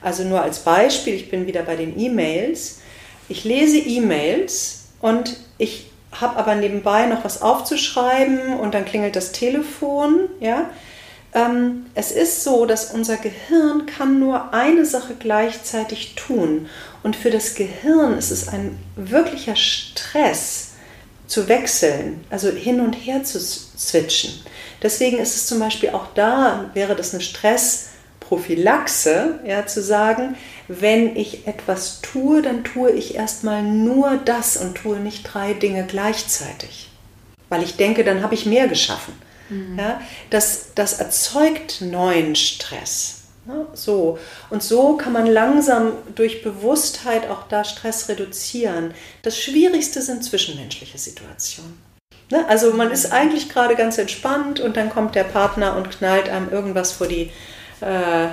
Also 0.00 0.24
nur 0.24 0.42
als 0.42 0.60
Beispiel, 0.60 1.14
ich 1.14 1.30
bin 1.30 1.46
wieder 1.46 1.62
bei 1.62 1.76
den 1.76 1.98
E-Mails. 1.98 2.80
Ich 3.28 3.44
lese 3.44 3.78
E-Mails 3.78 4.84
und 5.00 5.36
ich 5.58 5.90
habe 6.12 6.36
aber 6.36 6.54
nebenbei 6.54 7.06
noch 7.06 7.24
was 7.24 7.40
aufzuschreiben 7.40 8.58
und 8.58 8.74
dann 8.74 8.84
klingelt 8.84 9.16
das 9.16 9.32
Telefon. 9.32 10.28
Ja? 10.40 10.70
Ähm, 11.34 11.86
es 11.94 12.12
ist 12.12 12.44
so, 12.44 12.66
dass 12.66 12.92
unser 12.92 13.16
Gehirn 13.16 13.86
kann 13.86 14.18
nur 14.18 14.52
eine 14.52 14.84
Sache 14.84 15.14
gleichzeitig 15.18 16.14
tun. 16.14 16.68
Und 17.02 17.16
für 17.16 17.30
das 17.30 17.54
Gehirn 17.54 18.18
ist 18.18 18.30
es 18.30 18.48
ein 18.48 18.78
wirklicher 18.96 19.56
Stress, 19.56 20.72
zu 21.32 21.48
wechseln, 21.48 22.24
also 22.28 22.50
hin 22.50 22.80
und 22.80 22.92
her 22.92 23.24
zu 23.24 23.40
switchen. 23.40 24.34
Deswegen 24.82 25.18
ist 25.18 25.34
es 25.34 25.46
zum 25.46 25.60
Beispiel 25.60 25.88
auch 25.90 26.08
da, 26.14 26.70
wäre 26.74 26.94
das 26.94 27.14
eine 27.14 27.22
Stressprophylaxe, 27.22 29.40
ja, 29.46 29.66
zu 29.66 29.82
sagen, 29.82 30.36
wenn 30.68 31.16
ich 31.16 31.46
etwas 31.46 32.02
tue, 32.02 32.42
dann 32.42 32.64
tue 32.64 32.90
ich 32.90 33.14
erstmal 33.14 33.62
nur 33.62 34.20
das 34.22 34.58
und 34.58 34.74
tue 34.74 34.98
nicht 34.98 35.22
drei 35.22 35.54
Dinge 35.54 35.86
gleichzeitig. 35.86 36.90
Weil 37.48 37.62
ich 37.62 37.76
denke, 37.76 38.04
dann 38.04 38.22
habe 38.22 38.34
ich 38.34 38.44
mehr 38.44 38.68
geschaffen. 38.68 39.14
Mhm. 39.52 39.78
Ja, 39.78 40.00
das, 40.30 40.74
das 40.74 40.94
erzeugt 40.94 41.80
neuen 41.80 42.34
Stress. 42.34 43.22
Ne? 43.44 43.66
So. 43.74 44.18
Und 44.50 44.62
so 44.62 44.96
kann 44.96 45.12
man 45.12 45.26
langsam 45.26 45.92
durch 46.14 46.42
Bewusstheit 46.42 47.28
auch 47.28 47.48
da 47.48 47.64
Stress 47.64 48.08
reduzieren. 48.08 48.94
Das 49.22 49.38
Schwierigste 49.38 50.00
sind 50.00 50.24
zwischenmenschliche 50.24 50.98
Situationen. 50.98 51.78
Ne? 52.30 52.48
Also 52.48 52.72
man 52.72 52.90
ist 52.90 53.12
eigentlich 53.12 53.48
gerade 53.48 53.76
ganz 53.76 53.98
entspannt 53.98 54.60
und 54.60 54.76
dann 54.76 54.90
kommt 54.90 55.14
der 55.14 55.24
Partner 55.24 55.76
und 55.76 55.90
knallt 55.90 56.28
einem 56.28 56.50
irgendwas 56.50 56.92
vor 56.92 57.08
die, 57.08 57.30
äh, 57.82 58.24
äh, 58.24 58.28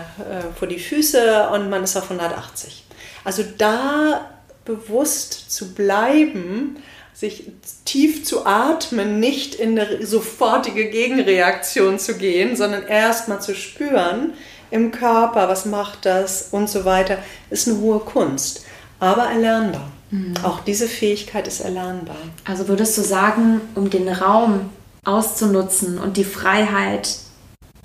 vor 0.55 0.67
die 0.67 0.79
Füße 0.79 1.49
und 1.49 1.69
man 1.69 1.83
ist 1.83 1.97
auf 1.97 2.09
180. 2.09 2.85
Also 3.23 3.43
da 3.57 4.29
bewusst 4.63 5.51
zu 5.51 5.73
bleiben, 5.73 6.77
sich 7.19 7.51
tief 7.83 8.23
zu 8.23 8.45
atmen, 8.45 9.19
nicht 9.19 9.55
in 9.55 9.77
eine 9.77 10.05
sofortige 10.05 10.89
Gegenreaktion 10.89 11.99
zu 11.99 12.17
gehen, 12.17 12.55
sondern 12.55 12.87
erst 12.87 13.27
mal 13.27 13.41
zu 13.41 13.55
spüren, 13.55 14.33
im 14.71 14.91
Körper, 14.91 15.49
was 15.49 15.65
macht 15.65 16.05
das 16.05 16.49
und 16.51 16.69
so 16.69 16.85
weiter, 16.85 17.17
ist 17.49 17.67
eine 17.67 17.79
hohe 17.79 17.99
Kunst, 17.99 18.63
aber 18.99 19.23
erlernbar. 19.23 19.91
Mhm. 20.11 20.35
Auch 20.43 20.61
diese 20.61 20.87
Fähigkeit 20.87 21.45
ist 21.45 21.59
erlernbar. 21.59 22.15
Also 22.45 22.69
würdest 22.69 22.97
du 22.97 23.01
sagen, 23.01 23.59
um 23.75 23.89
den 23.89 24.07
Raum 24.07 24.69
auszunutzen 25.03 25.97
und 25.97 26.15
die 26.15 26.23
Freiheit 26.23 27.17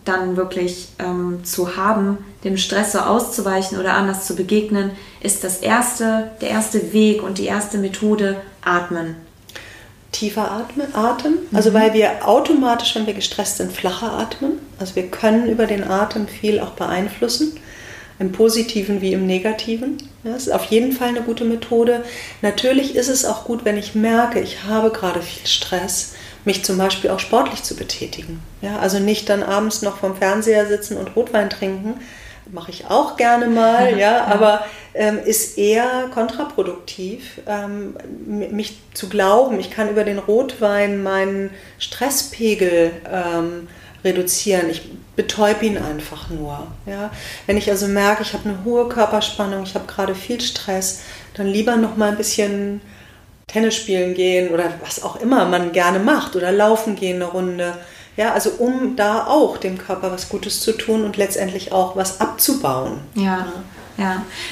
dann 0.04 0.36
wirklich 0.36 0.88
ähm, 0.98 1.40
zu 1.44 1.76
haben, 1.76 2.18
dem 2.44 2.56
Stress 2.56 2.92
so 2.92 3.00
auszuweichen 3.00 3.80
oder 3.80 3.94
anders 3.94 4.26
zu 4.26 4.36
begegnen, 4.36 4.92
ist 5.20 5.42
das 5.42 5.58
erste, 5.58 6.30
der 6.40 6.50
erste 6.50 6.92
Weg 6.92 7.22
und 7.22 7.38
die 7.38 7.46
erste 7.46 7.78
Methode 7.78 8.36
Atmen 8.64 9.16
tiefer 10.14 10.50
atmen, 10.50 10.94
Atem, 10.94 11.38
also 11.52 11.70
mhm. 11.70 11.74
weil 11.74 11.92
wir 11.92 12.26
automatisch, 12.26 12.94
wenn 12.94 13.06
wir 13.06 13.14
gestresst 13.14 13.58
sind, 13.58 13.72
flacher 13.72 14.12
atmen. 14.12 14.52
Also 14.78 14.96
wir 14.96 15.08
können 15.08 15.48
über 15.48 15.66
den 15.66 15.84
Atem 15.84 16.28
viel 16.28 16.60
auch 16.60 16.70
beeinflussen, 16.70 17.58
im 18.18 18.32
positiven 18.32 19.00
wie 19.00 19.12
im 19.12 19.26
negativen. 19.26 19.98
Ja, 20.22 20.32
das 20.32 20.46
ist 20.46 20.52
auf 20.52 20.66
jeden 20.66 20.92
Fall 20.92 21.08
eine 21.08 21.22
gute 21.22 21.44
Methode. 21.44 22.04
Natürlich 22.42 22.94
ist 22.94 23.08
es 23.08 23.24
auch 23.24 23.44
gut, 23.44 23.64
wenn 23.64 23.76
ich 23.76 23.94
merke, 23.94 24.40
ich 24.40 24.64
habe 24.64 24.90
gerade 24.90 25.20
viel 25.20 25.46
Stress, 25.46 26.14
mich 26.44 26.64
zum 26.64 26.78
Beispiel 26.78 27.10
auch 27.10 27.18
sportlich 27.18 27.62
zu 27.62 27.74
betätigen. 27.74 28.40
Ja, 28.62 28.78
also 28.78 29.00
nicht 29.00 29.28
dann 29.28 29.42
abends 29.42 29.82
noch 29.82 29.98
vom 29.98 30.16
Fernseher 30.16 30.66
sitzen 30.66 30.96
und 30.96 31.16
Rotwein 31.16 31.50
trinken, 31.50 31.94
mache 32.52 32.70
ich 32.70 32.86
auch 32.86 33.16
gerne 33.16 33.46
mal, 33.46 33.98
ja, 33.98 34.24
aber 34.26 34.64
ähm, 34.94 35.18
ist 35.24 35.58
eher 35.58 36.08
kontraproduktiv, 36.12 37.40
ähm, 37.46 37.96
mich 38.26 38.78
zu 38.94 39.08
glauben, 39.08 39.58
ich 39.58 39.70
kann 39.70 39.90
über 39.90 40.04
den 40.04 40.18
Rotwein 40.18 41.02
meinen 41.02 41.50
Stresspegel 41.78 42.92
ähm, 43.10 43.68
reduzieren. 44.04 44.70
Ich 44.70 44.88
betäube 45.16 45.64
ihn 45.66 45.78
einfach 45.78 46.30
nur. 46.30 46.66
Ja? 46.86 47.10
Wenn 47.46 47.56
ich 47.56 47.70
also 47.70 47.86
merke, 47.86 48.22
ich 48.22 48.32
habe 48.34 48.48
eine 48.48 48.64
hohe 48.64 48.88
Körperspannung, 48.88 49.64
ich 49.64 49.74
habe 49.74 49.86
gerade 49.86 50.14
viel 50.14 50.40
Stress, 50.40 51.02
dann 51.34 51.46
lieber 51.46 51.76
noch 51.76 51.96
mal 51.96 52.10
ein 52.10 52.16
bisschen 52.16 52.80
Tennis 53.46 53.74
spielen 53.74 54.14
gehen 54.14 54.52
oder 54.52 54.74
was 54.82 55.02
auch 55.02 55.16
immer 55.16 55.44
man 55.44 55.72
gerne 55.72 55.98
macht 55.98 56.36
oder 56.36 56.52
laufen 56.52 56.96
gehen 56.96 57.16
eine 57.16 57.26
Runde 57.26 57.74
ja, 58.16 58.32
also 58.32 58.50
um 58.58 58.96
da 58.96 59.26
auch 59.26 59.56
dem 59.58 59.78
Körper 59.78 60.12
was 60.12 60.28
Gutes 60.28 60.60
zu 60.60 60.72
tun 60.72 61.04
und 61.04 61.16
letztendlich 61.16 61.72
auch 61.72 61.96
was 61.96 62.20
abzubauen. 62.20 63.00
Ja, 63.14 63.22
ja. 63.22 63.52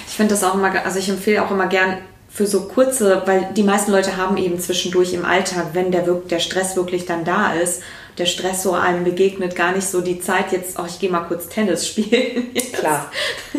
Ich 0.07 0.15
finde 0.15 0.35
das 0.35 0.45
auch 0.45 0.55
immer, 0.55 0.73
also 0.85 0.99
ich 0.99 1.09
empfehle 1.09 1.45
auch 1.45 1.51
immer 1.51 1.67
gern 1.67 1.99
für 2.33 2.47
so 2.47 2.63
kurze, 2.63 3.23
weil 3.27 3.49
die 3.55 3.63
meisten 3.63 3.93
Leute 3.93 4.17
haben 4.17 4.39
eben 4.39 4.59
zwischendurch 4.59 5.13
im 5.13 5.25
Alltag, 5.25 5.69
wenn 5.75 5.93
der, 5.93 6.03
der 6.03 6.39
Stress 6.39 6.77
wirklich 6.77 7.05
dann 7.05 7.25
da 7.25 7.53
ist, 7.53 7.83
der 8.19 8.27
Stress 8.27 8.63
so 8.63 8.73
einem 8.73 9.05
begegnet, 9.05 9.55
gar 9.55 9.73
nicht 9.73 9.87
so 9.87 10.01
die 10.01 10.21
Zeit 10.21 10.53
jetzt, 10.53 10.79
oh, 10.79 10.85
ich 10.87 10.99
gehe 10.99 11.11
mal 11.11 11.21
kurz 11.21 11.49
Tennis 11.49 11.87
spielen. 11.89 12.55
Klar, 12.73 13.11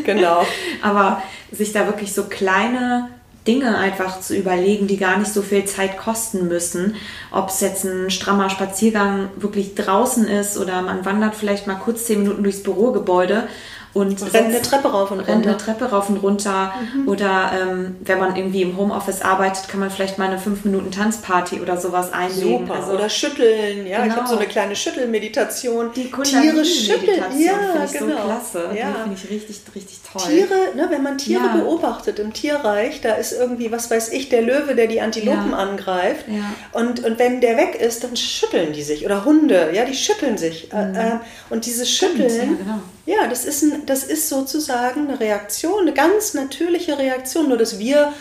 genau. 0.03 0.45
Aber 0.81 1.21
sich 1.51 1.71
da 1.71 1.85
wirklich 1.85 2.13
so 2.13 2.23
kleine 2.23 3.09
Dinge 3.45 3.77
einfach 3.77 4.21
zu 4.21 4.35
überlegen, 4.35 4.87
die 4.87 4.97
gar 4.97 5.17
nicht 5.17 5.31
so 5.31 5.41
viel 5.41 5.65
Zeit 5.65 5.97
kosten 5.97 6.47
müssen. 6.47 6.95
Ob 7.31 7.49
es 7.49 7.59
jetzt 7.61 7.83
ein 7.83 8.09
strammer 8.09 8.49
Spaziergang 8.49 9.29
wirklich 9.35 9.75
draußen 9.75 10.27
ist 10.27 10.57
oder 10.57 10.81
man 10.81 11.05
wandert 11.05 11.35
vielleicht 11.35 11.67
mal 11.67 11.75
kurz 11.75 12.05
zehn 12.05 12.23
Minuten 12.23 12.43
durchs 12.43 12.63
Bürogebäude 12.63 13.47
und 13.93 14.21
rennt 14.33 14.47
eine 14.47 14.61
Treppe 14.61 14.87
rauf 14.87 15.11
und 15.11 15.19
runter. 15.19 15.49
Eine 15.49 15.57
Treppe 15.57 15.85
rauf 15.85 16.09
und 16.09 16.17
runter. 16.17 16.73
Mhm. 16.95 17.07
Oder 17.07 17.51
ähm, 17.61 17.95
wenn 18.01 18.19
man 18.19 18.35
irgendwie 18.35 18.63
im 18.63 18.75
Homeoffice 18.75 19.21
arbeitet, 19.21 19.67
kann 19.67 19.79
man 19.79 19.91
vielleicht 19.91 20.17
mal 20.17 20.29
eine 20.29 20.39
5 20.39 20.65
Minuten 20.65 20.89
Tanzparty 20.89 21.61
oder 21.61 21.77
sowas 21.77 22.11
einlegen. 22.11 22.65
Super. 22.65 22.79
Also, 22.79 22.93
oder 22.93 23.07
schütteln. 23.09 23.85
Ja, 23.85 24.01
genau. 24.01 24.13
ich 24.13 24.19
habe 24.19 24.29
so 24.29 24.37
eine 24.37 24.47
kleine 24.47 24.75
Schüttelmeditation. 24.75 25.91
Die 25.95 26.11
Tiere 26.11 26.65
schütteln. 26.65 27.21
Ja, 27.37 27.53
finde 27.53 27.85
ich 27.85 27.91
genau. 27.91 28.17
so 28.17 28.23
klasse. 28.23 28.69
Ja. 28.75 28.87
Die 28.87 29.01
finde 29.01 29.15
ich 29.15 29.29
richtig, 29.29 29.61
richtig 29.75 29.99
toll. 30.11 30.21
Tiere, 30.27 30.75
ne, 30.75 30.87
wenn 30.89 31.03
man 31.03 31.19
Tiere 31.19 31.45
ja. 31.45 31.55
beobachtet 31.57 32.17
im 32.17 32.33
Tierreich, 32.33 33.01
da 33.01 33.13
ist 33.13 33.31
irgendwie, 33.31 33.71
was 33.71 33.91
weiß 33.91 34.09
ich, 34.09 34.29
der 34.29 34.41
Löwe, 34.41 34.73
der 34.73 34.87
die 34.87 35.01
Antilopen 35.01 35.51
ja. 35.51 35.57
angreift. 35.57 36.25
Ja. 36.27 36.53
Und, 36.71 37.03
und 37.03 37.19
wenn 37.19 37.41
der 37.41 37.57
weg 37.57 37.75
ist, 37.79 38.03
dann 38.03 38.17
schütteln 38.17 38.73
die 38.73 38.81
sich. 38.81 39.05
Oder 39.05 39.23
Hunde, 39.23 39.69
ja, 39.71 39.85
die 39.85 39.95
schütteln 39.95 40.39
sich. 40.39 40.69
Mhm. 40.73 40.95
Äh, 40.95 41.11
und 41.51 41.67
dieses 41.67 41.91
Schütteln, 41.91 42.29
ja, 42.29 42.43
genau. 42.43 42.79
Ja, 43.05 43.27
das, 43.27 43.45
ist 43.45 43.63
ein, 43.63 43.85
das 43.85 44.03
ist 44.03 44.29
sozusagen 44.29 45.07
eine 45.07 45.19
Reaktion, 45.19 45.81
eine 45.81 45.93
ganz 45.93 46.33
natürliche 46.33 46.97
Reaktion. 46.97 47.49
Nur 47.49 47.57
dass 47.57 47.79
wir 47.79 48.13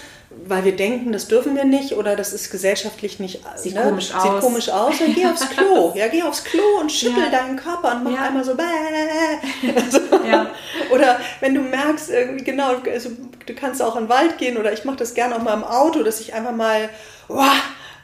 weil 0.46 0.64
wir 0.64 0.74
denken, 0.74 1.12
das 1.12 1.28
dürfen 1.28 1.54
wir 1.56 1.64
nicht 1.64 1.94
oder 1.94 2.16
das 2.16 2.32
ist 2.32 2.50
gesellschaftlich 2.50 3.20
nicht. 3.20 3.40
Sieht 3.56 3.74
ne? 3.74 3.82
komisch 3.82 4.14
aus. 4.14 4.22
Sieht 4.22 4.40
komisch 4.40 4.68
aus. 4.68 4.98
Dann 4.98 5.14
geh 5.14 5.26
aufs 5.26 5.48
Klo. 5.48 5.92
Ja, 5.94 6.08
geh 6.08 6.22
aufs 6.22 6.44
Klo 6.44 6.62
und 6.80 6.90
schüttel 6.90 7.24
ja. 7.24 7.30
deinen 7.30 7.56
Körper 7.56 7.96
und 7.96 8.04
mach 8.04 8.12
ja. 8.12 8.22
einmal 8.22 8.44
so. 8.44 8.52
Also, 8.52 10.00
ja. 10.26 10.50
Oder 10.90 11.20
wenn 11.40 11.54
du 11.54 11.60
merkst, 11.60 12.10
irgendwie, 12.10 12.44
genau, 12.44 12.76
also, 12.90 13.10
du 13.46 13.54
kannst 13.54 13.82
auch 13.82 13.96
in 13.96 14.04
den 14.04 14.08
Wald 14.08 14.38
gehen 14.38 14.56
oder 14.56 14.72
ich 14.72 14.84
mache 14.84 14.96
das 14.96 15.14
gerne 15.14 15.36
auch 15.36 15.42
mal 15.42 15.54
im 15.54 15.64
Auto, 15.64 16.02
dass 16.02 16.20
ich 16.20 16.34
einfach 16.34 16.52
mal. 16.52 16.88
Wow, 17.28 17.46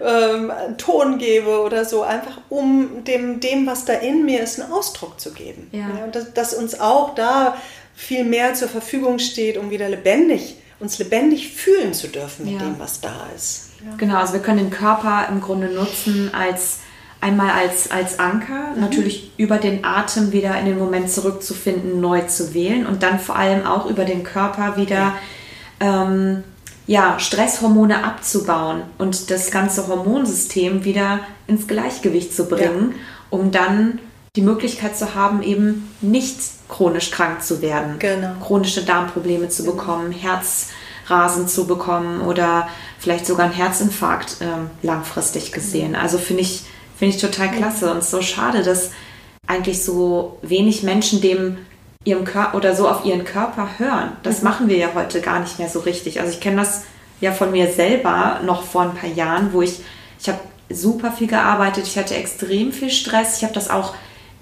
ähm, 0.00 0.52
Ton 0.76 1.18
gebe 1.18 1.60
oder 1.60 1.84
so, 1.84 2.02
einfach 2.02 2.38
um 2.48 3.04
dem, 3.04 3.40
dem, 3.40 3.66
was 3.66 3.84
da 3.84 3.94
in 3.94 4.24
mir 4.24 4.42
ist, 4.42 4.60
einen 4.60 4.72
Ausdruck 4.72 5.20
zu 5.20 5.32
geben. 5.32 5.68
Ja. 5.72 5.80
ja 5.80 6.06
dass, 6.12 6.32
dass, 6.34 6.54
uns 6.54 6.78
auch 6.78 7.14
da 7.14 7.56
viel 7.94 8.24
mehr 8.24 8.54
zur 8.54 8.68
Verfügung 8.68 9.18
steht, 9.18 9.56
um 9.56 9.70
wieder 9.70 9.88
lebendig, 9.88 10.56
uns 10.78 10.98
lebendig 10.98 11.52
fühlen 11.52 11.92
zu 11.94 12.08
dürfen 12.08 12.44
mit 12.44 12.54
ja. 12.54 12.60
dem, 12.60 12.78
was 12.78 13.00
da 13.00 13.26
ist. 13.34 13.70
Ja. 13.84 13.96
Genau, 13.96 14.18
also 14.18 14.34
wir 14.34 14.40
können 14.40 14.58
den 14.58 14.70
Körper 14.70 15.26
im 15.30 15.40
Grunde 15.40 15.68
nutzen 15.68 16.32
als 16.32 16.78
einmal 17.20 17.50
als, 17.50 17.90
als 17.90 18.18
Anker, 18.18 18.74
mhm. 18.74 18.80
natürlich 18.80 19.32
über 19.36 19.58
den 19.58 19.84
Atem 19.84 20.32
wieder 20.32 20.58
in 20.58 20.66
den 20.66 20.78
Moment 20.78 21.10
zurückzufinden, 21.10 22.00
neu 22.00 22.22
zu 22.22 22.54
wählen 22.54 22.86
und 22.86 23.02
dann 23.02 23.18
vor 23.18 23.36
allem 23.36 23.66
auch 23.66 23.86
über 23.86 24.04
den 24.04 24.22
Körper 24.22 24.76
wieder 24.76 25.14
ähm, 25.80 26.44
ja, 26.88 27.20
Stresshormone 27.20 28.02
abzubauen 28.02 28.82
und 28.96 29.30
das 29.30 29.50
ganze 29.50 29.86
Hormonsystem 29.86 30.84
wieder 30.84 31.20
ins 31.46 31.68
Gleichgewicht 31.68 32.34
zu 32.34 32.46
bringen, 32.46 32.92
ja. 32.92 32.98
um 33.30 33.50
dann 33.52 34.00
die 34.34 34.40
Möglichkeit 34.40 34.96
zu 34.96 35.14
haben, 35.14 35.42
eben 35.42 35.94
nicht 36.00 36.38
chronisch 36.68 37.10
krank 37.10 37.42
zu 37.42 37.60
werden, 37.60 37.98
genau. 37.98 38.32
chronische 38.42 38.82
Darmprobleme 38.82 39.50
zu 39.50 39.64
bekommen, 39.64 40.12
Herzrasen 40.12 41.46
zu 41.46 41.66
bekommen 41.66 42.22
oder 42.22 42.68
vielleicht 42.98 43.26
sogar 43.26 43.46
einen 43.46 43.54
Herzinfarkt 43.54 44.38
äh, 44.40 44.86
langfristig 44.86 45.52
gesehen. 45.52 45.94
Also 45.94 46.16
finde 46.16 46.42
ich, 46.42 46.62
find 46.96 47.14
ich 47.14 47.20
total 47.20 47.50
klasse 47.50 47.92
und 47.92 48.02
so 48.02 48.22
schade, 48.22 48.62
dass 48.62 48.92
eigentlich 49.46 49.82
so 49.82 50.38
wenig 50.40 50.82
Menschen 50.82 51.20
dem 51.20 51.58
ihrem 52.08 52.24
Körper 52.24 52.56
oder 52.56 52.74
so 52.74 52.88
auf 52.88 53.04
ihren 53.04 53.24
Körper 53.24 53.68
hören. 53.78 54.12
Das 54.22 54.38
mhm. 54.38 54.44
machen 54.44 54.68
wir 54.68 54.76
ja 54.76 54.88
heute 54.94 55.20
gar 55.20 55.40
nicht 55.40 55.58
mehr 55.58 55.68
so 55.68 55.80
richtig. 55.80 56.20
Also 56.20 56.32
ich 56.32 56.40
kenne 56.40 56.56
das 56.56 56.84
ja 57.20 57.32
von 57.32 57.50
mir 57.50 57.70
selber 57.70 58.40
noch 58.44 58.62
vor 58.62 58.82
ein 58.82 58.94
paar 58.94 59.10
Jahren, 59.10 59.52
wo 59.52 59.62
ich, 59.62 59.80
ich 60.18 60.28
habe 60.28 60.38
super 60.70 61.12
viel 61.12 61.26
gearbeitet, 61.26 61.86
ich 61.86 61.98
hatte 61.98 62.14
extrem 62.14 62.72
viel 62.72 62.90
Stress, 62.90 63.38
ich 63.38 63.44
habe 63.44 63.54
das 63.54 63.70
auch 63.70 63.94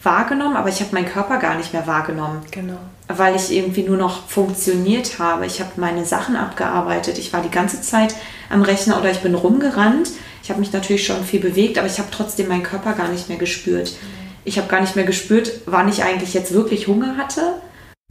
wahrgenommen, 0.02 0.56
aber 0.56 0.68
ich 0.68 0.80
habe 0.80 0.92
meinen 0.92 1.08
Körper 1.08 1.38
gar 1.38 1.56
nicht 1.56 1.72
mehr 1.72 1.86
wahrgenommen. 1.86 2.42
Genau. 2.50 2.78
Weil 3.08 3.34
ich 3.34 3.50
irgendwie 3.50 3.82
nur 3.82 3.96
noch 3.96 4.26
funktioniert 4.28 5.18
habe. 5.18 5.46
Ich 5.46 5.60
habe 5.60 5.70
meine 5.76 6.04
Sachen 6.04 6.36
abgearbeitet. 6.36 7.18
Ich 7.18 7.32
war 7.32 7.40
die 7.40 7.50
ganze 7.50 7.80
Zeit 7.80 8.14
am 8.50 8.62
Rechner 8.62 8.98
oder 9.00 9.10
ich 9.10 9.20
bin 9.20 9.34
rumgerannt. 9.34 10.10
Ich 10.42 10.50
habe 10.50 10.60
mich 10.60 10.72
natürlich 10.72 11.04
schon 11.04 11.24
viel 11.24 11.40
bewegt, 11.40 11.78
aber 11.78 11.88
ich 11.88 11.98
habe 11.98 12.08
trotzdem 12.12 12.48
meinen 12.48 12.62
Körper 12.62 12.92
gar 12.92 13.08
nicht 13.08 13.28
mehr 13.28 13.38
gespürt. 13.38 13.92
Mhm 13.92 14.25
ich 14.47 14.59
habe 14.59 14.68
gar 14.68 14.80
nicht 14.80 14.97
mehr 14.97 15.05
gespürt, 15.05 15.51
wann 15.66 15.88
ich 15.88 16.05
eigentlich 16.05 16.32
jetzt 16.32 16.55
wirklich 16.55 16.86
Hunger 16.86 17.16
hatte 17.16 17.61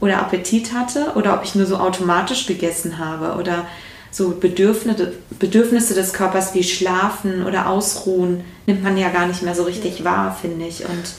oder 0.02 0.20
Appetit 0.20 0.74
hatte 0.74 1.14
oder 1.16 1.34
ob 1.34 1.44
ich 1.44 1.56
nur 1.56 1.66
so 1.66 1.78
automatisch 1.78 2.46
gegessen 2.46 3.00
habe 3.00 3.40
oder 3.40 3.66
so 4.12 4.32
Bedürfnisse, 4.32 5.14
Bedürfnisse 5.40 5.94
des 5.94 6.14
Körpers 6.14 6.54
wie 6.54 6.64
Schlafen 6.64 7.46
oder 7.46 7.70
Ausruhen 7.70 8.44
nimmt 8.66 8.84
man 8.84 8.98
ja 8.98 9.10
gar 9.10 9.28
nicht 9.28 9.44
mehr 9.44 9.56
so 9.56 9.64
richtig 9.64 10.04
wahr, 10.04 10.38
finde 10.40 10.68
ich. 10.68 10.82
Und 10.82 11.16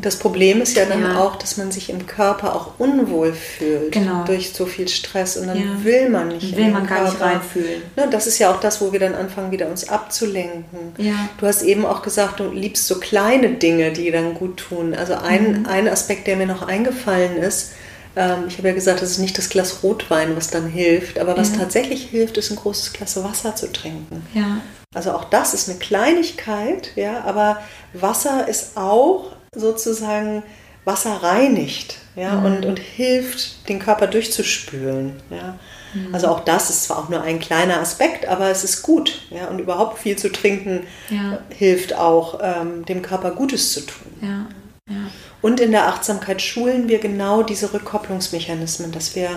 das 0.00 0.16
Problem 0.16 0.60
ist 0.60 0.76
ja 0.76 0.84
dann 0.84 1.02
ja. 1.02 1.18
auch, 1.18 1.36
dass 1.36 1.56
man 1.56 1.70
sich 1.70 1.90
im 1.90 2.06
Körper 2.06 2.54
auch 2.54 2.78
unwohl 2.78 3.32
fühlt 3.32 3.92
genau. 3.92 4.24
durch 4.24 4.52
so 4.52 4.66
viel 4.66 4.88
Stress 4.88 5.36
und 5.36 5.46
dann 5.46 5.58
ja. 5.58 5.84
will 5.84 6.08
man 6.08 6.28
nicht. 6.28 6.56
Will 6.56 6.70
man 6.70 6.86
gar 6.86 6.98
Körper. 6.98 7.12
nicht 7.12 7.20
reinfühlen. 7.20 7.82
Ne, 7.96 8.08
das 8.10 8.26
ist 8.26 8.38
ja 8.38 8.50
auch 8.50 8.60
das, 8.60 8.80
wo 8.80 8.92
wir 8.92 9.00
dann 9.00 9.14
anfangen, 9.14 9.50
wieder 9.50 9.68
uns 9.68 9.88
abzulenken. 9.88 10.94
Ja. 10.98 11.28
Du 11.38 11.46
hast 11.46 11.62
eben 11.62 11.84
auch 11.84 12.02
gesagt, 12.02 12.40
du 12.40 12.50
liebst 12.50 12.86
so 12.86 12.98
kleine 12.98 13.50
Dinge, 13.50 13.92
die 13.92 14.10
dann 14.10 14.34
gut 14.34 14.56
tun. 14.56 14.94
Also 14.94 15.14
ein, 15.14 15.60
mhm. 15.60 15.66
ein 15.66 15.88
Aspekt, 15.88 16.26
der 16.26 16.36
mir 16.36 16.46
noch 16.46 16.62
eingefallen 16.62 17.36
ist, 17.36 17.72
ähm, 18.16 18.44
ich 18.48 18.58
habe 18.58 18.68
ja 18.68 18.74
gesagt, 18.74 19.02
es 19.02 19.12
ist 19.12 19.18
nicht 19.18 19.36
das 19.38 19.48
Glas 19.48 19.82
Rotwein, 19.82 20.36
was 20.36 20.48
dann 20.48 20.68
hilft, 20.68 21.18
aber 21.18 21.36
was 21.36 21.52
tatsächlich 21.52 22.04
hilft, 22.04 22.36
ist 22.36 22.50
ein 22.50 22.56
großes 22.56 22.92
Glas 22.92 23.22
Wasser 23.22 23.56
zu 23.56 23.72
trinken. 23.72 24.24
Ja. 24.34 24.60
Also 24.94 25.12
auch 25.12 25.24
das 25.24 25.54
ist 25.54 25.68
eine 25.68 25.78
Kleinigkeit, 25.78 26.92
ja, 26.94 27.24
aber 27.24 27.60
Wasser 27.92 28.46
ist 28.46 28.76
auch 28.76 29.32
sozusagen 29.54 30.42
Wasser 30.84 31.22
reinigt 31.22 31.96
ja, 32.16 32.32
mhm. 32.32 32.44
und, 32.44 32.66
und 32.66 32.78
hilft, 32.78 33.68
den 33.68 33.78
Körper 33.78 34.06
durchzuspülen. 34.06 35.16
Ja. 35.30 35.58
Mhm. 35.94 36.14
Also 36.14 36.28
auch 36.28 36.40
das 36.40 36.70
ist 36.70 36.84
zwar 36.84 36.98
auch 36.98 37.08
nur 37.08 37.22
ein 37.22 37.40
kleiner 37.40 37.80
Aspekt, 37.80 38.26
aber 38.26 38.50
es 38.50 38.64
ist 38.64 38.82
gut. 38.82 39.22
Ja, 39.30 39.48
und 39.48 39.58
überhaupt 39.58 39.98
viel 39.98 40.16
zu 40.16 40.30
trinken 40.30 40.86
ja. 41.10 41.38
hilft 41.48 41.94
auch, 41.94 42.40
ähm, 42.42 42.84
dem 42.84 43.02
Körper 43.02 43.30
Gutes 43.30 43.72
zu 43.72 43.80
tun. 43.80 44.12
Ja. 44.20 44.46
Ja. 44.88 45.10
Und 45.40 45.60
in 45.60 45.72
der 45.72 45.88
Achtsamkeit 45.88 46.42
schulen 46.42 46.88
wir 46.88 46.98
genau 46.98 47.42
diese 47.42 47.72
Rückkopplungsmechanismen, 47.72 48.92
dass 48.92 49.14
wir 49.14 49.30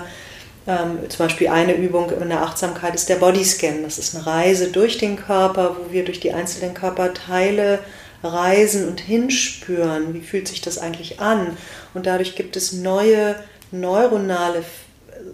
ähm, 0.67 0.99
zum 1.09 1.25
Beispiel 1.25 1.47
eine 1.47 1.73
Übung 1.73 2.11
in 2.11 2.29
der 2.29 2.41
Achtsamkeit 2.41 2.95
ist 2.95 3.07
der 3.07 3.15
Bodyscan. 3.15 3.83
Das 3.83 3.97
ist 3.97 4.15
eine 4.15 4.25
Reise 4.25 4.69
durch 4.69 4.97
den 4.97 5.15
Körper, 5.15 5.77
wo 5.77 5.91
wir 5.91 6.03
durch 6.03 6.19
die 6.19 6.33
einzelnen 6.33 6.73
Körperteile 6.73 7.79
reisen 8.23 8.87
und 8.87 8.99
hinspüren, 8.99 10.13
wie 10.13 10.21
fühlt 10.21 10.47
sich 10.47 10.61
das 10.61 10.77
eigentlich 10.77 11.19
an. 11.19 11.57
Und 11.93 12.05
dadurch 12.05 12.35
gibt 12.35 12.55
es 12.55 12.73
neue 12.73 13.35
neuronale 13.71 14.63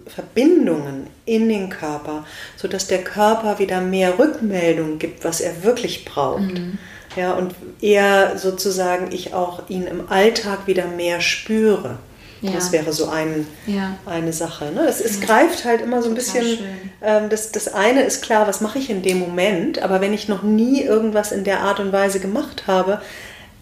Verbindungen 0.06 1.06
in 1.24 1.48
den 1.48 1.70
Körper, 1.70 2.26
sodass 2.56 2.86
der 2.86 3.04
Körper 3.04 3.58
wieder 3.58 3.80
mehr 3.80 4.18
Rückmeldung 4.18 4.98
gibt, 4.98 5.24
was 5.24 5.40
er 5.40 5.62
wirklich 5.62 6.04
braucht. 6.04 6.40
Mhm. 6.40 6.78
Ja, 7.16 7.34
und 7.34 7.54
eher 7.80 8.38
sozusagen 8.38 9.12
ich 9.12 9.34
auch 9.34 9.68
ihn 9.68 9.86
im 9.86 10.10
Alltag 10.10 10.66
wieder 10.66 10.86
mehr 10.86 11.20
spüre. 11.20 11.98
Ja. 12.44 12.52
Das 12.52 12.72
wäre 12.72 12.92
so 12.92 13.08
ein, 13.08 13.46
ja. 13.66 13.96
eine 14.04 14.34
Sache. 14.34 14.66
Ne? 14.66 14.86
Es, 14.86 15.00
es 15.00 15.18
ja. 15.20 15.26
greift 15.26 15.64
halt 15.64 15.80
immer 15.80 16.02
so 16.02 16.10
ein 16.10 16.14
bisschen. 16.14 16.58
Ähm, 17.00 17.30
das, 17.30 17.52
das 17.52 17.72
eine 17.72 18.02
ist 18.02 18.22
klar, 18.22 18.46
was 18.46 18.60
mache 18.60 18.78
ich 18.78 18.90
in 18.90 19.02
dem 19.02 19.18
Moment, 19.18 19.78
aber 19.82 20.02
wenn 20.02 20.12
ich 20.12 20.28
noch 20.28 20.42
nie 20.42 20.82
irgendwas 20.82 21.32
in 21.32 21.44
der 21.44 21.60
Art 21.60 21.80
und 21.80 21.92
Weise 21.92 22.20
gemacht 22.20 22.66
habe, 22.66 23.00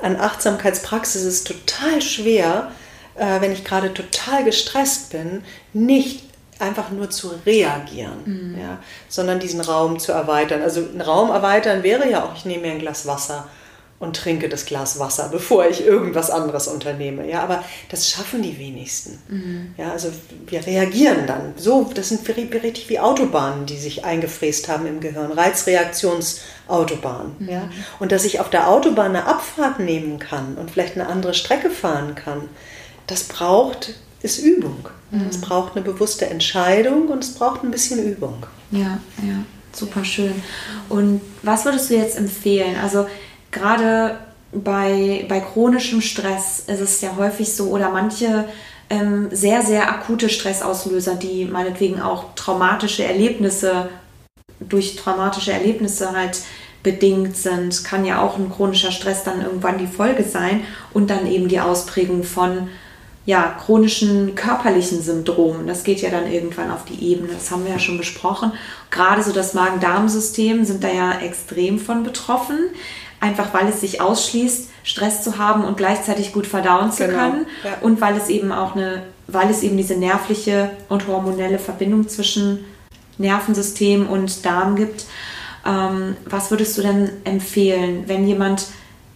an 0.00 0.16
Achtsamkeitspraxis 0.16 1.22
ist 1.22 1.26
es 1.26 1.44
total 1.44 2.02
schwer, 2.02 2.72
äh, 3.14 3.40
wenn 3.40 3.52
ich 3.52 3.64
gerade 3.64 3.94
total 3.94 4.42
gestresst 4.42 5.10
bin, 5.10 5.44
nicht 5.72 6.24
einfach 6.58 6.90
nur 6.90 7.08
zu 7.08 7.32
reagieren, 7.46 8.18
mhm. 8.24 8.58
ja, 8.60 8.78
sondern 9.08 9.38
diesen 9.38 9.60
Raum 9.60 10.00
zu 10.00 10.10
erweitern. 10.10 10.60
Also 10.60 10.80
einen 10.80 11.00
Raum 11.00 11.30
erweitern 11.30 11.84
wäre 11.84 12.10
ja 12.10 12.24
auch, 12.24 12.34
ich 12.34 12.44
nehme 12.44 12.66
mir 12.66 12.72
ein 12.72 12.78
Glas 12.80 13.06
Wasser 13.06 13.46
und 14.02 14.16
trinke 14.16 14.48
das 14.48 14.66
Glas 14.66 14.98
Wasser, 14.98 15.28
bevor 15.30 15.68
ich 15.68 15.86
irgendwas 15.86 16.28
anderes 16.28 16.66
unternehme. 16.66 17.30
Ja, 17.30 17.44
aber 17.44 17.62
das 17.88 18.08
schaffen 18.08 18.42
die 18.42 18.58
wenigsten. 18.58 19.16
Mhm. 19.28 19.74
Ja, 19.78 19.92
also 19.92 20.08
wir 20.48 20.66
reagieren 20.66 21.28
dann. 21.28 21.54
So, 21.56 21.88
das 21.94 22.08
sind 22.08 22.28
richtig 22.28 22.88
wie 22.88 22.98
Autobahnen, 22.98 23.64
die 23.64 23.78
sich 23.78 24.04
eingefräst 24.04 24.66
haben 24.66 24.88
im 24.88 24.98
Gehirn. 24.98 25.30
Reizreaktionsautobahnen. 25.30 27.36
Mhm. 27.38 27.48
Ja, 27.48 27.70
und 28.00 28.10
dass 28.10 28.24
ich 28.24 28.40
auf 28.40 28.50
der 28.50 28.68
Autobahn 28.68 29.14
eine 29.14 29.28
Abfahrt 29.28 29.78
nehmen 29.78 30.18
kann 30.18 30.56
und 30.56 30.72
vielleicht 30.72 30.96
eine 30.96 31.06
andere 31.06 31.32
Strecke 31.32 31.70
fahren 31.70 32.16
kann, 32.16 32.48
das 33.06 33.22
braucht 33.22 33.94
ist 34.22 34.38
Übung. 34.38 34.88
Mhm. 35.12 35.28
Es 35.30 35.40
braucht 35.40 35.76
eine 35.76 35.84
bewusste 35.84 36.26
Entscheidung 36.26 37.06
und 37.06 37.22
es 37.22 37.34
braucht 37.34 37.62
ein 37.62 37.70
bisschen 37.70 38.04
Übung. 38.04 38.46
Ja, 38.72 38.98
ja, 39.18 39.44
super 39.72 40.04
schön. 40.04 40.42
Und 40.88 41.20
was 41.42 41.64
würdest 41.64 41.90
du 41.90 41.94
jetzt 41.94 42.16
empfehlen? 42.16 42.74
Also 42.82 43.06
gerade 43.52 44.18
bei, 44.52 45.24
bei 45.28 45.40
chronischem 45.40 46.00
Stress 46.00 46.64
ist 46.66 46.80
es 46.80 47.00
ja 47.00 47.16
häufig 47.16 47.54
so, 47.54 47.70
oder 47.70 47.90
manche 47.90 48.46
ähm, 48.90 49.28
sehr, 49.30 49.62
sehr 49.62 49.88
akute 49.88 50.28
Stressauslöser, 50.28 51.14
die 51.14 51.44
meinetwegen 51.44 52.00
auch 52.00 52.34
traumatische 52.34 53.04
Erlebnisse, 53.04 53.88
durch 54.60 54.96
traumatische 54.96 55.52
Erlebnisse 55.52 56.12
halt 56.12 56.40
bedingt 56.82 57.36
sind, 57.36 57.84
kann 57.84 58.04
ja 58.04 58.20
auch 58.20 58.36
ein 58.36 58.50
chronischer 58.50 58.92
Stress 58.92 59.24
dann 59.24 59.40
irgendwann 59.40 59.78
die 59.78 59.86
Folge 59.86 60.24
sein 60.24 60.64
und 60.92 61.10
dann 61.10 61.26
eben 61.26 61.48
die 61.48 61.60
Ausprägung 61.60 62.24
von 62.24 62.68
ja, 63.24 63.56
chronischen 63.64 64.34
körperlichen 64.34 65.00
Syndromen. 65.00 65.68
Das 65.68 65.84
geht 65.84 66.02
ja 66.02 66.10
dann 66.10 66.30
irgendwann 66.30 66.72
auf 66.72 66.84
die 66.84 67.12
Ebene. 67.12 67.32
Das 67.32 67.52
haben 67.52 67.64
wir 67.64 67.72
ja 67.72 67.78
schon 67.78 67.98
besprochen. 67.98 68.52
Gerade 68.90 69.22
so 69.22 69.32
das 69.32 69.54
Magen-Darm-System 69.54 70.64
sind 70.64 70.82
da 70.82 70.88
ja 70.88 71.20
extrem 71.20 71.78
von 71.78 72.02
betroffen. 72.02 72.58
Einfach 73.22 73.54
weil 73.54 73.68
es 73.68 73.80
sich 73.80 74.00
ausschließt, 74.00 74.68
Stress 74.82 75.22
zu 75.22 75.38
haben 75.38 75.62
und 75.62 75.76
gleichzeitig 75.76 76.32
gut 76.32 76.44
verdauen 76.44 76.90
zu 76.90 77.06
Genau, 77.06 77.18
können. 77.18 77.46
ja. 77.62 77.76
Und 77.80 78.00
weil 78.00 78.16
es 78.16 78.28
eben 78.28 78.50
auch 78.50 78.74
eine, 78.74 79.04
weil 79.28 79.48
es 79.48 79.62
eben 79.62 79.76
diese 79.76 79.94
nervliche 79.94 80.70
und 80.88 81.06
hormonelle 81.06 81.60
Verbindung 81.60 82.08
zwischen 82.08 82.64
Nervensystem 83.18 84.08
und 84.08 84.44
Darm 84.44 84.74
gibt. 84.74 85.04
Ähm, 85.64 86.16
was 86.24 86.50
würdest 86.50 86.76
du 86.76 86.82
denn 86.82 87.10
empfehlen, 87.22 88.04
wenn 88.08 88.26
jemand 88.26 88.66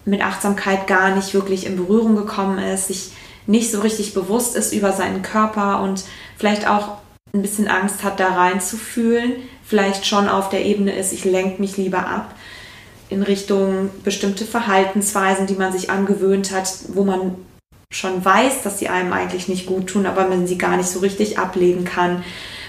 mit 0.05 0.23
Achtsamkeit 0.25 0.87
gar 0.87 1.13
nicht 1.17 1.35
wirklich 1.35 1.67
in 1.67 1.77
Berührung 1.77 2.15
gekommen 2.15 2.59
ist, 2.61 2.87
sich 2.87 3.11
nicht 3.49 3.73
so 3.73 3.81
richtig 3.81 4.15
bewusst 4.15 4.55
ist 4.55 4.73
über 4.73 4.93
seinen 4.93 5.23
Körper 5.23 5.83
und 5.83 6.05
vielleicht 6.39 6.69
auch 6.69 6.99
ein 7.35 7.43
bisschen 7.43 7.67
Angst 7.67 8.05
hat, 8.05 8.21
da 8.21 8.29
reinzufühlen, 8.29 9.33
vielleicht 9.65 10.07
schon 10.07 10.29
auf 10.29 10.49
der 10.49 10.65
Ebene 10.65 10.93
ist, 10.97 11.13
ich 11.13 11.25
lenke 11.25 11.61
mich 11.61 11.77
lieber 11.77 12.07
ab 12.07 12.33
in 13.09 13.23
Richtung 13.23 13.91
bestimmte 14.05 14.45
Verhaltensweisen, 14.45 15.47
die 15.47 15.55
man 15.55 15.73
sich 15.73 15.91
angewöhnt 15.91 16.53
hat, 16.53 16.69
wo 16.89 17.05
man 17.05 17.37
schon 17.91 18.25
weiß, 18.25 18.63
dass 18.63 18.79
sie 18.79 18.89
einem 18.89 19.13
eigentlich 19.13 19.49
nicht 19.49 19.67
gut 19.67 19.89
tun, 19.89 20.07
aber 20.07 20.27
man 20.29 20.47
sie 20.47 20.59
gar 20.59 20.77
nicht 20.77 20.89
so 20.89 21.01
richtig 21.01 21.39
ablegen 21.39 21.85
kann 21.85 22.25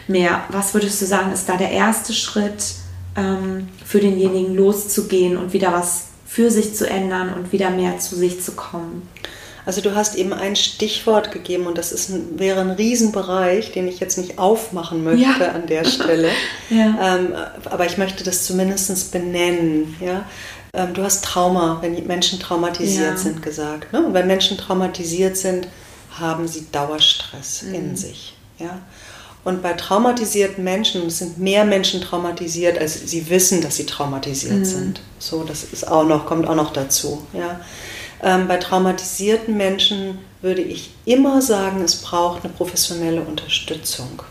mehr. 0.08 0.44
Was 0.50 0.74
würdest 0.74 1.02
du 1.02 1.06
sagen, 1.06 1.32
ist 1.32 1.50
da 1.50 1.58
der 1.58 1.72
erste 1.72 2.14
Schritt 2.14 2.76
ähm, 3.16 3.68
für 3.84 4.00
denjenigen 4.00 4.56
loszugehen 4.56 5.38
und 5.38 5.54
wieder 5.54 5.74
was 5.74 6.08
für 6.26 6.52
sich 6.52 6.76
zu 6.76 6.88
ändern 6.90 7.34
und 7.34 7.52
wieder 7.52 7.70
mehr 7.70 7.98
zu 8.00 8.16
sich 8.16 8.42
zu 8.42 8.54
kommen? 8.54 9.08
Also 9.68 9.82
du 9.82 9.96
hast 9.96 10.16
eben 10.16 10.32
ein 10.32 10.56
Stichwort 10.56 11.32
gegeben 11.32 11.68
und 11.68 11.78
das 11.78 11.92
ist 11.92 12.10
ein, 12.10 12.40
wäre 12.40 12.62
ein 12.62 12.72
Riesenbereich, 12.72 13.74
den 13.74 13.86
ich 13.90 14.00
jetzt 14.00 14.18
nicht 14.18 14.40
aufmachen 14.40 15.04
möchte 15.04 15.22
Ja. 15.24 15.52
an 15.54 15.68
der 15.68 15.84
Stelle. 15.96 16.30
Ja. 16.70 17.16
ähm, 17.18 17.34
aber 17.66 17.86
ich 17.86 17.98
möchte 17.98 18.24
das 18.24 18.46
zumindest 18.46 19.12
benennen. 19.12 19.96
Ja? 20.00 20.24
Ähm, 20.74 20.94
du 20.94 21.04
hast 21.04 21.26
Trauma, 21.26 21.80
wenn 21.82 22.08
Menschen 22.08 22.40
traumatisiert 22.40 23.12
Ja. 23.12 23.18
sind, 23.18 23.42
gesagt. 23.42 23.92
Ne? 23.92 24.06
Und 24.06 24.14
wenn 24.14 24.28
Menschen 24.28 24.58
traumatisiert 24.58 25.36
sind, 25.36 25.68
haben 26.18 26.48
sie 26.48 26.66
Dauerstress 26.72 27.64
in 27.64 27.98
sich. 27.98 28.36
Ja? 28.60 28.80
Und 29.44 29.62
bei 29.62 29.74
traumatisierten 29.74 30.64
Menschen, 30.64 31.08
es 31.08 31.20
sind 31.20 31.40
mehr 31.40 31.66
Menschen 31.66 32.00
traumatisiert, 32.02 32.78
als 32.80 33.02
sie 33.10 33.30
wissen, 33.30 33.62
dass 33.62 33.76
sie 33.76 33.86
traumatisiert 33.86 34.66
sind. 34.66 35.02
So, 35.20 35.44
das 35.44 35.64
ist 35.66 35.88
auch 35.88 36.04
noch, 36.06 36.26
kommt 36.26 36.48
auch 36.48 36.56
noch 36.56 36.72
dazu. 36.72 37.26
Ja? 37.34 37.60
Ähm, 38.24 38.48
bei 38.48 38.58
traumatisierten 38.58 39.56
Menschen 39.56 40.20
würde 40.42 40.62
ich 40.62 40.92
immer 41.06 41.42
sagen, 41.42 41.82
es 41.84 41.98
braucht 41.98 42.44
eine 42.44 42.54
professionelle 42.54 43.22
Unterstützung. 43.22 44.24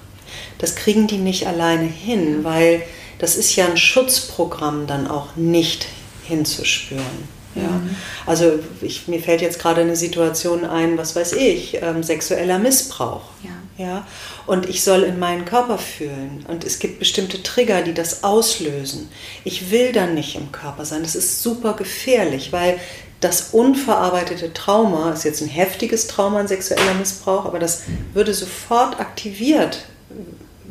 Das 0.59 0.75
kriegen 0.75 1.07
die 1.07 1.19
nicht 1.19 1.47
alleine 1.47 1.85
hin, 1.85 2.45
weil 2.45 2.83
das 3.19 3.37
ist 3.37 3.57
ja 3.57 3.67
ein 3.67 3.77
Schutzprogramm 3.77 4.87
dann 4.87 5.07
auch 5.07 5.37
nicht 5.37 5.87
hinzuspüren. 6.25 7.37
Ja. 7.55 7.81
Also 8.27 8.59
ich, 8.83 9.09
mir 9.09 9.21
fällt 9.21 9.41
jetzt 9.41 9.59
gerade 9.59 9.81
eine 9.81 9.97
Situation 9.97 10.65
ein, 10.65 10.99
was 10.99 11.17
weiß 11.17 11.33
ich, 11.33 11.79
ähm, 11.83 12.03
sexueller 12.03 12.59
Missbrauch. 12.59 13.23
Ja. 13.43 13.51
Ja, 13.79 14.07
und 14.47 14.71
ich 14.71 14.83
soll 14.83 15.03
in 15.03 15.19
meinen 15.19 15.45
Körper 15.45 15.77
fühlen. 15.77 16.47
Und 16.49 16.65
es 16.65 16.79
gibt 16.79 16.99
bestimmte 16.99 17.43
Trigger, 17.43 17.83
die 17.83 17.93
das 17.93 18.25
auslösen. 18.25 19.11
Ich 19.45 19.71
will 19.71 19.93
dann 19.93 20.15
nicht 20.15 20.35
im 20.35 20.51
Körper 20.51 20.87
sein. 20.87 21.03
Das 21.03 21.15
ist 21.15 21.43
super 21.43 21.75
gefährlich, 21.75 22.53
weil 22.53 22.81
das 23.27 23.49
unverarbeitete 23.53 24.53
Trauma 24.53 25.13
ist 25.13 25.25
jetzt 25.25 25.43
ein 25.43 25.49
heftiges 25.49 26.07
Trauma, 26.07 26.39
ein 26.39 26.49
sexueller 26.49 26.95
Missbrauch, 26.95 27.45
aber 27.45 27.59
das 27.59 27.83
würde 28.15 28.33
sofort 28.33 29.01
aktiviert 29.01 29.87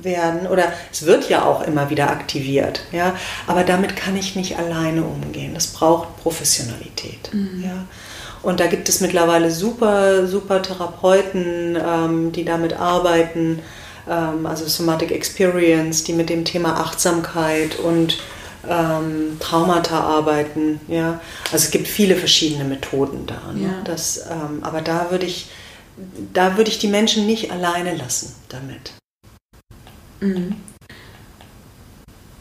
werden 0.02 0.48
oder 0.48 0.72
es 0.92 1.06
wird 1.06 1.30
ja 1.30 1.44
auch 1.46 1.62
immer 1.64 1.90
wieder 1.90 2.10
aktiviert, 2.10 2.82
ja, 2.92 3.16
aber 3.48 3.64
damit 3.64 3.96
kann 3.96 4.16
ich 4.16 4.36
nicht 4.36 4.58
alleine 4.58 5.04
umgehen. 5.04 5.54
Das 5.54 5.68
braucht 5.68 6.22
Professionalität, 6.22 7.32
ja. 7.64 7.86
Und 8.42 8.60
da 8.60 8.68
gibt 8.68 8.88
es 8.90 9.02
mittlerweile 9.02 9.50
super, 9.50 10.28
super 10.28 10.62
Therapeuten, 10.62 11.76
ähm, 11.84 12.32
die 12.32 12.46
damit 12.46 12.74
arbeiten, 12.74 13.60
ähm, 14.08 14.46
also 14.46 14.68
Somatic 14.68 15.12
Experience, 15.12 16.04
die 16.04 16.14
mit 16.14 16.30
dem 16.30 16.46
Thema 16.46 16.80
Achtsamkeit 16.80 17.80
und 17.80 18.20
ähm, 18.70 19.38
Traumata 19.40 20.00
arbeiten. 20.00 20.80
Ja? 20.88 21.20
Also 21.52 21.66
es 21.66 21.72
gibt 21.72 21.88
viele 21.88 22.16
verschiedene 22.16 22.64
Methoden 22.64 23.26
da. 23.26 23.52
Ne? 23.54 23.64
Ja. 23.68 23.74
Das, 23.84 24.26
ähm, 24.30 24.60
aber 24.64 24.82
da 24.82 25.12
würde 25.12 25.26
ich, 25.26 25.48
da 26.34 26.58
würde 26.58 26.70
ich 26.70 26.80
die 26.80 26.88
Menschen 26.88 27.26
nicht 27.26 27.52
alleine 27.52 27.96
lassen 27.96 28.36
damit. 28.50 28.94
Mhm. 30.20 30.56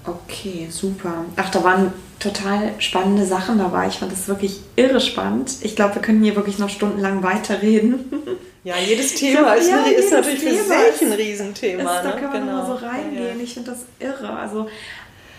Okay, 0.07 0.69
super. 0.71 1.25
Ach, 1.37 1.51
da 1.51 1.65
waren 1.65 1.93
total 2.19 2.75
spannende 2.79 3.25
Sachen 3.25 3.59
dabei. 3.59 3.89
Ich 3.89 3.95
fand 3.95 4.13
das 4.13 4.29
wirklich 4.29 4.61
irre 4.77 5.01
spannend. 5.01 5.51
Ich 5.63 5.77
glaube, 5.77 5.95
wir 5.97 6.03
können 6.03 6.23
hier 6.23 6.37
wirklich 6.37 6.59
noch 6.59 6.69
stundenlang 6.71 7.23
weiterreden. 7.23 8.05
Ja, 8.67 8.77
jedes 8.79 9.13
Ja, 9.13 9.19
Thema 9.19 9.53
ist, 9.57 9.69
ja, 9.69 9.83
ist 9.83 9.89
jedes 9.91 10.11
natürlich 10.11 10.41
für 10.41 10.47
Thema 10.49 10.63
sich 10.91 11.03
ein 11.03 11.13
Riesenthema. 11.13 11.83
Ist, 11.99 12.05
da 12.07 12.15
ne? 12.15 12.21
kann 12.23 12.31
man 12.33 12.47
Genau. 12.47 12.67
so 12.67 12.73
reingehen. 12.77 13.37
Ja, 13.39 13.45
Ich 13.45 13.53
finde 13.53 13.73
das 13.73 13.81
irre. 14.01 14.31
Also 14.31 14.69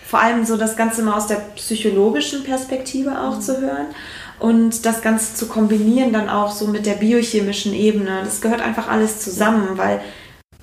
vor 0.06 0.20
allem 0.20 0.44
so 0.44 0.56
das 0.56 0.76
Ganze 0.76 1.02
mal 1.02 1.16
aus 1.16 1.26
der 1.26 1.40
psychologischen 1.56 2.44
Perspektive 2.44 3.10
Mhm. 3.10 3.16
auch 3.16 3.40
zu 3.40 3.60
hören 3.60 3.86
und 4.38 4.86
das 4.86 5.02
Ganze 5.02 5.34
zu 5.34 5.46
kombinieren 5.46 6.12
dann 6.12 6.28
auch 6.28 6.52
so 6.52 6.66
mit 6.66 6.86
der 6.86 6.94
biochemischen 6.94 7.74
Ebene. 7.74 8.22
Das 8.24 8.40
gehört 8.40 8.60
einfach 8.60 8.88
alles 8.88 9.20
zusammen, 9.20 9.76
weil 9.76 10.00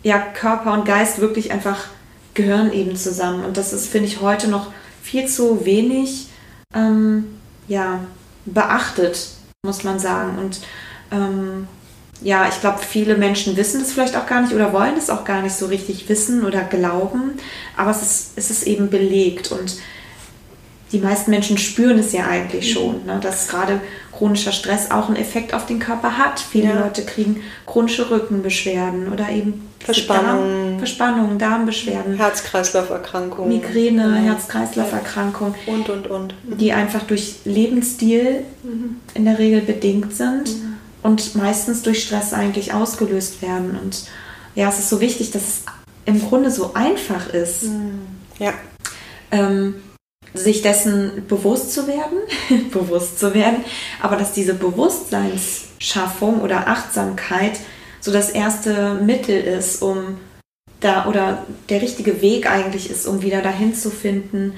ja 0.03 0.19
Körper 0.19 0.73
und 0.73 0.85
Geist 0.85 1.19
wirklich 1.19 1.51
einfach 1.51 1.87
gehören 2.33 2.71
eben 2.71 2.95
zusammen. 2.95 3.43
Und 3.43 3.57
das 3.57 3.73
ist, 3.73 3.89
finde 3.89 4.07
ich, 4.07 4.21
heute 4.21 4.47
noch 4.49 4.71
viel 5.01 5.27
zu 5.27 5.65
wenig 5.65 6.27
ähm, 6.73 7.39
ja, 7.67 7.99
beachtet, 8.45 9.29
muss 9.65 9.83
man 9.83 9.99
sagen. 9.99 10.37
Und 10.37 10.59
ähm, 11.11 11.67
ja, 12.23 12.47
ich 12.47 12.59
glaube, 12.61 12.79
viele 12.79 13.17
Menschen 13.17 13.57
wissen 13.57 13.81
das 13.81 13.91
vielleicht 13.91 14.15
auch 14.15 14.25
gar 14.25 14.41
nicht 14.41 14.53
oder 14.53 14.71
wollen 14.73 14.95
es 14.97 15.09
auch 15.09 15.25
gar 15.25 15.41
nicht 15.41 15.55
so 15.55 15.65
richtig 15.67 16.07
wissen 16.09 16.45
oder 16.45 16.61
glauben, 16.61 17.31
aber 17.77 17.91
es 17.91 18.01
ist, 18.01 18.31
es 18.37 18.49
ist 18.49 18.63
eben 18.67 18.89
belegt 18.89 19.51
und 19.51 19.75
die 20.91 20.99
meisten 20.99 21.31
Menschen 21.31 21.57
spüren 21.57 21.97
es 21.97 22.13
ja 22.13 22.27
eigentlich 22.27 22.71
schon, 22.71 23.05
ne, 23.05 23.19
dass 23.21 23.47
gerade 23.47 23.81
chronischer 24.15 24.51
Stress 24.51 24.91
auch 24.91 25.07
einen 25.07 25.15
Effekt 25.17 25.53
auf 25.55 25.65
den 25.65 25.79
Körper 25.79 26.17
hat. 26.19 26.39
Viele 26.39 26.69
Ja. 26.69 26.79
Leute 26.81 27.03
kriegen 27.03 27.41
chronische 27.65 28.11
Rückenbeschwerden 28.11 29.11
oder 29.11 29.27
eben 29.29 29.67
Verspannungen. 29.79 30.69
Darm, 30.69 30.77
Verspannungen, 30.77 31.39
Darmbeschwerden, 31.39 32.15
Herz-Kreislauf-Erkrankungen. 32.17 33.49
Migräne, 33.49 34.03
Genau. 34.03 34.15
Herz-Kreislauf-Erkrankungen 34.33 35.55
Und, 35.65 35.89
und, 35.89 36.07
und. 36.07 36.35
die 36.43 36.71
einfach 36.73 37.03
durch 37.03 37.37
Lebensstil 37.43 38.41
in 39.15 39.25
der 39.25 39.39
Regel 39.39 39.61
bedingt 39.61 40.13
sind 40.15 40.49
und 41.03 41.35
meistens 41.35 41.81
durch 41.83 42.03
Stress 42.03 42.33
eigentlich 42.33 42.73
ausgelöst 42.73 43.41
werden. 43.41 43.77
Und 43.79 44.05
ja, 44.55 44.69
es 44.69 44.79
ist 44.79 44.89
so 44.89 44.99
wichtig, 44.99 45.31
dass 45.31 45.43
es 45.43 45.63
im 46.05 46.21
Grunde 46.21 46.49
so 46.49 46.73
einfach 46.73 47.29
ist, 47.29 47.65
Ja, 48.39 48.53
ähm, 49.31 49.75
sich 50.33 50.61
dessen 50.61 51.27
bewusst 51.27 51.73
zu 51.73 51.87
werden, 51.87 52.17
bewusst 52.71 53.19
zu 53.19 53.33
werden, 53.33 53.63
aber 54.01 54.15
dass 54.15 54.33
diese 54.33 54.55
Bewusstseinsschaffung 54.55 56.41
oder 56.41 56.67
Achtsamkeit 56.67 57.59
so 57.99 58.11
das 58.11 58.29
erste 58.29 58.95
Mittel 58.95 59.39
ist, 59.39 59.81
um 59.81 60.17
da 60.79 61.05
oder 61.05 61.45
der 61.69 61.81
richtige 61.81 62.21
Weg 62.21 62.49
eigentlich 62.49 62.89
ist, 62.89 63.05
um 63.05 63.21
wieder 63.21 63.41
dahin 63.41 63.75
zu 63.75 63.89
finden, 63.89 64.53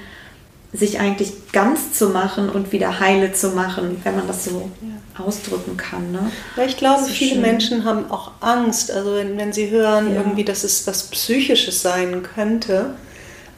sich 0.72 0.98
eigentlich 1.00 1.32
ganz 1.52 1.92
zu 1.92 2.08
machen 2.10 2.50
und 2.50 2.72
wieder 2.72 3.00
heile 3.00 3.32
zu 3.32 3.50
machen, 3.50 4.00
wenn 4.04 4.16
man 4.16 4.26
das 4.26 4.44
so 4.44 4.70
ausdrücken 5.16 5.76
kann. 5.76 6.12
Ne? 6.12 6.30
Ja, 6.56 6.64
ich 6.64 6.76
glaube, 6.76 7.02
ist 7.02 7.10
viele 7.10 7.32
schön. 7.34 7.40
Menschen 7.40 7.84
haben 7.84 8.10
auch 8.10 8.32
Angst, 8.40 8.90
also 8.90 9.14
wenn, 9.14 9.38
wenn 9.38 9.52
sie 9.52 9.70
hören, 9.70 10.10
Ja. 10.12 10.20
irgendwie, 10.20 10.44
dass 10.44 10.64
es 10.64 10.86
was 10.86 11.04
Psychisches 11.04 11.80
sein 11.80 12.22
könnte, 12.22 12.94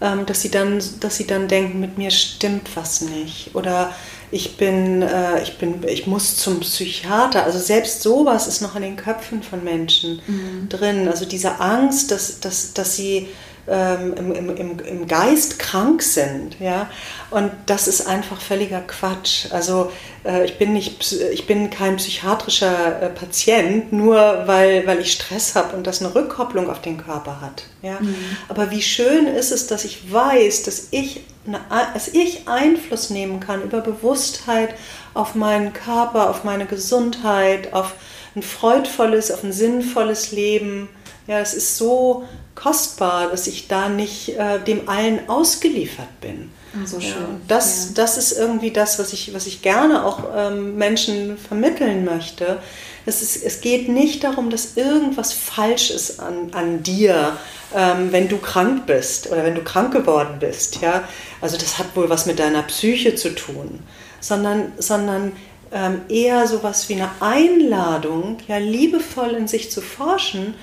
ähm, 0.00 0.26
dass, 0.26 0.42
sie 0.42 0.50
dann, 0.50 0.80
dass 1.00 1.16
sie 1.16 1.26
dann 1.26 1.48
denken, 1.48 1.80
mit 1.80 1.98
mir 1.98 2.12
stimmt 2.12 2.68
was 2.76 3.00
nicht. 3.00 3.50
Oder 3.54 3.92
ich 4.30 4.56
bin, 4.56 5.02
äh, 5.02 5.42
ich 5.42 5.58
bin, 5.58 5.82
ich 5.88 6.06
muss 6.06 6.36
zum 6.36 6.60
Psychiater. 6.60 7.42
Also 7.42 7.58
selbst 7.58 8.02
sowas 8.02 8.46
ist 8.46 8.60
noch 8.60 8.76
in 8.76 8.82
den 8.82 8.96
Köpfen 8.96 9.42
von 9.42 9.64
Menschen 9.64 10.20
Mhm. 10.28 10.68
drin. 10.68 11.08
Also 11.08 11.24
diese 11.24 11.58
Angst, 11.58 12.12
dass, 12.12 12.38
dass, 12.38 12.74
dass 12.74 12.94
sie 12.94 13.26
ähm, 13.70 14.14
im, 14.14 14.56
im, 14.56 14.78
im 14.78 15.06
Geist 15.06 15.58
krank 15.58 16.02
sind. 16.02 16.58
Ja? 16.60 16.88
Und 17.30 17.50
das 17.66 17.88
ist 17.88 18.06
einfach 18.06 18.40
völliger 18.40 18.80
Quatsch. 18.80 19.46
Also 19.50 19.92
äh, 20.24 20.44
ich, 20.44 20.58
bin 20.58 20.72
nicht, 20.72 21.12
ich 21.12 21.46
bin 21.46 21.70
kein 21.70 21.96
psychiatrischer 21.96 23.02
äh, 23.02 23.08
Patient, 23.10 23.92
nur 23.92 24.16
weil, 24.46 24.86
weil 24.86 25.00
ich 25.00 25.12
Stress 25.12 25.54
habe 25.54 25.76
und 25.76 25.86
das 25.86 26.00
eine 26.00 26.14
Rückkopplung 26.14 26.70
auf 26.70 26.80
den 26.80 26.98
Körper 26.98 27.40
hat. 27.40 27.64
Ja? 27.82 27.98
Mhm. 28.00 28.16
Aber 28.48 28.70
wie 28.70 28.82
schön 28.82 29.26
ist 29.26 29.52
es, 29.52 29.66
dass 29.66 29.84
ich 29.84 30.12
weiß, 30.12 30.62
dass 30.62 30.88
ich, 30.90 31.22
eine, 31.46 31.60
dass 31.94 32.08
ich 32.08 32.48
Einfluss 32.48 33.10
nehmen 33.10 33.40
kann 33.40 33.62
über 33.62 33.80
Bewusstheit 33.80 34.74
auf 35.14 35.34
meinen 35.34 35.72
Körper, 35.72 36.30
auf 36.30 36.44
meine 36.44 36.66
Gesundheit, 36.66 37.72
auf 37.72 37.94
ein 38.34 38.42
freudvolles, 38.42 39.30
auf 39.30 39.42
ein 39.42 39.52
sinnvolles 39.52 40.32
Leben. 40.32 40.88
Ja, 41.28 41.40
es 41.40 41.54
ist 41.54 41.76
so 41.76 42.24
kostbar, 42.54 43.30
dass 43.30 43.46
ich 43.46 43.68
da 43.68 43.88
nicht 43.88 44.30
äh, 44.30 44.58
dem 44.58 44.88
allen 44.88 45.28
ausgeliefert 45.28 46.20
bin. 46.20 46.50
So 46.84 47.00
schön. 47.00 47.12
Ja, 47.12 47.28
das, 47.46 47.88
ja. 47.88 47.92
das 47.96 48.18
ist 48.18 48.32
irgendwie 48.32 48.70
das, 48.70 48.98
was 48.98 49.12
ich, 49.12 49.32
was 49.34 49.46
ich 49.46 49.62
gerne 49.62 50.04
auch 50.04 50.24
ähm, 50.34 50.76
Menschen 50.76 51.38
vermitteln 51.38 52.04
möchte. 52.04 52.58
Es, 53.06 53.22
ist, 53.22 53.42
es 53.42 53.60
geht 53.60 53.88
nicht 53.88 54.24
darum, 54.24 54.50
dass 54.50 54.76
irgendwas 54.76 55.32
falsch 55.32 55.90
ist 55.90 56.20
an, 56.20 56.50
an 56.52 56.82
dir, 56.82 57.36
ähm, 57.74 58.12
wenn 58.12 58.28
du 58.28 58.38
krank 58.38 58.86
bist 58.86 59.30
oder 59.30 59.44
wenn 59.44 59.54
du 59.54 59.62
krank 59.62 59.92
geworden 59.92 60.36
bist. 60.40 60.80
Ja? 60.82 61.04
Also 61.40 61.56
das 61.56 61.78
hat 61.78 61.94
wohl 61.94 62.10
was 62.10 62.26
mit 62.26 62.38
deiner 62.38 62.62
Psyche 62.62 63.14
zu 63.14 63.34
tun, 63.34 63.80
sondern, 64.20 64.72
sondern 64.78 65.32
ähm, 65.72 66.02
eher 66.08 66.46
so 66.46 66.62
was 66.62 66.88
wie 66.88 66.94
eine 66.94 67.10
Einladung, 67.20 68.38
ja, 68.46 68.58
liebevoll 68.58 69.30
in 69.30 69.48
sich 69.48 69.70
zu 69.70 69.80
forschen, 69.80 70.54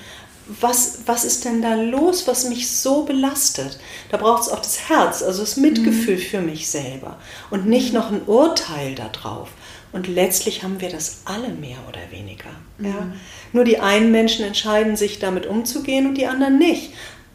was, 0.60 1.00
was 1.06 1.24
ist 1.24 1.44
denn 1.44 1.60
da 1.60 1.74
los, 1.74 2.26
was 2.26 2.48
mich 2.48 2.70
so 2.70 3.02
belastet? 3.02 3.78
Da 4.10 4.16
braucht 4.16 4.42
es 4.42 4.48
auch 4.48 4.60
das 4.60 4.88
Herz, 4.88 5.22
also 5.22 5.40
das 5.40 5.56
Mitgefühl 5.56 6.16
mhm. 6.16 6.20
für 6.20 6.40
mich 6.40 6.68
selber 6.70 7.18
und 7.50 7.66
nicht 7.66 7.92
noch 7.92 8.12
ein 8.12 8.22
Urteil 8.26 8.94
darauf. 8.94 9.48
Und 9.92 10.08
letztlich 10.08 10.62
haben 10.62 10.80
wir 10.80 10.90
das 10.90 11.22
alle 11.24 11.48
mehr 11.48 11.78
oder 11.88 12.00
weniger. 12.10 12.50
Mhm. 12.78 12.86
Ja? 12.86 13.12
Nur 13.52 13.64
die 13.64 13.80
einen 13.80 14.12
Menschen 14.12 14.44
entscheiden 14.44 14.96
sich 14.96 15.18
damit 15.18 15.46
umzugehen 15.46 16.06
und 16.06 16.14
die 16.14 16.26
anderen 16.26 16.58
nicht. 16.58 16.92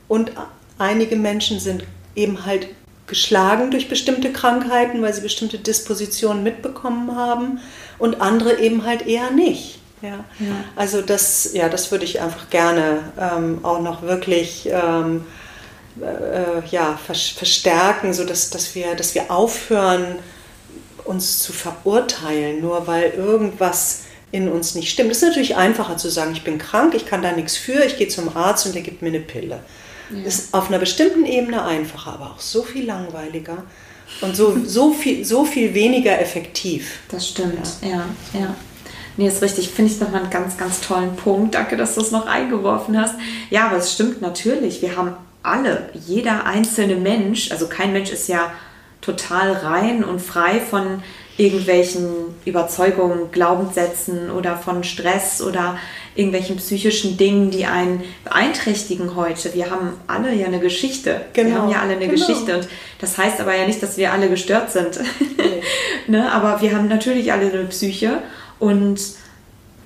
Und 0.08 0.32
einige 0.78 1.16
Menschen 1.16 1.60
sind 1.60 1.84
eben 2.16 2.46
halt 2.46 2.68
geschlagen 3.08 3.72
durch 3.72 3.90
bestimmte 3.90 4.32
Krankheiten, 4.32 5.02
weil 5.02 5.14
sie 5.14 5.22
bestimmte 5.22 5.58
Dispositionen 5.58 6.44
mitbekommen 6.44 7.16
haben 7.16 7.60
und 8.00 8.22
andere 8.22 8.60
eben 8.60 8.86
halt 8.86 9.06
eher 9.06 9.32
nicht. 9.32 9.81
Ja. 10.02 10.26
ja. 10.40 10.64
Also 10.76 11.02
das, 11.02 11.54
ja, 11.54 11.70
das 11.70 11.92
würde 11.92 12.06
ich 12.06 12.22
einfach 12.22 12.50
gerne 12.50 13.00
ähm, 13.20 13.60
auch 13.64 13.82
noch 13.82 14.02
wirklich 14.02 14.70
ähm, 14.72 15.26
äh, 16.02 16.68
ja, 16.70 16.98
verstärken, 16.98 18.14
sodass 18.14 18.50
dass 18.50 18.76
wir, 18.76 18.96
dass 18.96 19.16
wir 19.16 19.30
aufhören, 19.32 20.20
uns 21.04 21.40
zu 21.40 21.52
verurteilen, 21.52 22.62
nur 22.62 22.88
weil 22.88 23.12
irgendwas 23.12 24.04
in 24.32 24.48
uns 24.48 24.76
nicht 24.76 24.92
stimmt. 24.92 25.12
Es 25.12 25.18
ist 25.18 25.28
natürlich 25.28 25.56
einfacher 25.56 25.98
zu 25.98 26.10
sagen, 26.10 26.32
ich 26.34 26.44
bin 26.44 26.58
krank, 26.58 26.94
ich 26.96 27.06
kann 27.06 27.22
da 27.22 27.32
nichts 27.32 27.58
für, 27.58 27.84
ich 27.84 27.98
gehe 27.98 28.08
zum 28.08 28.36
Arzt 28.36 28.66
und 28.66 28.76
der 28.76 28.82
gibt 28.82 29.02
mir 29.02 29.10
eine 29.10 29.20
Pille. 29.20 29.60
Ja. 30.10 30.24
Das 30.24 30.36
ist 30.36 30.54
auf 30.54 30.70
einer 30.70 30.80
bestimmten 30.80 31.26
Ebene 31.26 31.64
einfacher, 31.64 32.14
aber 32.14 32.32
auch 32.32 32.40
so 32.40 32.64
viel 32.64 32.86
langweiliger 32.86 33.64
und 34.22 34.36
so, 34.36 34.58
so, 34.66 34.94
viel, 34.94 35.26
so 35.26 35.46
viel 35.46 35.74
weniger 35.74 36.20
effektiv. 36.20 37.00
Das 37.10 37.28
stimmt, 37.28 37.68
ja, 37.82 38.06
ja. 38.34 38.40
ja. 38.40 38.56
Nee, 39.18 39.28
ist 39.28 39.42
richtig. 39.42 39.70
Finde 39.70 39.92
ich 39.92 40.00
nochmal 40.00 40.22
einen 40.22 40.30
ganz, 40.30 40.58
ganz 40.58 40.82
tollen 40.82 41.16
Punkt. 41.16 41.56
Danke, 41.56 41.78
dass 41.78 41.96
du 41.96 42.02
es 42.02 42.12
noch 42.12 42.28
eingeworfen 42.28 43.00
hast. 43.00 43.16
Ja, 43.50 43.68
aber 43.68 43.78
es 43.78 43.94
stimmt 43.94 44.22
natürlich. 44.22 44.82
Wir 44.82 44.96
haben 44.96 45.14
alle, 45.44 45.90
jeder 45.94 46.46
einzelne 46.46 46.96
Mensch, 46.96 47.52
also 47.52 47.68
kein 47.68 47.94
Mensch 47.94 48.12
ist 48.12 48.28
ja 48.28 48.52
total 49.02 49.54
rein 49.54 50.04
und 50.04 50.22
frei 50.22 50.60
von 50.60 51.02
irgendwelchen 51.38 52.10
Überzeugungen, 52.46 53.32
Glaubenssätzen 53.32 54.30
oder 54.30 54.58
von 54.58 54.84
Stress 54.84 55.42
oder 55.42 55.78
irgendwelchen 56.16 56.58
psychischen 56.58 57.18
Dingen, 57.18 57.50
die 57.50 57.66
einen 57.66 58.04
beeinträchtigen 58.24 59.16
heute. 59.16 59.54
Wir 59.54 59.72
haben 59.72 59.94
alle 60.08 60.34
ja 60.36 60.48
eine 60.48 60.60
Geschichte. 60.60 61.22
Genau. 61.34 61.50
Wir 61.50 61.62
haben 61.62 61.70
ja 61.72 61.80
alle 61.80 61.96
eine 61.96 62.08
genau. 62.08 62.12
Geschichte. 62.12 62.58
Und 62.58 62.68
das 63.00 63.18
heißt 63.18 63.40
aber 63.40 63.56
ja 63.56 63.66
nicht, 63.66 63.82
dass 63.82 63.98
wir 63.98 64.12
alle 64.12 64.30
gestört 64.30 64.72
sind. 64.72 65.00
Nee. 65.38 65.64
ne? 66.08 66.32
Aber 66.32 66.62
wir 66.62 66.76
haben 66.76 66.88
natürlich 66.88 67.32
alle 67.32 67.52
eine 67.52 67.64
Psyche 67.66 68.20
und 68.62 69.02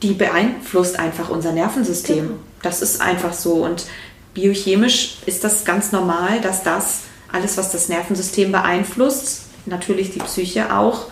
die 0.04 0.14
beeinflusst 0.14 1.00
einfach 1.00 1.30
unser 1.30 1.54
Nervensystem. 1.54 2.28
Genau. 2.28 2.40
Das 2.62 2.82
ist 2.82 3.02
einfach 3.02 3.34
so. 3.34 3.64
Und 3.64 3.86
biochemisch 4.34 5.20
ist 5.26 5.44
das 5.46 5.64
ganz 5.64 5.94
normal, 5.94 6.42
dass 6.42 6.62
das 6.62 7.04
alles, 7.32 7.58
was 7.58 7.72
das 7.72 7.88
Nervensystem 7.88 8.52
beeinflusst, 8.52 9.44
natürlich 9.66 10.12
die 10.12 10.20
Psyche 10.20 10.76
auch, 10.76 11.06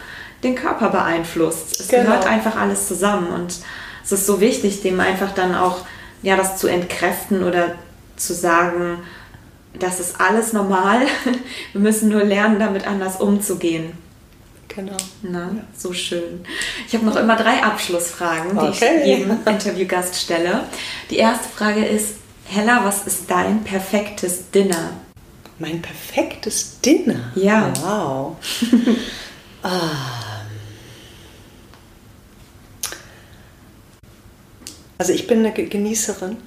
den 0.43 0.55
Körper 0.55 0.89
beeinflusst. 0.89 1.79
Es 1.79 1.87
genau. 1.87 2.03
gehört 2.03 2.27
einfach 2.27 2.57
alles 2.57 2.87
zusammen 2.87 3.27
und 3.27 3.55
es 4.03 4.11
ist 4.11 4.25
so 4.25 4.41
wichtig, 4.41 4.81
dem 4.81 4.99
einfach 4.99 5.33
dann 5.33 5.55
auch 5.55 5.85
ja 6.21 6.35
das 6.35 6.57
zu 6.57 6.67
entkräften 6.67 7.43
oder 7.43 7.75
zu 8.17 8.33
sagen, 8.33 8.99
das 9.79 10.01
ist 10.01 10.19
alles 10.19 10.51
normal. 10.51 10.99
Wir 11.71 11.81
müssen 11.81 12.09
nur 12.09 12.25
lernen, 12.25 12.59
damit 12.59 12.85
anders 12.85 13.21
umzugehen. 13.21 13.93
Genau. 14.75 14.97
Na, 15.21 15.51
ja. 15.53 15.63
so 15.77 15.93
schön. 15.93 16.45
Ich 16.87 16.93
habe 16.95 17.05
noch 17.05 17.15
immer 17.15 17.35
drei 17.35 17.61
Abschlussfragen, 17.61 18.51
die 18.51 18.65
okay. 18.65 18.99
ich 19.01 19.05
jedem 19.05 19.37
Interviewgast 19.45 20.15
stelle. 20.15 20.63
Die 21.09 21.17
erste 21.17 21.47
Frage 21.49 21.85
ist, 21.85 22.15
Hella, 22.45 22.83
was 22.83 23.05
ist 23.05 23.29
dein 23.29 23.63
perfektes 23.63 24.49
Dinner? 24.51 24.91
Mein 25.59 25.81
perfektes 25.81 26.79
Dinner? 26.81 27.31
Ja. 27.35 27.71
Wow. 27.81 28.37
ah. 29.63 29.71
Also 34.99 35.11
ich 35.11 35.27
bin 35.27 35.39
eine 35.39 35.51
Genießerin. 35.51 36.37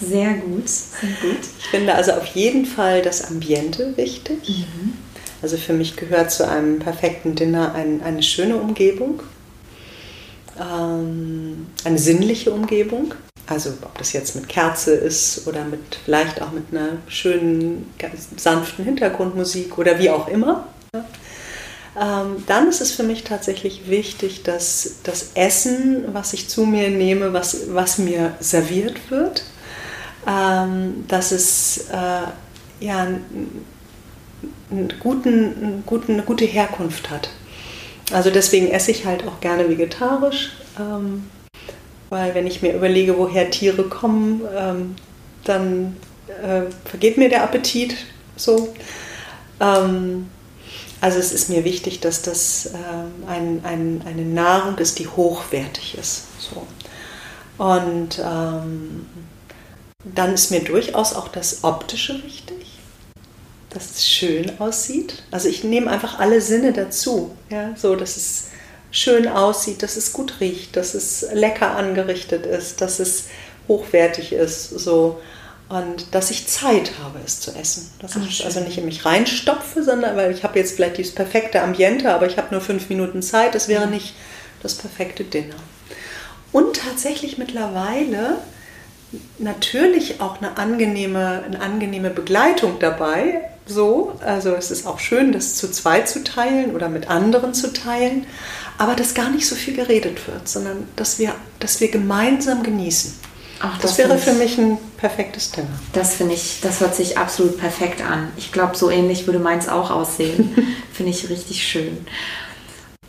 Sehr 0.00 0.34
gut, 0.34 0.68
sehr 0.68 1.10
gut. 1.20 1.40
Ich 1.58 1.66
finde 1.66 1.94
also 1.94 2.12
auf 2.12 2.26
jeden 2.28 2.64
Fall 2.64 3.02
das 3.02 3.24
Ambiente 3.24 3.96
wichtig. 3.96 4.48
Mhm. 4.48 4.94
Also 5.42 5.56
für 5.56 5.72
mich 5.72 5.96
gehört 5.96 6.30
zu 6.30 6.48
einem 6.48 6.78
perfekten 6.78 7.34
Dinner 7.34 7.74
ein, 7.74 8.00
eine 8.02 8.22
schöne 8.22 8.56
Umgebung, 8.56 9.20
ähm, 10.58 11.66
eine 11.84 11.98
sinnliche 11.98 12.52
Umgebung. 12.52 13.14
Also 13.48 13.70
ob 13.82 13.98
das 13.98 14.12
jetzt 14.12 14.36
mit 14.36 14.48
Kerze 14.48 14.94
ist 14.94 15.48
oder 15.48 15.64
mit 15.64 15.80
vielleicht 16.04 16.40
auch 16.40 16.52
mit 16.52 16.64
einer 16.70 16.98
schönen, 17.08 17.92
sanften 18.36 18.84
Hintergrundmusik 18.84 19.76
oder 19.78 19.98
wie 19.98 20.10
auch 20.10 20.28
immer. 20.28 20.68
Ähm, 22.00 22.44
dann 22.46 22.68
ist 22.68 22.80
es 22.80 22.92
für 22.92 23.02
mich 23.02 23.24
tatsächlich 23.24 23.90
wichtig, 23.90 24.44
dass 24.44 24.94
das 25.02 25.32
Essen, 25.34 26.04
was 26.14 26.32
ich 26.32 26.48
zu 26.48 26.64
mir 26.64 26.88
nehme, 26.88 27.32
was, 27.32 27.74
was 27.74 27.98
mir 27.98 28.34
serviert 28.40 29.10
wird, 29.10 29.42
ähm, 30.26 31.04
dass 31.08 31.32
es 31.32 31.88
äh, 31.92 32.84
ja, 32.84 33.08
einen 34.70 34.92
guten, 35.00 35.28
einen 35.28 35.82
guten, 35.86 36.14
eine 36.14 36.22
gute 36.22 36.44
Herkunft 36.44 37.10
hat. 37.10 37.30
Also 38.12 38.30
deswegen 38.30 38.68
esse 38.68 38.90
ich 38.90 39.06
halt 39.06 39.26
auch 39.26 39.40
gerne 39.40 39.68
vegetarisch, 39.68 40.52
ähm, 40.78 41.30
weil 42.10 42.34
wenn 42.34 42.46
ich 42.46 42.62
mir 42.62 42.74
überlege, 42.74 43.16
woher 43.16 43.50
Tiere 43.50 43.84
kommen, 43.84 44.42
ähm, 44.54 44.94
dann 45.44 45.96
äh, 46.42 46.62
vergeht 46.84 47.16
mir 47.16 47.28
der 47.28 47.42
Appetit 47.42 47.96
so. 48.36 48.74
Ähm, 49.60 50.28
also 51.00 51.18
es 51.18 51.32
ist 51.32 51.48
mir 51.48 51.64
wichtig, 51.64 52.00
dass 52.00 52.22
das 52.22 52.66
ähm, 52.74 53.26
ein, 53.26 53.60
ein, 53.64 54.02
eine 54.06 54.22
Nahrung 54.22 54.78
ist, 54.78 54.98
die 54.98 55.08
hochwertig 55.08 55.96
ist. 55.98 56.26
So. 56.38 56.66
Und 57.58 58.20
ähm, 58.24 59.06
dann 60.04 60.34
ist 60.34 60.50
mir 60.50 60.60
durchaus 60.60 61.14
auch 61.14 61.28
das 61.28 61.64
Optische 61.64 62.22
wichtig 62.24 62.61
dass 63.72 63.90
es 63.90 64.06
schön 64.06 64.60
aussieht. 64.60 65.22
Also 65.30 65.48
ich 65.48 65.64
nehme 65.64 65.90
einfach 65.90 66.18
alle 66.18 66.40
Sinne 66.40 66.72
dazu, 66.72 67.34
ja, 67.50 67.74
so 67.76 67.96
dass 67.96 68.16
es 68.16 68.44
schön 68.90 69.26
aussieht, 69.26 69.82
dass 69.82 69.96
es 69.96 70.12
gut 70.12 70.40
riecht, 70.40 70.76
dass 70.76 70.94
es 70.94 71.26
lecker 71.32 71.76
angerichtet 71.76 72.44
ist, 72.46 72.80
dass 72.80 72.98
es 72.98 73.24
hochwertig 73.68 74.32
ist, 74.32 74.70
so 74.70 75.20
und 75.68 76.14
dass 76.14 76.30
ich 76.30 76.46
Zeit 76.48 76.92
habe, 77.02 77.18
es 77.24 77.40
zu 77.40 77.52
essen. 77.52 77.90
Dass 77.98 78.12
Ach, 78.16 78.26
ich 78.26 78.36
schön. 78.36 78.46
also 78.46 78.60
nicht 78.60 78.76
in 78.76 78.84
mich 78.84 79.06
reinstopfe, 79.06 79.82
sondern 79.82 80.16
weil 80.16 80.30
ich 80.30 80.44
habe 80.44 80.58
jetzt 80.58 80.76
vielleicht 80.76 80.98
dieses 80.98 81.14
perfekte 81.14 81.62
Ambiente, 81.62 82.12
aber 82.12 82.26
ich 82.26 82.36
habe 82.36 82.48
nur 82.50 82.60
fünf 82.60 82.90
Minuten 82.90 83.22
Zeit. 83.22 83.54
Das 83.54 83.68
wäre 83.68 83.86
nicht 83.86 84.14
das 84.62 84.74
perfekte 84.74 85.24
Dinner. 85.24 85.54
Und 86.52 86.76
tatsächlich 86.76 87.38
mittlerweile 87.38 88.36
natürlich 89.38 90.20
auch 90.20 90.42
eine 90.42 90.58
angenehme, 90.58 91.42
eine 91.46 91.60
angenehme 91.60 92.10
Begleitung 92.10 92.78
dabei. 92.78 93.40
So, 93.66 94.18
also 94.20 94.54
es 94.54 94.70
ist 94.70 94.86
auch 94.86 94.98
schön, 94.98 95.32
das 95.32 95.54
zu 95.54 95.70
zweit 95.70 96.08
zu 96.08 96.24
teilen 96.24 96.74
oder 96.74 96.88
mit 96.88 97.08
anderen 97.08 97.54
zu 97.54 97.72
teilen, 97.72 98.26
aber 98.78 98.94
dass 98.94 99.14
gar 99.14 99.30
nicht 99.30 99.46
so 99.46 99.54
viel 99.54 99.74
geredet 99.74 100.26
wird, 100.26 100.48
sondern 100.48 100.88
dass 100.96 101.18
wir, 101.18 101.34
dass 101.60 101.80
wir 101.80 101.90
gemeinsam 101.90 102.62
genießen. 102.62 103.14
Ach, 103.60 103.78
das, 103.78 103.92
das 103.92 103.98
wäre 103.98 104.18
für 104.18 104.32
mich 104.32 104.58
ein 104.58 104.76
perfektes 104.96 105.52
Dinner. 105.52 105.68
Das 105.92 106.14
finde 106.14 106.34
ich, 106.34 106.58
das 106.62 106.80
hört 106.80 106.96
sich 106.96 107.16
absolut 107.16 107.58
perfekt 107.58 108.02
an. 108.02 108.28
Ich 108.36 108.50
glaube, 108.50 108.76
so 108.76 108.90
ähnlich 108.90 109.26
würde 109.26 109.38
meins 109.38 109.68
auch 109.68 109.92
aussehen. 109.92 110.56
finde 110.92 111.12
ich 111.12 111.30
richtig 111.30 111.66
schön. 111.66 112.04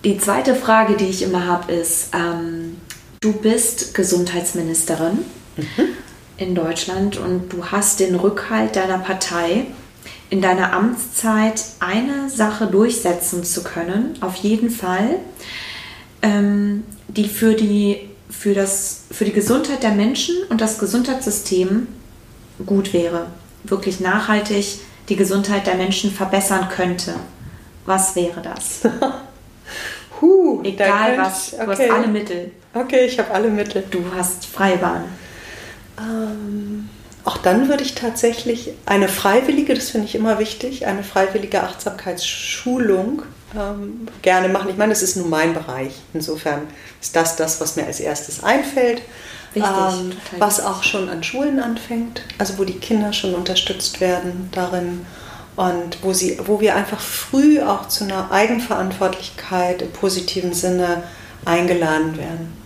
Die 0.04 0.20
zweite 0.20 0.54
Frage, 0.54 0.96
die 0.96 1.06
ich 1.06 1.24
immer 1.24 1.48
habe, 1.48 1.72
ist, 1.72 2.10
ähm, 2.14 2.78
du 3.22 3.34
bist 3.34 3.96
Gesundheitsministerin 3.96 5.20
mhm. 5.58 5.84
in 6.38 6.54
Deutschland 6.54 7.18
und 7.18 7.52
du 7.52 7.66
hast 7.68 8.00
den 8.00 8.14
Rückhalt 8.14 8.76
deiner 8.76 9.00
Partei, 9.00 9.66
in 10.34 10.42
deiner 10.42 10.74
Amtszeit 10.74 11.64
eine 11.80 12.28
Sache 12.28 12.66
durchsetzen 12.66 13.44
zu 13.44 13.64
können, 13.64 14.16
auf 14.22 14.34
jeden 14.38 14.72
Fall, 14.72 15.20
ähm, 16.24 16.86
die 17.08 17.28
für 17.28 17.54
die 17.54 18.10
für, 18.32 18.56
das, 18.56 19.04
für 19.12 19.26
die 19.26 19.32
Gesundheit 19.32 19.84
der 19.84 19.92
Menschen 19.92 20.36
und 20.50 20.60
das 20.60 20.80
Gesundheitssystem 20.80 21.86
gut 22.66 22.94
wäre, 22.94 23.28
wirklich 23.64 24.00
nachhaltig 24.00 24.80
die 25.08 25.16
Gesundheit 25.16 25.68
der 25.68 25.76
Menschen 25.76 26.12
verbessern 26.12 26.68
könnte, 26.68 27.14
was 27.86 28.16
wäre 28.16 28.42
das? 28.42 28.82
huh, 30.22 30.62
Egal 30.64 31.16
da 31.16 31.26
was, 31.26 31.54
okay. 31.54 31.64
du 31.64 31.72
hast 31.72 31.92
alle 31.92 32.08
Mittel. 32.08 32.52
Okay, 32.74 33.06
ich 33.06 33.20
habe 33.20 33.30
alle 33.30 33.52
Mittel. 33.52 33.84
Du 33.92 34.04
hast 34.16 34.48
Freibahn. 34.48 35.04
Ähm, 36.00 36.90
auch 37.26 37.38
dann 37.38 37.70
würde 37.70 37.84
ich 37.84 37.96
tatsächlich 37.96 38.72
eine 38.86 39.08
freiwillige, 39.08 39.74
das 39.74 39.92
finde 39.92 40.08
ich 40.08 40.16
immer 40.16 40.40
wichtig, 40.40 40.86
eine 40.86 41.04
freiwillige 41.04 41.64
Achtsamkeitsschulung 41.64 43.22
ähm, 43.56 44.08
gerne 44.22 44.50
machen. 44.50 44.70
Ich 44.70 44.78
meine, 44.78 44.92
es 44.92 45.02
ist 45.02 45.16
nur 45.16 45.28
mein 45.28 45.54
Bereich. 45.54 45.94
Insofern 46.14 46.62
ist 47.02 47.16
das 47.16 47.36
das, 47.36 47.62
was 47.62 47.76
mir 47.76 47.86
als 47.86 48.00
erstes 48.00 48.44
einfällt. 48.44 49.02
Wichtig, 49.54 49.72
ähm, 49.72 50.12
was 50.40 50.60
auch 50.60 50.84
schon 50.84 51.08
an 51.10 51.24
Schulen 51.24 51.60
anfängt, 51.60 52.24
also 52.40 52.58
wo 52.58 52.64
die 52.64 52.80
Kinder 52.80 53.14
schon 53.14 53.36
unterstützt 53.36 54.02
werden 54.02 54.50
darin 54.52 55.06
und 55.56 56.00
wo, 56.02 56.12
sie, 56.12 56.40
wo 56.46 56.60
wir 56.60 56.76
einfach 56.76 57.00
früh 57.00 57.62
auch 57.62 57.88
zu 57.88 58.04
einer 58.04 58.32
Eigenverantwortlichkeit 58.32 59.84
im 59.84 59.92
positiven 59.92 60.54
Sinne 60.54 61.04
eingeladen 61.46 62.18
werden. 62.18 62.63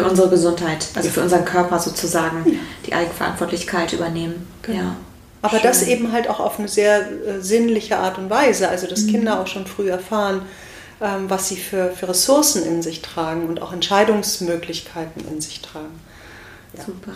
Für 0.00 0.04
unsere 0.04 0.28
Gesundheit, 0.28 0.88
also 0.94 1.08
für 1.08 1.22
unseren 1.22 1.44
Körper 1.44 1.78
sozusagen, 1.78 2.44
ja. 2.46 2.58
die 2.86 2.94
Eigenverantwortlichkeit 2.94 3.92
übernehmen. 3.92 4.46
Genau. 4.62 4.78
Ja. 4.78 4.96
Aber 5.42 5.58
Schön. 5.58 5.62
das 5.62 5.82
eben 5.82 6.10
halt 6.12 6.28
auch 6.28 6.40
auf 6.40 6.58
eine 6.58 6.68
sehr 6.68 7.00
äh, 7.00 7.40
sinnliche 7.40 7.98
Art 7.98 8.16
und 8.16 8.30
Weise, 8.30 8.68
also 8.68 8.86
dass 8.86 9.02
mhm. 9.02 9.10
Kinder 9.10 9.40
auch 9.40 9.46
schon 9.46 9.66
früh 9.66 9.90
erfahren, 9.90 10.42
ähm, 11.00 11.28
was 11.28 11.48
sie 11.48 11.56
für, 11.56 11.90
für 11.90 12.08
Ressourcen 12.08 12.64
in 12.64 12.82
sich 12.82 13.02
tragen 13.02 13.46
und 13.46 13.60
auch 13.60 13.72
Entscheidungsmöglichkeiten 13.72 15.28
in 15.28 15.40
sich 15.40 15.60
tragen. 15.60 16.00
Ja. 16.76 16.84
Super. 16.84 17.12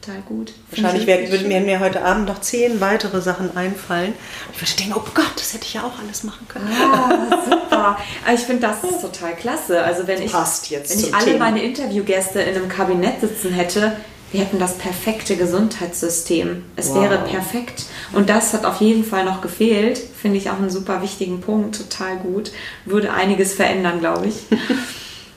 Total 0.00 0.20
gut. 0.22 0.52
Wahrscheinlich 0.70 1.06
werden, 1.06 1.30
würden 1.30 1.48
mir 1.48 1.80
heute 1.80 2.02
Abend 2.02 2.26
noch 2.28 2.40
zehn 2.40 2.80
weitere 2.80 3.20
Sachen 3.20 3.56
einfallen. 3.56 4.14
Ich 4.54 4.60
würde 4.60 4.72
denken, 4.78 4.94
oh 4.96 5.10
Gott, 5.14 5.32
das 5.36 5.54
hätte 5.54 5.64
ich 5.64 5.74
ja 5.74 5.82
auch 5.82 5.98
alles 5.98 6.24
machen 6.24 6.46
können. 6.48 6.68
Ah, 6.70 7.44
super. 7.44 7.98
Ich 8.32 8.40
finde 8.40 8.68
das 8.68 8.84
ist 8.84 9.00
total 9.00 9.34
klasse. 9.34 9.82
Also 9.82 10.06
wenn 10.06 10.22
ich, 10.22 10.32
Passt 10.32 10.70
jetzt 10.70 10.90
wenn 10.90 11.08
ich 11.08 11.14
alle 11.14 11.24
Thema. 11.24 11.38
meine 11.46 11.62
Interviewgäste 11.62 12.40
in 12.40 12.56
einem 12.56 12.68
Kabinett 12.68 13.20
sitzen 13.20 13.52
hätte, 13.52 13.96
wir 14.30 14.40
hätten 14.40 14.58
das 14.58 14.76
perfekte 14.76 15.36
Gesundheitssystem. 15.36 16.64
Es 16.76 16.90
wow. 16.90 17.02
wäre 17.02 17.18
perfekt. 17.18 17.86
Und 18.12 18.28
das 18.28 18.52
hat 18.52 18.66
auf 18.66 18.80
jeden 18.80 19.04
Fall 19.04 19.24
noch 19.24 19.40
gefehlt. 19.40 19.98
Finde 19.98 20.36
ich 20.36 20.50
auch 20.50 20.58
einen 20.58 20.70
super 20.70 21.02
wichtigen 21.02 21.40
Punkt. 21.40 21.76
Total 21.76 22.16
gut. 22.18 22.52
Würde 22.84 23.12
einiges 23.12 23.54
verändern, 23.54 24.00
glaube 24.00 24.28
ich. 24.28 24.34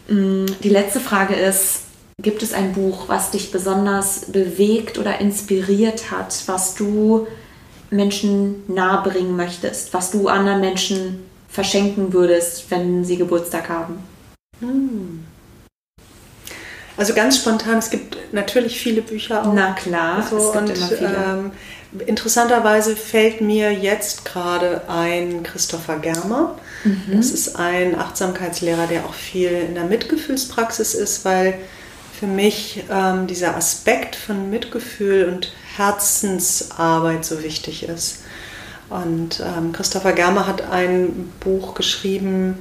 Mm, 0.08 0.48
die 0.64 0.70
letzte 0.70 1.00
Frage 1.00 1.36
ist, 1.36 1.82
gibt 2.22 2.44
es 2.44 2.54
ein 2.54 2.74
Buch, 2.74 3.08
was 3.08 3.32
dich 3.32 3.52
besonders 3.52 4.26
bewegt 4.26 4.98
oder 4.98 5.20
inspiriert 5.20 6.12
hat, 6.12 6.44
was 6.46 6.76
du 6.76 7.28
Menschen 7.90 8.64
nahebringen 8.68 9.36
möchtest, 9.36 9.94
was 9.94 10.12
du 10.12 10.28
anderen 10.28 10.62
Menschen 10.62 11.24
verschenken 11.50 12.14
würdest, 12.14 12.70
wenn 12.70 13.04
sie 13.04 13.18
Geburtstag 13.18 13.70
haben? 13.70 14.04
Hm. 14.60 15.26
Also 16.98 17.14
ganz 17.14 17.38
spontan, 17.38 17.80
es 17.80 17.90
gibt 17.90 18.18
natürlich 18.32 18.80
viele 18.80 19.02
Bücher 19.02 19.46
auch. 19.46 19.54
Na 19.54 19.74
klar, 19.74 20.26
so, 20.30 20.38
es 20.38 20.52
gibt 20.52 20.70
und, 20.70 20.78
immer 20.78 20.88
viele. 20.88 21.16
Ähm, 21.16 21.52
interessanterweise 22.06 22.96
fällt 22.96 23.42
mir 23.42 23.74
jetzt 23.74 24.24
gerade 24.24 24.84
ein 24.88 25.44
Christopher 25.44 25.98
Germer. 25.98 26.58
Mhm. 26.84 27.18
Das 27.18 27.32
ist 27.32 27.56
ein 27.56 27.98
Achtsamkeitslehrer, 27.98 28.88
der 28.88 29.06
auch 29.06 29.14
viel 29.14 29.50
in 29.50 29.76
der 29.76 29.86
Mitgefühlspraxis 29.86 30.94
ist, 30.94 31.26
weil 31.26 31.56
für 32.22 32.28
mich 32.28 32.84
ähm, 32.92 33.26
dieser 33.26 33.58
Aspekt 33.58 34.16
von 34.16 34.52
Mitgefühl 34.52 35.28
und 35.28 35.52
Herzensarbeit 35.76 37.26
so 37.26 37.42
wichtig 37.42 37.90
ist. 37.90 38.20
Und 38.92 39.40
ähm, 39.40 39.72
Christopher 39.72 40.14
Germer 40.14 40.46
hat 40.46 40.70
ein 40.70 41.34
Buch 41.40 41.74
geschrieben, 41.74 42.60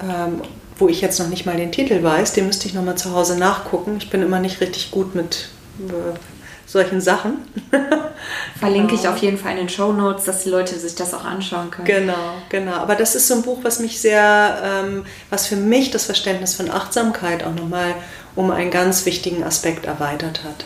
ähm, 0.00 0.42
wo 0.78 0.88
ich 0.88 1.00
jetzt 1.00 1.18
noch 1.18 1.26
nicht 1.26 1.46
mal 1.46 1.56
den 1.56 1.72
Titel 1.72 2.00
weiß, 2.00 2.32
den 2.34 2.46
müsste 2.46 2.68
ich 2.68 2.74
nochmal 2.74 2.96
zu 2.96 3.12
Hause 3.12 3.36
nachgucken. 3.36 3.96
Ich 3.98 4.08
bin 4.08 4.22
immer 4.22 4.38
nicht 4.38 4.60
richtig 4.60 4.92
gut 4.92 5.16
mit 5.16 5.48
äh, 5.80 6.16
solchen 6.64 7.00
Sachen. 7.00 7.38
Verlinke 8.60 8.94
genau. 8.94 9.00
ich 9.00 9.08
auf 9.08 9.18
jeden 9.18 9.36
Fall 9.36 9.52
in 9.52 9.58
den 9.58 9.68
Show 9.68 9.92
Notes, 9.92 10.26
dass 10.26 10.44
die 10.44 10.48
Leute 10.48 10.78
sich 10.78 10.94
das 10.94 11.12
auch 11.12 11.24
anschauen 11.24 11.72
können. 11.72 11.86
Genau, 11.86 12.34
genau. 12.50 12.74
Aber 12.74 12.94
das 12.94 13.16
ist 13.16 13.26
so 13.26 13.34
ein 13.34 13.42
Buch, 13.42 13.58
was 13.62 13.80
mich 13.80 14.00
sehr, 14.00 14.62
ähm, 14.64 15.04
was 15.28 15.48
für 15.48 15.56
mich 15.56 15.90
das 15.90 16.04
Verständnis 16.04 16.54
von 16.54 16.70
Achtsamkeit 16.70 17.42
auch 17.42 17.54
nochmal 17.54 17.96
um 18.34 18.50
einen 18.50 18.70
ganz 18.70 19.06
wichtigen 19.06 19.44
Aspekt 19.44 19.86
erweitert 19.86 20.44
hat 20.44 20.64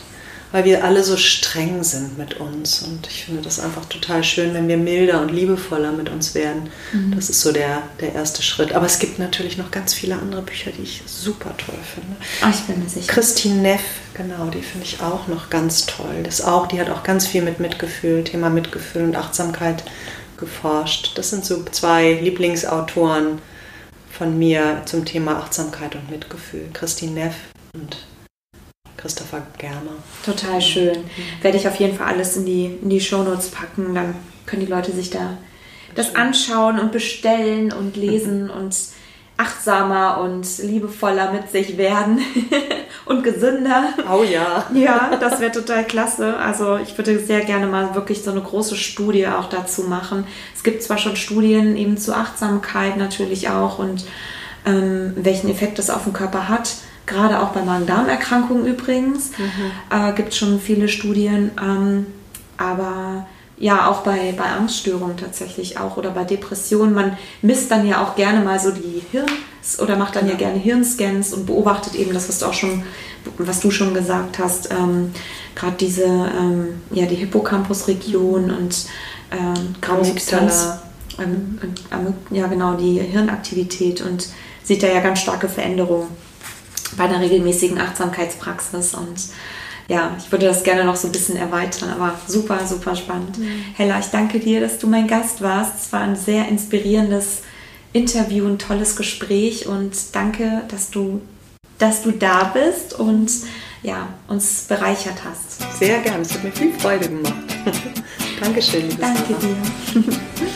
weil 0.51 0.63
wir 0.63 0.83
alle 0.83 1.03
so 1.03 1.17
streng 1.17 1.83
sind 1.83 2.17
mit 2.17 2.39
uns. 2.39 2.81
Und 2.81 3.07
ich 3.07 3.25
finde 3.25 3.41
das 3.41 3.59
einfach 3.59 3.85
total 3.85 4.23
schön, 4.23 4.53
wenn 4.53 4.67
wir 4.67 4.77
milder 4.77 5.21
und 5.21 5.29
liebevoller 5.29 5.91
mit 5.91 6.09
uns 6.09 6.35
werden. 6.35 6.69
Mhm. 6.93 7.15
Das 7.15 7.29
ist 7.29 7.41
so 7.41 7.51
der, 7.51 7.83
der 7.99 8.13
erste 8.13 8.41
Schritt. 8.41 8.73
Aber 8.73 8.85
es 8.85 8.99
gibt 8.99 9.19
natürlich 9.19 9.57
noch 9.57 9.71
ganz 9.71 9.93
viele 9.93 10.15
andere 10.15 10.41
Bücher, 10.41 10.71
die 10.71 10.83
ich 10.83 11.03
super 11.05 11.55
toll 11.57 11.77
finde. 11.93 12.15
Oh, 12.43 12.49
ich 12.49 12.61
bin 12.61 12.81
mir 12.81 12.89
sicher. 12.89 13.11
Christine 13.11 13.61
Neff, 13.61 13.83
genau, 14.13 14.45
die 14.45 14.61
finde 14.61 14.85
ich 14.85 15.01
auch 15.01 15.27
noch 15.27 15.49
ganz 15.49 15.85
toll. 15.85 16.23
Das 16.23 16.41
auch, 16.41 16.67
die 16.67 16.79
hat 16.79 16.89
auch 16.89 17.03
ganz 17.03 17.27
viel 17.27 17.41
mit 17.41 17.59
Mitgefühl, 17.59 18.23
Thema 18.23 18.49
Mitgefühl 18.49 19.03
und 19.03 19.15
Achtsamkeit 19.15 19.83
geforscht. 20.37 21.17
Das 21.17 21.29
sind 21.29 21.43
so 21.43 21.63
zwei 21.71 22.13
Lieblingsautoren 22.13 23.39
von 24.11 24.39
mir 24.39 24.83
zum 24.85 25.03
Thema 25.03 25.37
Achtsamkeit 25.37 25.95
und 25.95 26.09
Mitgefühl. 26.09 26.69
Christine 26.73 27.11
Neff 27.11 27.35
und 27.81 27.97
Christopher 28.97 29.45
Germer. 29.57 29.91
Total 30.25 30.61
schön. 30.61 30.97
Werde 31.41 31.57
ich 31.57 31.67
auf 31.67 31.75
jeden 31.75 31.97
Fall 31.97 32.07
alles 32.07 32.35
in 32.35 32.45
die, 32.45 32.65
in 32.81 32.89
die 32.89 32.99
Shownotes 32.99 33.49
packen. 33.49 33.93
Dann 33.93 34.15
können 34.45 34.65
die 34.65 34.71
Leute 34.71 34.91
sich 34.91 35.09
da 35.09 35.37
das 35.95 36.15
anschauen 36.15 36.79
und 36.79 36.91
bestellen 36.91 37.71
und 37.71 37.95
lesen 37.95 38.49
und 38.49 38.75
achtsamer 39.37 40.19
und 40.21 40.47
liebevoller 40.63 41.31
mit 41.31 41.51
sich 41.51 41.77
werden 41.77 42.19
und 43.05 43.23
gesünder. 43.23 43.89
Oh 44.11 44.23
ja. 44.23 44.65
Ja, 44.73 45.15
das 45.19 45.39
wäre 45.39 45.51
total 45.51 45.85
klasse. 45.85 46.37
Also 46.37 46.77
ich 46.77 46.97
würde 46.97 47.19
sehr 47.19 47.41
gerne 47.41 47.67
mal 47.67 47.93
wirklich 47.93 48.23
so 48.23 48.31
eine 48.31 48.41
große 48.41 48.75
Studie 48.75 49.27
auch 49.27 49.47
dazu 49.47 49.83
machen. 49.83 50.25
Es 50.55 50.63
gibt 50.63 50.81
zwar 50.81 50.97
schon 50.97 51.15
Studien 51.15 51.77
eben 51.77 51.99
zu 51.99 52.15
Achtsamkeit 52.15 52.97
natürlich 52.97 53.49
auch 53.49 53.77
und 53.77 54.05
ähm, 54.65 55.13
welchen 55.15 55.51
Effekt 55.51 55.77
das 55.77 55.91
auf 55.91 56.05
den 56.05 56.13
Körper 56.13 56.49
hat 56.49 56.71
gerade 57.07 57.41
auch 57.41 57.49
bei 57.49 57.63
Magen-Darm-Erkrankungen 57.63 58.67
übrigens, 58.67 59.31
mhm. 59.37 59.71
äh, 59.89 60.13
gibt 60.13 60.29
es 60.29 60.37
schon 60.37 60.59
viele 60.59 60.87
Studien. 60.87 61.51
Ähm, 61.59 62.05
aber 62.57 63.25
ja, 63.57 63.89
auch 63.89 64.01
bei, 64.01 64.33
bei 64.37 64.43
Angststörungen 64.43 65.17
tatsächlich 65.17 65.79
auch 65.79 65.97
oder 65.97 66.11
bei 66.11 66.23
Depressionen. 66.23 66.93
Man 66.93 67.17
misst 67.41 67.71
dann 67.71 67.87
ja 67.87 68.03
auch 68.03 68.15
gerne 68.15 68.43
mal 68.43 68.59
so 68.59 68.71
die 68.71 69.01
Hirns 69.11 69.79
oder 69.79 69.95
macht 69.95 70.15
dann 70.15 70.27
ja, 70.27 70.33
ja 70.33 70.37
gerne 70.37 70.59
Hirnscans 70.59 71.33
und 71.33 71.47
beobachtet 71.47 71.95
eben 71.95 72.13
das, 72.13 72.29
was 72.29 72.39
du 72.39 72.45
auch 72.45 72.53
schon, 72.53 72.83
was 73.39 73.59
du 73.59 73.71
schon 73.71 73.95
gesagt 73.95 74.37
hast, 74.37 74.69
ähm, 74.71 75.11
gerade 75.55 75.75
diese, 75.79 76.05
ähm, 76.05 76.81
ja, 76.91 77.07
die 77.07 77.15
Hippocampus-Region 77.15 78.51
und 78.51 78.85
ähm, 79.31 79.75
Grammextala, 79.81 80.83
ähm, 81.19 81.59
ja 82.29 82.45
genau, 82.45 82.75
die 82.75 82.99
Hirnaktivität 82.99 84.01
und 84.01 84.29
sieht 84.63 84.83
da 84.83 84.87
ja 84.87 84.99
ganz 84.99 85.19
starke 85.19 85.49
Veränderungen 85.49 86.09
bei 86.95 87.03
einer 87.05 87.21
regelmäßigen 87.21 87.79
Achtsamkeitspraxis 87.79 88.93
und 88.93 89.15
ja, 89.89 90.15
ich 90.17 90.31
würde 90.31 90.47
das 90.47 90.63
gerne 90.63 90.83
noch 90.83 90.97
so 90.97 91.07
ein 91.07 91.11
bisschen 91.13 91.37
erweitern, 91.37 91.89
aber 91.89 92.19
super, 92.27 92.65
super 92.67 92.95
spannend. 92.95 93.37
Mhm. 93.37 93.63
Hella, 93.75 93.99
ich 93.99 94.07
danke 94.07 94.39
dir, 94.39 94.59
dass 94.59 94.79
du 94.79 94.87
mein 94.87 95.07
Gast 95.07 95.41
warst. 95.41 95.85
Es 95.85 95.93
war 95.93 96.01
ein 96.01 96.17
sehr 96.17 96.47
inspirierendes 96.49 97.41
Interview, 97.93 98.45
ein 98.47 98.59
tolles 98.59 98.95
Gespräch 98.97 99.65
und 99.65 99.95
danke, 100.13 100.63
dass 100.67 100.91
du, 100.91 101.21
dass 101.77 102.03
du 102.03 102.11
da 102.11 102.51
bist 102.53 102.99
und 102.99 103.31
ja, 103.81 104.09
uns 104.27 104.63
bereichert 104.63 105.19
hast. 105.23 105.77
Sehr 105.79 105.99
gerne, 105.99 106.23
es 106.23 106.33
hat 106.33 106.43
mir 106.43 106.51
viel 106.51 106.73
Freude 106.77 107.07
gemacht. 107.07 107.33
Dankeschön, 108.41 108.89
liebe 108.89 109.01
Danke 109.01 109.35
Sarah. 109.39 110.03
dir. 110.03 110.03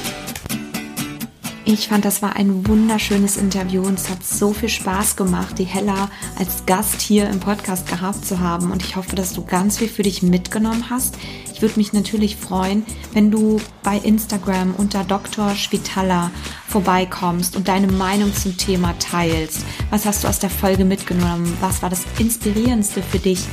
Ich 1.73 1.87
fand, 1.87 2.03
das 2.03 2.21
war 2.21 2.35
ein 2.35 2.67
wunderschönes 2.67 3.37
Interview 3.37 3.81
und 3.83 3.97
es 3.97 4.09
hat 4.09 4.25
so 4.25 4.51
viel 4.51 4.67
Spaß 4.67 5.15
gemacht, 5.15 5.57
die 5.57 5.63
Hella 5.63 6.09
als 6.37 6.65
Gast 6.65 6.99
hier 6.99 7.29
im 7.29 7.39
Podcast 7.39 7.87
gehabt 7.87 8.25
zu 8.25 8.41
haben. 8.41 8.71
Und 8.71 8.83
ich 8.83 8.97
hoffe, 8.97 9.15
dass 9.15 9.31
du 9.31 9.45
ganz 9.45 9.77
viel 9.77 9.87
für 9.87 10.03
dich 10.03 10.21
mitgenommen 10.21 10.89
hast. 10.89 11.17
Ich 11.53 11.61
würde 11.61 11.77
mich 11.77 11.93
natürlich 11.93 12.35
freuen, 12.35 12.85
wenn 13.13 13.31
du 13.31 13.61
bei 13.83 13.97
Instagram 13.97 14.75
unter 14.75 15.05
Dr. 15.05 15.55
Schwitala 15.55 16.29
vorbeikommst 16.67 17.55
und 17.55 17.69
deine 17.69 17.87
Meinung 17.87 18.35
zum 18.35 18.57
Thema 18.57 18.93
teilst. 18.99 19.63
Was 19.91 20.05
hast 20.05 20.25
du 20.25 20.27
aus 20.27 20.39
der 20.39 20.49
Folge 20.49 20.83
mitgenommen? 20.83 21.55
Was 21.61 21.81
war 21.81 21.89
das 21.89 22.03
Inspirierendste 22.19 23.01
für 23.01 23.19
dich? 23.19 23.45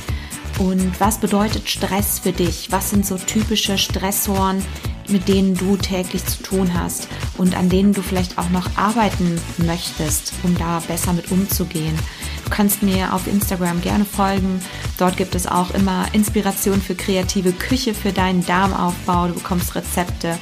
Und 0.57 0.99
was 0.99 1.19
bedeutet 1.19 1.69
Stress 1.69 2.19
für 2.19 2.33
dich? 2.33 2.69
Was 2.69 2.89
sind 2.89 3.05
so 3.05 3.17
typische 3.17 3.77
Stressoren, 3.77 4.61
mit 5.09 5.27
denen 5.27 5.55
du 5.55 5.77
täglich 5.77 6.25
zu 6.25 6.43
tun 6.43 6.73
hast 6.73 7.07
und 7.37 7.57
an 7.57 7.69
denen 7.69 7.93
du 7.93 8.01
vielleicht 8.01 8.37
auch 8.37 8.49
noch 8.49 8.69
arbeiten 8.75 9.39
möchtest, 9.57 10.33
um 10.43 10.57
da 10.57 10.79
besser 10.87 11.13
mit 11.13 11.31
umzugehen. 11.31 11.97
Du 12.45 12.49
kannst 12.49 12.81
mir 12.81 13.13
auf 13.13 13.27
Instagram 13.27 13.81
gerne 13.81 14.05
folgen. 14.05 14.61
Dort 14.97 15.17
gibt 15.17 15.35
es 15.35 15.47
auch 15.47 15.71
immer 15.71 16.07
Inspiration 16.13 16.81
für 16.81 16.95
kreative 16.95 17.51
Küche, 17.51 17.93
für 17.93 18.11
deinen 18.11 18.45
Darmaufbau. 18.45 19.27
Du 19.27 19.35
bekommst 19.35 19.75
Rezepte. 19.75 20.37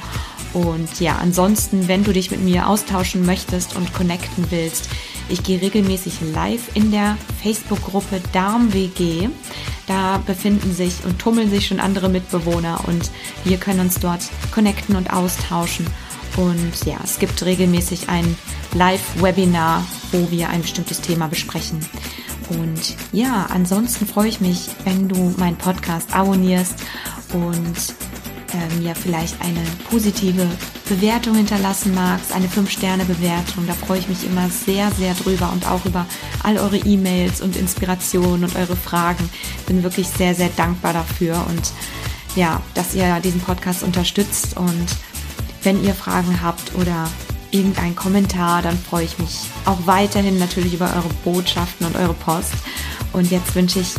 Und 0.54 1.00
ja, 1.00 1.16
ansonsten, 1.20 1.88
wenn 1.88 2.04
du 2.04 2.12
dich 2.12 2.30
mit 2.30 2.40
mir 2.40 2.68
austauschen 2.68 3.26
möchtest 3.26 3.76
und 3.76 3.92
connecten 3.92 4.46
willst, 4.50 4.88
ich 5.28 5.42
gehe 5.42 5.60
regelmäßig 5.60 6.20
live 6.32 6.74
in 6.74 6.90
der 6.90 7.16
Facebook-Gruppe 7.42 8.20
DarmWG. 8.32 9.28
Da 9.86 10.18
befinden 10.18 10.74
sich 10.74 11.04
und 11.04 11.18
tummeln 11.18 11.50
sich 11.50 11.66
schon 11.66 11.80
andere 11.80 12.08
Mitbewohner 12.08 12.80
und 12.86 13.10
wir 13.44 13.58
können 13.58 13.80
uns 13.80 13.98
dort 14.00 14.22
connecten 14.52 14.96
und 14.96 15.12
austauschen. 15.12 15.86
Und 16.36 16.84
ja, 16.84 16.98
es 17.02 17.18
gibt 17.18 17.44
regelmäßig 17.44 18.08
ein 18.08 18.36
Live-Webinar, 18.74 19.84
wo 20.12 20.30
wir 20.30 20.50
ein 20.50 20.62
bestimmtes 20.62 21.00
Thema 21.00 21.26
besprechen. 21.28 21.80
Und 22.50 22.96
ja, 23.12 23.46
ansonsten 23.50 24.06
freue 24.06 24.28
ich 24.28 24.40
mich, 24.40 24.68
wenn 24.84 25.08
du 25.08 25.34
meinen 25.36 25.56
Podcast 25.56 26.14
abonnierst 26.14 26.74
und 27.32 27.94
äh, 28.52 28.74
mir 28.80 28.94
vielleicht 28.94 29.40
eine 29.40 29.62
positive 29.90 30.46
Bewertung 30.88 31.34
hinterlassen 31.34 31.94
magst, 31.94 32.32
eine 32.32 32.46
5-Sterne-Bewertung. 32.46 33.66
Da 33.66 33.74
freue 33.74 33.98
ich 33.98 34.08
mich 34.08 34.24
immer 34.24 34.48
sehr, 34.48 34.90
sehr 34.92 35.14
drüber 35.14 35.50
und 35.52 35.66
auch 35.68 35.84
über 35.84 36.06
all 36.42 36.58
eure 36.58 36.78
E-Mails 36.78 37.40
und 37.40 37.56
Inspirationen 37.56 38.44
und 38.44 38.56
eure 38.56 38.76
Fragen. 38.76 39.28
Bin 39.66 39.82
wirklich 39.82 40.08
sehr, 40.08 40.34
sehr 40.34 40.50
dankbar 40.56 40.92
dafür 40.92 41.44
und 41.48 41.72
ja, 42.36 42.62
dass 42.74 42.94
ihr 42.94 43.20
diesen 43.20 43.40
Podcast 43.40 43.82
unterstützt 43.82 44.56
und 44.56 44.86
wenn 45.62 45.82
ihr 45.82 45.94
Fragen 45.94 46.40
habt 46.42 46.74
oder 46.76 47.08
irgendein 47.50 47.96
Kommentar, 47.96 48.62
dann 48.62 48.78
freue 48.78 49.04
ich 49.04 49.18
mich 49.18 49.40
auch 49.64 49.78
weiterhin 49.86 50.38
natürlich 50.38 50.74
über 50.74 50.86
eure 50.94 51.08
Botschaften 51.24 51.86
und 51.86 51.96
eure 51.96 52.14
Post. 52.14 52.52
Und 53.12 53.30
jetzt 53.30 53.54
wünsche 53.54 53.80
ich 53.80 53.94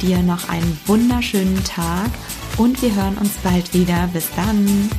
dir 0.00 0.18
noch 0.22 0.48
einen 0.48 0.80
wunderschönen 0.86 1.62
Tag 1.64 2.10
und 2.58 2.80
wir 2.82 2.94
hören 2.94 3.18
uns 3.18 3.32
bald 3.42 3.72
wieder. 3.74 4.08
Bis 4.12 4.28
dann. 4.34 4.90